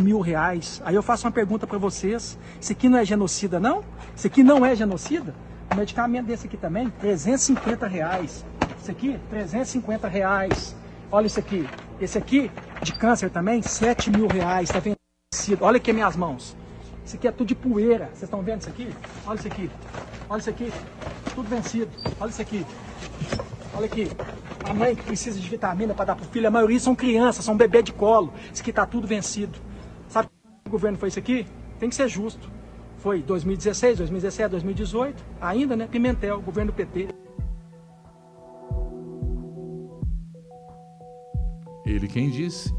mil 0.00 0.20
reais. 0.20 0.80
Aí 0.84 0.94
eu 0.94 1.02
faço 1.02 1.26
uma 1.26 1.32
pergunta 1.32 1.66
para 1.66 1.78
vocês: 1.78 2.38
isso 2.60 2.72
aqui 2.72 2.88
não 2.88 2.98
é 2.98 3.04
genocida, 3.04 3.60
não? 3.60 3.84
Isso 4.16 4.26
aqui 4.26 4.42
não 4.42 4.64
é 4.64 4.74
genocida? 4.74 5.34
Um 5.72 5.76
medicamento 5.76 6.26
desse 6.26 6.46
aqui 6.46 6.56
também, 6.56 6.88
350 6.88 7.86
reais. 7.86 8.44
Isso 8.80 8.90
aqui, 8.90 9.20
350 9.30 10.08
reais. 10.08 10.74
Olha 11.12 11.26
isso 11.26 11.38
aqui. 11.38 11.68
Esse 12.00 12.16
aqui, 12.16 12.50
de 12.82 12.92
câncer 12.94 13.30
também, 13.30 13.62
7 13.62 14.10
mil 14.10 14.26
reais. 14.26 14.70
Tá 14.70 14.80
vencido. 14.80 15.64
Olha 15.64 15.76
aqui 15.76 15.92
minhas 15.92 16.16
mãos. 16.16 16.56
Isso 17.10 17.16
aqui 17.16 17.26
é 17.26 17.32
tudo 17.32 17.48
de 17.48 17.56
poeira. 17.56 18.06
Vocês 18.12 18.22
estão 18.22 18.40
vendo 18.40 18.60
isso 18.60 18.70
aqui? 18.70 18.88
Olha 19.26 19.36
isso 19.36 19.48
aqui. 19.48 19.70
Olha 20.28 20.38
isso 20.38 20.50
aqui. 20.50 20.72
Tudo 21.34 21.48
vencido. 21.48 21.90
Olha 22.20 22.30
isso 22.30 22.40
aqui. 22.40 22.64
Olha 23.74 23.86
aqui. 23.86 24.08
A 24.62 24.72
mãe 24.72 24.94
que 24.94 25.02
precisa 25.02 25.40
de 25.40 25.48
vitamina 25.48 25.92
para 25.92 26.04
dar 26.04 26.14
para 26.14 26.24
o 26.24 26.28
filho, 26.28 26.46
a 26.46 26.52
maioria 26.52 26.78
são 26.78 26.94
crianças, 26.94 27.44
são 27.44 27.56
bebê 27.56 27.82
de 27.82 27.92
colo. 27.92 28.32
Isso 28.52 28.62
aqui 28.62 28.70
está 28.70 28.86
tudo 28.86 29.08
vencido. 29.08 29.58
Sabe 30.08 30.28
o 30.64 30.70
governo 30.70 30.96
foi 30.96 31.08
isso 31.08 31.18
aqui? 31.18 31.48
Tem 31.80 31.88
que 31.88 31.96
ser 31.96 32.06
justo. 32.06 32.48
Foi 32.98 33.20
2016, 33.20 33.98
2017, 33.98 34.50
2018, 34.50 35.24
ainda, 35.40 35.74
né? 35.74 35.88
Pimentel, 35.90 36.40
governo 36.40 36.72
PT. 36.72 37.08
Ele 41.84 42.06
quem 42.06 42.30
disse. 42.30 42.72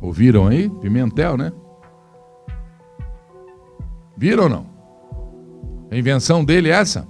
Ouviram 0.00 0.46
aí? 0.46 0.70
Pimentel, 0.80 1.36
né? 1.36 1.52
Viram 4.16 4.44
ou 4.44 4.48
não? 4.48 4.66
A 5.90 5.96
invenção 5.96 6.44
dele 6.44 6.68
é 6.68 6.72
essa? 6.72 7.06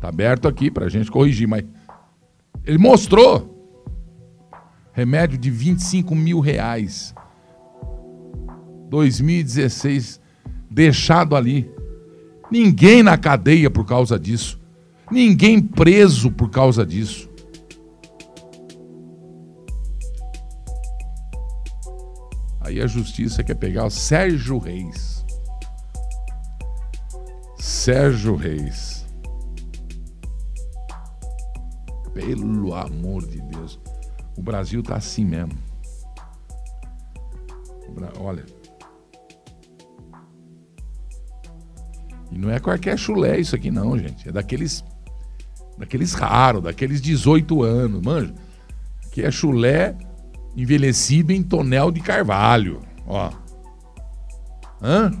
Tá 0.00 0.08
aberto 0.08 0.48
aqui 0.48 0.70
para 0.70 0.86
a 0.86 0.88
gente 0.88 1.10
corrigir, 1.10 1.46
mas 1.46 1.64
ele 2.64 2.78
mostrou 2.78 3.50
remédio 4.92 5.38
de 5.38 5.50
25 5.50 6.14
mil 6.14 6.40
reais 6.40 7.14
2016, 8.92 10.20
deixado 10.70 11.34
ali. 11.34 11.70
Ninguém 12.50 13.02
na 13.02 13.16
cadeia 13.16 13.70
por 13.70 13.86
causa 13.86 14.18
disso. 14.18 14.60
Ninguém 15.10 15.60
preso 15.62 16.30
por 16.30 16.50
causa 16.50 16.84
disso. 16.84 17.30
Aí 22.60 22.80
a 22.80 22.86
justiça 22.86 23.42
quer 23.42 23.54
pegar 23.54 23.86
o 23.86 23.90
Sérgio 23.90 24.58
Reis. 24.58 25.11
Sérgio 27.62 28.34
Reis. 28.34 29.06
Pelo 32.12 32.74
amor 32.74 33.24
de 33.24 33.40
Deus. 33.40 33.80
O 34.36 34.42
Brasil 34.42 34.82
tá 34.82 34.96
assim 34.96 35.24
mesmo. 35.24 35.52
Olha. 38.18 38.44
E 42.32 42.36
não 42.36 42.50
é 42.50 42.58
qualquer 42.58 42.98
chulé 42.98 43.38
isso 43.38 43.54
aqui 43.54 43.70
não, 43.70 43.96
gente. 43.96 44.28
É 44.28 44.32
daqueles 44.32 44.84
daqueles 45.78 46.14
raros, 46.14 46.64
daqueles 46.64 47.00
18 47.00 47.62
anos, 47.62 48.02
manja. 48.02 48.34
Que 49.12 49.22
é 49.22 49.30
chulé 49.30 49.96
envelhecido 50.56 51.30
em 51.30 51.44
tonel 51.44 51.92
de 51.92 52.00
carvalho, 52.00 52.82
ó. 53.06 53.30
Hã? 54.82 55.12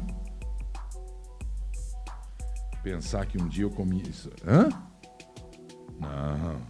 Pensar 2.92 3.24
que 3.24 3.40
um 3.40 3.48
dia 3.48 3.64
eu 3.64 3.70
comi 3.70 4.02
isso. 4.06 4.30
Hã? 4.46 4.68
Não. 5.98 6.60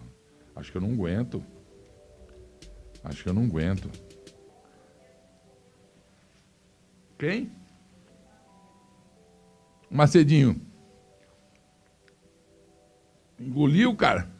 Acho 0.55 0.70
que 0.70 0.79
eu 0.79 0.81
não 0.81 0.93
aguento. 0.93 1.45
Acho 3.03 3.25
que 3.25 3.29
eu 3.29 3.35
não 3.35 3.43
aguento. 3.43 3.91
Quem? 7.18 7.51
Macedinho. 9.91 10.62
Engoliu, 13.37 13.97
cara? 13.97 14.31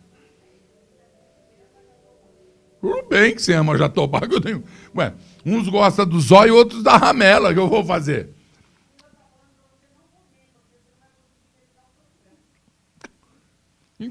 Tudo 2.81 3.09
bem 3.09 3.35
que 3.35 3.43
você 3.43 3.55
ama 3.55 3.77
jatobá, 3.77 4.21
que 4.21 4.37
eu 4.37 4.41
tenho. 4.41 4.63
Ué, 4.95 5.13
uns 5.45 5.69
gostam 5.69 6.07
do 6.07 6.21
zóio 6.21 6.55
e 6.55 6.57
outros 6.57 6.85
da 6.85 6.97
ramela, 6.97 7.53
que 7.53 7.59
eu 7.59 7.69
vou 7.69 7.85
fazer. 7.85 8.33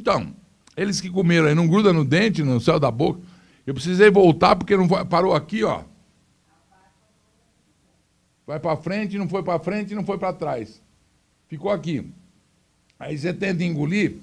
Então, 0.02 0.34
eles 0.76 1.00
que 1.00 1.12
comeram 1.12 1.48
aí, 1.48 1.54
não 1.54 1.68
gruda 1.68 1.94
no 1.94 2.04
dente, 2.04 2.42
no 2.42 2.60
céu 2.60 2.80
da 2.80 2.90
boca. 2.90 3.22
Eu 3.68 3.74
precisei 3.76 4.10
voltar 4.10 4.56
porque 4.56 4.76
não 4.76 4.90
foi, 4.90 5.06
parou 5.06 5.36
aqui, 5.36 5.64
ó. 5.64 5.84
Vai 8.48 8.60
para 8.60 8.76
frente, 8.76 9.16
não 9.16 9.30
foi 9.30 9.44
para 9.44 9.60
frente, 9.60 9.94
não 9.94 10.04
foi 10.04 10.18
para 10.18 10.34
trás. 10.34 10.82
Ficou 11.48 11.70
aqui. 11.70 12.12
Aí 13.00 13.16
você 13.16 13.32
tenta 13.32 13.64
engolir, 13.64 14.16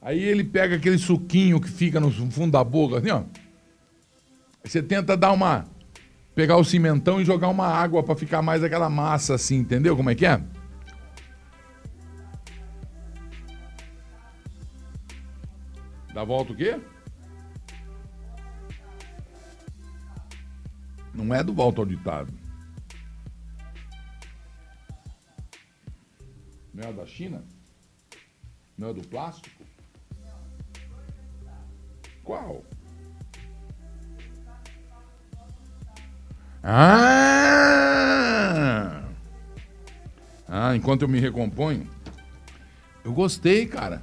aí 0.00 0.22
ele 0.22 0.44
pega 0.44 0.76
aquele 0.76 0.98
suquinho 0.98 1.58
que 1.58 1.70
fica 1.70 1.98
no 1.98 2.10
fundo 2.30 2.52
da 2.52 2.62
boca, 2.62 2.98
assim, 2.98 3.10
ó. 3.10 3.22
Você 4.62 4.82
tenta 4.82 5.16
dar 5.16 5.32
uma. 5.32 5.64
pegar 6.34 6.58
o 6.58 6.64
cimentão 6.64 7.18
e 7.18 7.24
jogar 7.24 7.48
uma 7.48 7.66
água 7.66 8.02
para 8.02 8.14
ficar 8.14 8.42
mais 8.42 8.62
aquela 8.62 8.90
massa 8.90 9.34
assim, 9.34 9.56
entendeu 9.56 9.96
como 9.96 10.10
é 10.10 10.14
que 10.14 10.26
é? 10.26 10.42
Dá 16.12 16.24
volta 16.24 16.52
o 16.52 16.56
quê? 16.56 16.78
Não 21.14 21.34
é 21.34 21.42
do 21.42 21.52
volta 21.54 21.80
ao 21.80 21.86
ditado. 21.86 22.32
Não 26.74 26.88
é 26.88 26.92
da 26.92 27.06
China? 27.06 27.44
Não 28.76 28.88
é 28.88 28.94
do 28.94 29.06
plástico? 29.06 29.62
Qual? 32.22 32.64
Ah! 36.62 37.02
Ah, 40.48 40.76
enquanto 40.76 41.02
eu 41.02 41.08
me 41.08 41.18
recomponho. 41.18 41.88
Eu 43.04 43.12
gostei, 43.12 43.66
cara. 43.66 44.02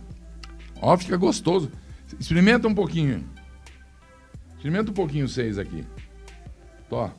Ó, 0.81 0.97
fica 0.97 1.15
gostoso. 1.15 1.71
Experimenta 2.19 2.67
um 2.67 2.75
pouquinho. 2.75 3.23
Experimenta 4.55 4.91
um 4.91 4.93
pouquinho 4.93 5.27
vocês 5.27 5.57
aqui. 5.57 5.85
Tó. 6.89 7.11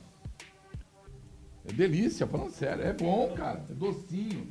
É 1.67 1.73
delícia, 1.73 2.27
falando 2.27 2.51
sério. 2.51 2.85
É 2.85 2.93
bom, 2.93 3.33
cara. 3.35 3.65
É 3.71 3.73
docinho. 3.73 4.47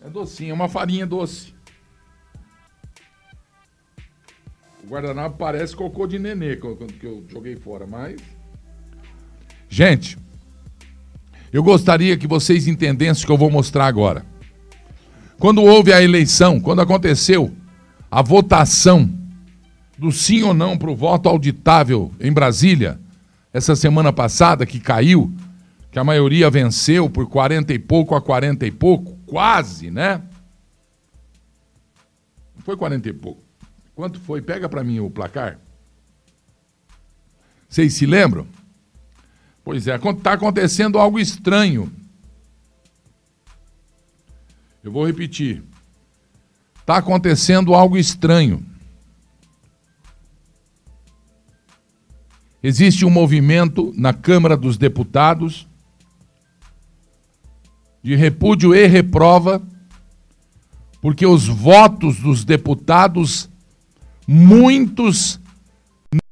É 0.00 0.08
docinho, 0.08 0.50
é 0.52 0.54
uma 0.54 0.68
farinha 0.68 1.06
doce. 1.06 1.54
O 4.82 4.88
guardanapo 4.88 5.36
parece 5.36 5.74
cocô 5.74 6.06
de 6.06 6.18
nenê 6.18 6.56
que 6.56 6.64
eu 7.04 7.24
joguei 7.28 7.56
fora, 7.56 7.86
mas. 7.86 8.20
Gente, 9.68 10.16
eu 11.52 11.62
gostaria 11.62 12.16
que 12.16 12.26
vocês 12.26 12.68
entendessem 12.68 13.24
o 13.24 13.26
que 13.26 13.32
eu 13.32 13.36
vou 13.36 13.50
mostrar 13.50 13.86
agora. 13.86 14.24
Quando 15.38 15.62
houve 15.62 15.92
a 15.92 16.00
eleição, 16.00 16.60
quando 16.60 16.80
aconteceu 16.80 17.52
a 18.10 18.22
votação 18.22 19.25
do 19.98 20.12
sim 20.12 20.42
ou 20.42 20.52
não 20.52 20.76
para 20.76 20.90
o 20.90 20.96
voto 20.96 21.28
auditável 21.28 22.12
em 22.20 22.32
Brasília, 22.32 22.98
essa 23.52 23.74
semana 23.74 24.12
passada, 24.12 24.66
que 24.66 24.78
caiu, 24.78 25.32
que 25.90 25.98
a 25.98 26.04
maioria 26.04 26.50
venceu 26.50 27.08
por 27.08 27.26
40 27.26 27.72
e 27.72 27.78
pouco 27.78 28.14
a 28.14 28.20
40 28.20 28.66
e 28.66 28.70
pouco, 28.70 29.16
quase, 29.24 29.90
né? 29.90 30.20
Não 32.54 32.62
foi 32.62 32.76
40 32.76 33.08
e 33.08 33.12
pouco. 33.12 33.42
Quanto 33.94 34.20
foi? 34.20 34.42
Pega 34.42 34.68
para 34.68 34.84
mim 34.84 35.00
o 35.00 35.08
placar. 35.08 35.58
Vocês 37.66 37.94
se 37.94 38.04
lembram? 38.04 38.46
Pois 39.64 39.88
é, 39.88 39.96
está 39.96 40.32
acontecendo 40.32 40.98
algo 40.98 41.18
estranho. 41.18 41.90
Eu 44.84 44.92
vou 44.92 45.06
repetir. 45.06 45.64
Está 46.78 46.98
acontecendo 46.98 47.74
algo 47.74 47.96
estranho. 47.96 48.64
Existe 52.68 53.04
um 53.04 53.10
movimento 53.10 53.94
na 53.96 54.12
Câmara 54.12 54.56
dos 54.56 54.76
Deputados 54.76 55.68
de 58.02 58.16
repúdio 58.16 58.74
e 58.74 58.88
reprova, 58.88 59.62
porque 61.00 61.24
os 61.24 61.46
votos 61.46 62.18
dos 62.18 62.44
deputados, 62.44 63.48
muitos 64.26 65.38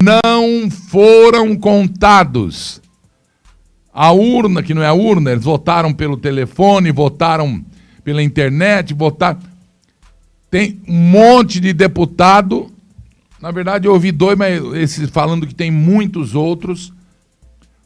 não 0.03 0.69
foram 0.69 1.55
contados. 1.55 2.83
A 3.93 4.11
urna, 4.11 4.61
que 4.61 4.75
não 4.75 4.83
é 4.83 4.89
a 4.89 4.93
urna, 4.93 5.31
eles 5.31 5.45
votaram 5.45 5.95
pelo 5.95 6.17
telefone, 6.17 6.91
votaram 6.91 7.65
pela 8.03 8.21
internet, 8.21 8.93
votaram. 8.93 9.39
Tem 10.51 10.83
um 10.89 10.99
monte 10.99 11.61
de 11.61 11.73
deputado. 11.73 12.74
Na 13.45 13.51
verdade, 13.51 13.87
eu 13.87 13.93
ouvi 13.93 14.11
dois, 14.11 14.39
mas 14.39 14.63
esses 14.75 15.11
falando 15.11 15.47
que 15.47 15.55
tem 15.55 15.71
muitos 15.71 16.35
outros. 16.35 16.93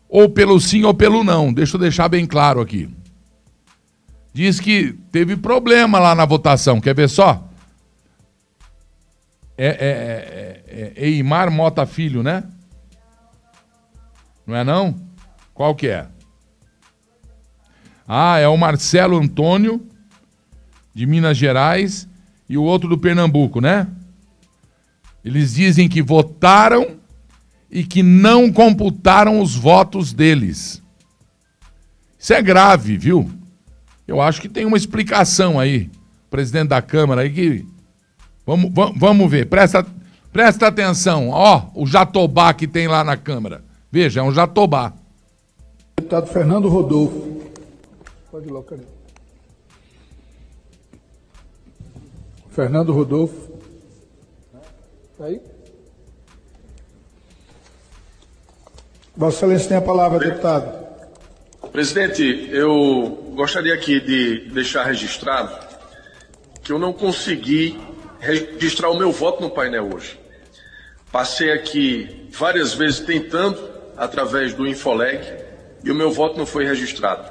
Ou 0.09 0.31
pelo 0.31 0.61
sim 0.61 0.85
ou 0.85 0.95
pelo 0.95 1.25
não. 1.25 1.53
Deixa 1.53 1.77
eu 1.77 1.81
deixar 1.81 2.09
bem 2.09 2.25
claro 2.25 2.61
aqui 2.61 2.89
diz 4.39 4.61
que 4.61 4.93
teve 5.11 5.37
problema 5.37 5.99
lá 5.99 6.15
na 6.15 6.25
votação. 6.25 6.81
Quer 6.81 6.95
ver 6.95 7.09
só? 7.09 7.45
É, 9.57 9.67
é, 9.67 9.73
é, 9.75 10.93
é, 10.97 11.09
Eimar 11.09 11.51
Mota 11.51 11.85
Filho, 11.85 12.23
né? 12.23 12.45
Não 14.47 14.55
é 14.55 14.63
não? 14.63 14.95
Qual 15.53 15.75
que 15.75 15.89
é? 15.89 16.07
Ah, 18.07 18.39
é 18.39 18.47
o 18.47 18.57
Marcelo 18.57 19.19
Antônio, 19.19 19.85
de 20.95 21.05
Minas 21.05 21.37
Gerais, 21.37 22.09
e 22.49 22.57
o 22.57 22.63
outro 22.63 22.89
do 22.89 22.97
Pernambuco, 22.97 23.61
né? 23.61 23.89
Eles 25.25 25.55
dizem 25.55 25.89
que 25.89 26.03
votaram 26.03 26.97
e 27.71 27.85
que 27.85 28.03
não 28.03 28.53
computaram 28.53 29.41
os 29.41 29.55
votos 29.55 30.12
deles. 30.12 30.83
Isso 32.19 32.33
é 32.33 32.43
grave, 32.43 32.97
viu? 32.97 33.31
Eu 34.07 34.21
acho 34.21 34.41
que 34.41 34.49
tem 34.49 34.64
uma 34.64 34.77
explicação 34.77 35.61
aí, 35.61 35.91
presidente 36.31 36.69
da 36.69 36.81
Câmara 36.81 37.23
aí 37.23 37.31
que. 37.31 37.66
Vamos, 38.47 38.73
vamos, 38.73 38.99
vamos 38.99 39.31
ver, 39.31 39.47
presta, 39.47 39.87
presta 40.33 40.66
atenção. 40.66 41.29
Ó, 41.29 41.71
o 41.75 41.87
jatobá 41.87 42.55
que 42.55 42.66
tem 42.66 42.89
lá 42.89 43.05
na 43.05 43.16
Câmara. 43.16 43.62
Veja, 43.93 44.21
é 44.21 44.23
um 44.23 44.33
jatobá. 44.33 44.95
Deputado 45.97 46.27
Fernando 46.29 46.69
Rodolfo. 46.69 47.43
Pode 48.31 48.49
ir 48.49 48.53
lá, 48.53 48.62
cadê? 48.62 48.83
Fernando 52.51 52.93
Rodolfo. 52.93 53.48
Tá 55.19 55.25
aí? 55.25 55.41
Vossa 59.16 59.39
Excelência 59.39 59.69
tem 59.69 59.77
a 59.77 59.83
palavra, 59.83 60.21
deputado. 60.21 60.87
Presidente, 61.73 62.49
eu 62.53 63.33
gostaria 63.35 63.75
aqui 63.75 63.99
de 63.99 64.49
deixar 64.51 64.85
registrado 64.85 65.59
que 66.62 66.71
eu 66.71 66.79
não 66.79 66.93
consegui 66.93 67.77
registrar 68.21 68.91
o 68.91 68.97
meu 68.97 69.11
voto 69.11 69.43
no 69.43 69.51
painel 69.51 69.93
hoje. 69.93 70.16
Passei 71.11 71.51
aqui 71.51 72.29
várias 72.31 72.75
vezes 72.75 73.01
tentando, 73.01 73.59
através 73.97 74.55
do 74.55 74.69
Infoleg, 74.69 75.21
e 75.83 75.91
o 75.91 75.97
meu 75.97 76.12
voto 76.12 76.39
não 76.39 76.47
foi 76.47 76.64
registrado. 76.64 77.29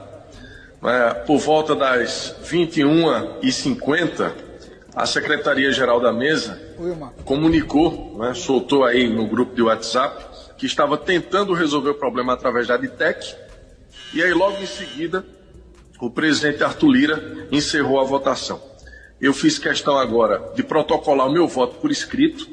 É, 0.83 1.13
por 1.13 1.38
volta 1.38 1.73
das 1.73 2.35
21h50, 2.43 4.46
a 4.97 5.05
Secretaria-Geral 5.05 6.01
da 6.01 6.11
Mesa 6.11 6.59
comunicou, 7.23 8.17
né, 8.17 8.33
soltou 8.33 8.83
aí 8.83 9.07
no 9.07 9.27
grupo 9.27 9.53
de 9.53 9.61
WhatsApp, 9.61 10.25
que 10.57 10.65
estava 10.65 10.97
tentando 10.97 11.53
resolver 11.53 11.91
o 11.91 11.93
problema 11.93 12.33
através 12.33 12.67
da 12.67 12.75
DITEC, 12.75 13.35
e 14.11 14.23
aí 14.23 14.33
logo 14.33 14.57
em 14.57 14.65
seguida 14.65 15.23
o 16.01 16.09
presidente 16.09 16.63
Arthur 16.63 16.89
Lira 16.89 17.47
encerrou 17.51 17.99
a 17.99 18.03
votação. 18.03 18.59
Eu 19.21 19.35
fiz 19.35 19.59
questão 19.59 19.99
agora 19.99 20.51
de 20.55 20.63
protocolar 20.63 21.27
o 21.27 21.31
meu 21.31 21.47
voto 21.47 21.75
por 21.75 21.91
escrito, 21.91 22.49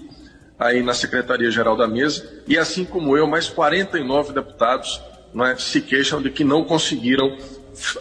aí 0.58 0.82
na 0.82 0.92
Secretaria-Geral 0.92 1.78
da 1.78 1.88
Mesa, 1.88 2.42
e 2.46 2.58
assim 2.58 2.84
como 2.84 3.16
eu, 3.16 3.26
mais 3.26 3.48
49 3.48 4.34
deputados 4.34 5.00
né, 5.32 5.56
se 5.58 5.80
queixam 5.80 6.20
de 6.20 6.28
que 6.28 6.44
não 6.44 6.62
conseguiram 6.62 7.38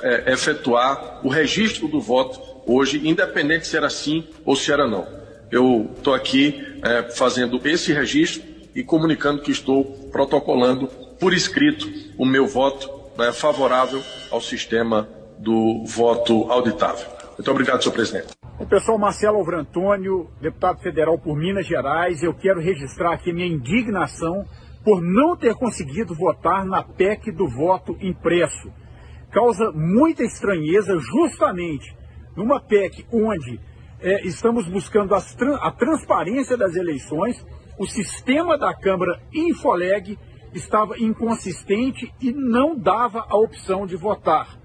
é, 0.01 0.33
efetuar 0.33 1.21
o 1.23 1.29
registro 1.29 1.87
do 1.87 2.01
voto 2.01 2.52
hoje, 2.66 3.07
independente 3.07 3.68
se 3.68 3.78
era 3.78 3.89
sim 3.89 4.28
ou 4.45 4.55
se 4.55 4.72
era 4.72 4.88
não. 4.88 5.07
Eu 5.51 5.91
estou 5.95 6.14
aqui 6.14 6.80
é, 6.84 7.03
fazendo 7.11 7.61
esse 7.66 7.93
registro 7.93 8.43
e 8.76 8.84
comunicando 8.84 9.41
que 9.41 9.51
estou 9.51 9.86
protocolando 10.11 10.88
por 11.20 11.34
escrito 11.34 11.88
o 12.18 12.26
meu 12.26 12.47
voto 12.47 12.89
né, 13.18 13.32
favorável 13.32 14.01
ao 14.32 14.41
sistema 14.41 15.07
do 15.38 15.84
voto 15.86 16.51
auditável. 16.51 17.07
Muito 17.38 17.51
obrigado, 17.51 17.82
senhor 17.84 17.93
presidente. 17.93 18.28
O 18.59 18.66
pessoal 18.66 18.97
Marcelo 18.97 19.38
Alvrantônio, 19.38 20.30
deputado 20.39 20.80
federal 20.82 21.18
por 21.18 21.36
Minas 21.36 21.66
Gerais, 21.66 22.22
eu 22.24 22.34
quero 22.34 22.59
registrar 22.59 23.14
aqui 23.14 23.34
minha 23.34 23.47
indignação 23.47 24.45
por 24.84 25.01
não 25.01 25.36
ter 25.36 25.55
conseguido 25.55 26.14
votar 26.14 26.66
na 26.66 26.84
PEC 26.84 27.32
do 27.32 27.47
voto 27.47 27.97
impresso. 27.99 28.72
Causa 29.32 29.72
muita 29.72 30.24
estranheza 30.24 30.97
justamente 30.99 31.95
numa 32.36 32.59
PEC 32.59 33.05
onde 33.11 33.59
é, 33.99 34.25
estamos 34.27 34.67
buscando 34.67 35.15
a 35.15 35.71
transparência 35.71 36.57
das 36.57 36.75
eleições, 36.75 37.45
o 37.79 37.86
sistema 37.86 38.57
da 38.57 38.73
Câmara 38.73 39.21
Infoleg 39.34 40.17
estava 40.53 40.99
inconsistente 40.99 42.13
e 42.21 42.31
não 42.31 42.77
dava 42.77 43.25
a 43.27 43.38
opção 43.38 43.88
de 43.88 43.95
votar. 43.95 44.59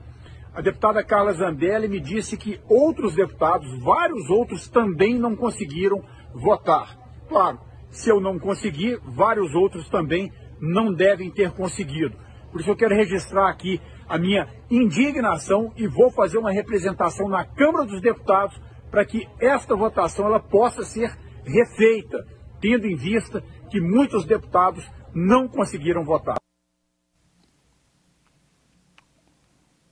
A 0.52 0.60
deputada 0.60 1.04
Carla 1.04 1.32
Zambelli 1.32 1.88
me 1.88 2.00
disse 2.00 2.36
que 2.36 2.60
outros 2.68 3.14
deputados, 3.14 3.78
vários 3.80 4.28
outros, 4.28 4.68
também 4.68 5.18
não 5.18 5.36
conseguiram 5.36 6.02
votar. 6.34 6.98
Claro, 7.28 7.60
se 7.90 8.10
eu 8.10 8.20
não 8.20 8.38
conseguir, 8.38 8.98
vários 9.04 9.54
outros 9.54 9.88
também 9.88 10.32
não 10.60 10.92
devem 10.92 11.30
ter 11.30 11.52
conseguido. 11.52 12.16
Por 12.50 12.60
isso 12.60 12.70
eu 12.70 12.76
quero 12.76 12.94
registrar 12.94 13.48
aqui 13.48 13.80
a 14.08 14.18
minha 14.18 14.48
indignação 14.70 15.72
e 15.76 15.86
vou 15.86 16.10
fazer 16.10 16.38
uma 16.38 16.50
representação 16.50 17.28
na 17.28 17.44
Câmara 17.44 17.84
dos 17.84 18.00
Deputados 18.00 18.60
para 18.90 19.04
que 19.04 19.28
esta 19.40 19.76
votação 19.76 20.26
ela 20.26 20.40
possa 20.40 20.82
ser 20.82 21.16
refeita, 21.44 22.26
tendo 22.60 22.86
em 22.86 22.96
vista 22.96 23.42
que 23.70 23.80
muitos 23.80 24.24
deputados 24.24 24.84
não 25.14 25.46
conseguiram 25.46 26.04
votar. 26.04 26.36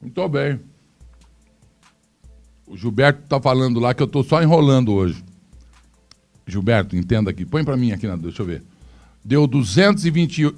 Muito 0.01 0.29
bem. 0.29 0.61
O 2.67 2.77
Gilberto 2.77 3.23
está 3.25 3.41
falando 3.41 3.79
lá 3.79 3.95
que 3.95 4.03
eu 4.03 4.07
estou 4.07 4.25
só 4.25 4.43
enrolando 4.43 4.93
hoje. 4.93 5.25
Gilberto, 6.47 6.97
entenda 6.97 7.31
aqui. 7.31 7.45
Põe 7.45 7.65
para 7.65 7.77
mim 7.77 7.93
aqui, 7.93 8.07
na, 8.07 8.17
deixa 8.17 8.43
eu 8.43 8.47
ver. 8.47 8.63
Deu 9.25 9.47
229. 9.47 10.57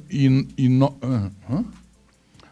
Uh, 1.48 1.64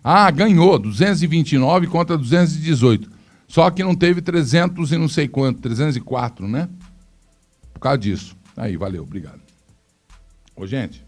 ah, 0.08 0.30
ganhou. 0.30 0.78
229 0.78 1.88
contra 1.88 2.16
218. 2.16 3.10
Só 3.48 3.68
que 3.72 3.82
não 3.82 3.92
teve 3.92 4.22
300 4.22 4.92
e 4.92 4.96
não 4.96 5.08
sei 5.08 5.26
quanto. 5.26 5.60
304, 5.60 6.46
né? 6.46 6.68
Por 7.74 7.80
causa 7.80 7.98
disso. 7.98 8.36
Aí, 8.56 8.76
valeu, 8.76 9.02
obrigado. 9.02 9.40
Ô, 10.54 10.64
gente. 10.64 11.04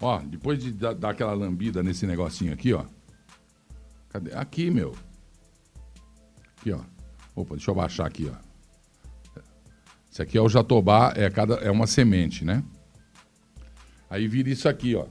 Ó, 0.00 0.18
depois 0.20 0.58
de 0.58 0.72
dar 0.72 1.10
aquela 1.10 1.34
lambida 1.34 1.82
nesse 1.82 2.06
negocinho 2.06 2.54
aqui, 2.54 2.72
ó. 2.72 2.86
Cadê? 4.08 4.32
Aqui, 4.34 4.70
meu. 4.70 4.96
Aqui, 6.56 6.72
ó. 6.72 6.80
Opa, 7.36 7.54
deixa 7.54 7.70
eu 7.70 7.74
baixar 7.74 8.06
aqui, 8.06 8.32
ó. 8.32 9.42
Esse 10.10 10.22
aqui 10.22 10.38
é 10.38 10.40
o 10.40 10.48
jatobá, 10.48 11.12
é, 11.14 11.28
cada, 11.28 11.56
é 11.56 11.70
uma 11.70 11.86
semente, 11.86 12.46
né? 12.46 12.64
Aí 14.08 14.26
vira 14.26 14.48
isso 14.48 14.70
aqui, 14.70 14.96
ó. 14.96 15.04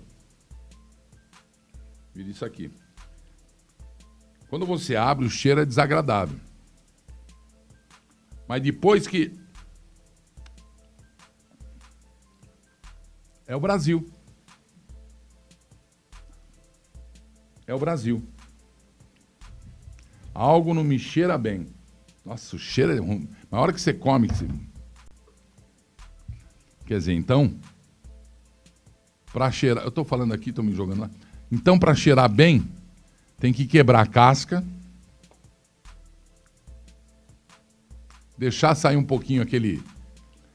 Vira 2.16 2.32
isso 2.32 2.44
aqui. 2.44 2.72
Quando 4.52 4.66
você 4.66 4.98
abre, 4.98 5.26
o 5.26 5.30
cheiro 5.30 5.62
é 5.62 5.66
desagradável. 5.66 6.38
Mas 8.50 8.62
depois 8.62 9.08
que. 9.08 9.34
É 13.48 13.56
o 13.56 13.62
Brasil. 13.62 14.12
É 17.66 17.74
o 17.74 17.80
Brasil. 17.80 18.22
Algo 20.34 20.74
não 20.74 20.84
me 20.84 21.00
cheira 21.00 21.38
bem. 21.38 21.68
Nossa, 22.26 22.58
o 22.58 22.60
cheiro 22.60 22.92
é 22.92 23.00
ruim. 23.00 23.30
Na 23.50 23.58
hora 23.58 23.72
que 23.72 23.80
você 23.80 23.94
come. 23.94 24.28
Você... 24.28 24.46
Quer 26.86 26.98
dizer, 26.98 27.14
então. 27.14 27.58
Para 29.32 29.50
cheirar. 29.50 29.86
Eu 29.86 29.90
estou 29.90 30.04
falando 30.04 30.34
aqui, 30.34 30.50
estou 30.50 30.66
me 30.66 30.76
jogando 30.76 31.00
lá. 31.00 31.10
Então, 31.50 31.80
para 31.80 31.96
cheirar 31.96 32.30
bem, 32.30 32.70
tem 33.42 33.52
que 33.52 33.66
quebrar 33.66 34.02
a 34.02 34.06
casca. 34.06 34.64
Deixar 38.38 38.76
sair 38.76 38.96
um 38.96 39.04
pouquinho 39.04 39.42
aquele 39.42 39.82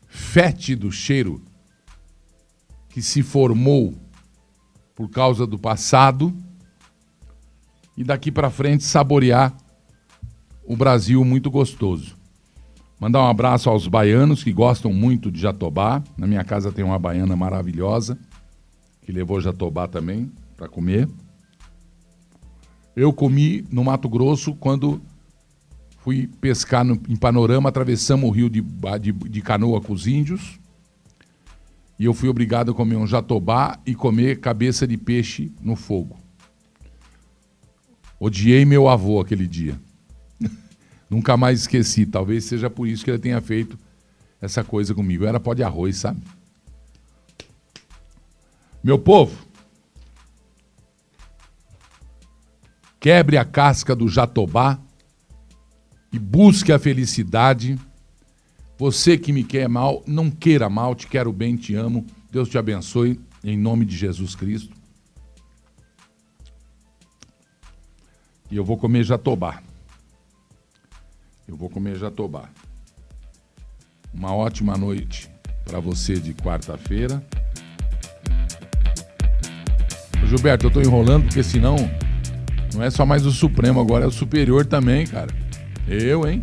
fétido 0.06 0.90
cheiro 0.92 1.42
que 2.88 3.02
se 3.02 3.24
formou 3.24 3.92
por 4.94 5.10
causa 5.10 5.46
do 5.46 5.58
passado 5.58 6.32
e 7.96 8.04
daqui 8.04 8.30
para 8.30 8.50
frente 8.50 8.84
saborear 8.84 9.52
o 10.64 10.76
Brasil 10.76 11.24
muito 11.24 11.50
gostoso. 11.50 12.16
Mandar 13.00 13.20
um 13.22 13.28
abraço 13.28 13.68
aos 13.68 13.88
baianos 13.88 14.44
que 14.44 14.52
gostam 14.52 14.92
muito 14.92 15.30
de 15.30 15.40
Jatobá. 15.40 16.02
Na 16.16 16.26
minha 16.26 16.44
casa 16.44 16.70
tem 16.70 16.84
uma 16.84 16.98
baiana 16.98 17.34
maravilhosa 17.34 18.16
que 19.02 19.10
levou 19.10 19.40
Jatobá 19.40 19.88
também 19.88 20.30
para 20.56 20.68
comer. 20.68 21.08
Eu 22.96 23.12
comi 23.12 23.62
no 23.70 23.84
Mato 23.84 24.08
Grosso 24.08 24.54
quando 24.54 25.02
fui 25.98 26.26
pescar 26.40 26.82
no, 26.82 26.94
em 27.08 27.16
Panorama, 27.16 27.68
atravessamos 27.68 28.26
o 28.26 28.32
rio 28.32 28.48
de, 28.48 28.62
de, 28.62 29.12
de 29.12 29.42
canoa 29.42 29.82
com 29.82 29.92
os 29.92 30.06
índios. 30.06 30.58
E 31.98 32.06
eu 32.06 32.14
fui 32.14 32.28
obrigado 32.28 32.70
a 32.70 32.74
comer 32.74 32.96
um 32.96 33.06
jatobá 33.06 33.78
e 33.84 33.94
comer 33.94 34.40
cabeça 34.40 34.86
de 34.86 34.96
peixe 34.96 35.52
no 35.60 35.76
fogo. 35.76 36.16
Odiei 38.18 38.64
meu 38.64 38.88
avô 38.88 39.20
aquele 39.20 39.46
dia. 39.46 39.78
Nunca 41.10 41.36
mais 41.36 41.60
esqueci. 41.60 42.06
Talvez 42.06 42.44
seja 42.44 42.70
por 42.70 42.88
isso 42.88 43.04
que 43.04 43.10
ele 43.10 43.18
tenha 43.18 43.40
feito 43.42 43.78
essa 44.40 44.64
coisa 44.64 44.94
comigo. 44.94 45.26
Era 45.26 45.38
pó 45.38 45.52
de 45.52 45.62
arroz, 45.62 45.96
sabe? 45.96 46.22
Meu 48.82 48.98
povo, 48.98 49.45
quebre 53.06 53.38
a 53.38 53.44
casca 53.44 53.94
do 53.94 54.08
jatobá 54.08 54.80
e 56.12 56.18
busque 56.18 56.72
a 56.72 56.78
felicidade. 56.78 57.78
Você 58.76 59.16
que 59.16 59.32
me 59.32 59.44
quer 59.44 59.68
mal, 59.68 60.02
não 60.08 60.28
queira 60.28 60.68
mal, 60.68 60.92
te 60.92 61.06
quero 61.06 61.32
bem, 61.32 61.54
te 61.54 61.72
amo. 61.76 62.04
Deus 62.32 62.48
te 62.48 62.58
abençoe, 62.58 63.20
em 63.44 63.56
nome 63.56 63.84
de 63.84 63.96
Jesus 63.96 64.34
Cristo. 64.34 64.74
E 68.50 68.56
eu 68.56 68.64
vou 68.64 68.76
comer 68.76 69.04
jatobá. 69.04 69.62
Eu 71.46 71.54
vou 71.54 71.70
comer 71.70 71.94
jatobá. 71.94 72.50
Uma 74.12 74.34
ótima 74.34 74.76
noite 74.76 75.30
para 75.64 75.78
você 75.78 76.18
de 76.18 76.34
quarta-feira. 76.34 77.24
Gilberto, 80.24 80.66
eu 80.66 80.68
estou 80.70 80.82
enrolando 80.82 81.26
porque 81.26 81.44
senão 81.44 81.76
não 82.76 82.84
é 82.84 82.90
só 82.90 83.06
mais 83.06 83.24
o 83.24 83.32
Supremo, 83.32 83.80
agora 83.80 84.04
é 84.04 84.06
o 84.06 84.10
Superior 84.10 84.66
também, 84.66 85.06
cara. 85.06 85.28
Eu, 85.88 86.28
hein? 86.28 86.42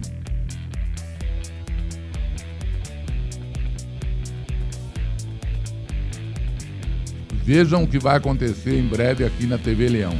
Vejam 7.44 7.84
o 7.84 7.88
que 7.88 8.00
vai 8.00 8.18
acontecer 8.18 8.80
em 8.80 8.88
breve 8.88 9.24
aqui 9.24 9.46
na 9.46 9.58
TV 9.58 9.90
Leão. 9.90 10.18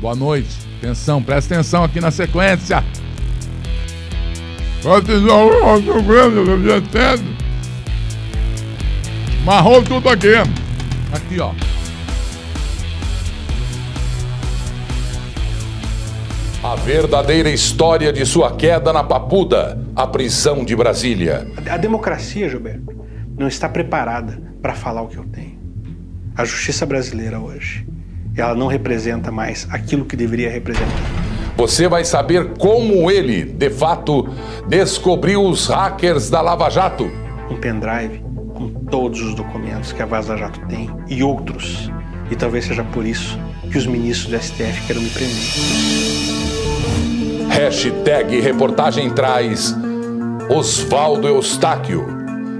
Boa 0.00 0.14
noite. 0.14 0.48
Atenção, 0.78 1.22
presta 1.22 1.54
atenção 1.54 1.84
aqui 1.84 2.00
na 2.00 2.10
sequência. 2.10 2.82
Batizou 4.82 5.50
o 5.50 5.60
nosso 5.60 6.02
grande 6.02 6.44
do 6.44 6.62
dia 6.62 6.82
7. 6.90 7.24
Marrou 9.44 9.82
tudo 9.82 10.08
aqui. 10.08 10.34
Aqui, 11.12 11.40
ó. 11.40 11.52
A 16.64 16.76
verdadeira 16.76 17.50
história 17.50 18.10
de 18.10 18.24
sua 18.24 18.56
queda 18.56 18.90
na 18.90 19.04
Papuda, 19.04 19.78
a 19.94 20.06
prisão 20.06 20.64
de 20.64 20.74
Brasília. 20.74 21.46
A 21.70 21.76
democracia, 21.76 22.48
Gilberto, 22.48 23.04
não 23.36 23.46
está 23.46 23.68
preparada 23.68 24.40
para 24.62 24.72
falar 24.72 25.02
o 25.02 25.08
que 25.08 25.18
eu 25.18 25.24
tenho. 25.24 25.58
A 26.34 26.42
justiça 26.42 26.86
brasileira 26.86 27.38
hoje, 27.38 27.86
ela 28.34 28.54
não 28.54 28.66
representa 28.66 29.30
mais 29.30 29.68
aquilo 29.70 30.06
que 30.06 30.16
deveria 30.16 30.50
representar. 30.50 30.88
Você 31.54 31.86
vai 31.86 32.02
saber 32.02 32.54
como 32.54 33.10
ele, 33.10 33.44
de 33.44 33.68
fato, 33.68 34.26
descobriu 34.66 35.44
os 35.44 35.66
hackers 35.66 36.30
da 36.30 36.40
Lava 36.40 36.70
Jato. 36.70 37.12
Um 37.50 37.56
pendrive 37.56 38.24
com 38.54 38.70
todos 38.70 39.20
os 39.20 39.34
documentos 39.34 39.92
que 39.92 40.00
a 40.00 40.06
Vaza 40.06 40.34
Jato 40.34 40.60
tem 40.66 40.88
e 41.10 41.22
outros. 41.22 41.90
E 42.30 42.34
talvez 42.34 42.64
seja 42.64 42.82
por 42.84 43.04
isso 43.04 43.38
que 43.70 43.78
os 43.78 43.86
ministros 43.86 44.30
do 44.30 44.38
STF 44.38 44.86
querem 44.86 45.02
me 45.02 45.10
prender. 45.10 45.34
Hashtag 47.50 48.40
reportagem 48.40 49.10
traz 49.10 49.74
Oswaldo 50.48 51.28
Eustáquio, 51.28 52.06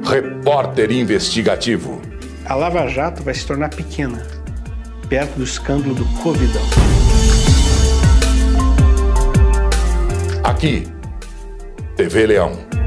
repórter 0.05 0.91
investigativo. 0.91 2.01
A 2.47 2.55
Lava 2.55 2.87
Jato 2.89 3.23
vai 3.23 3.35
se 3.35 3.47
tornar 3.47 3.71
pequena, 3.71 4.27
perto 5.09 5.37
do 5.37 5.45
escândalo 5.45 5.95
do 5.95 6.05
Covidão. 6.23 6.63
Aqui, 10.43 10.87
TV 11.97 12.27
Leão. 12.27 12.84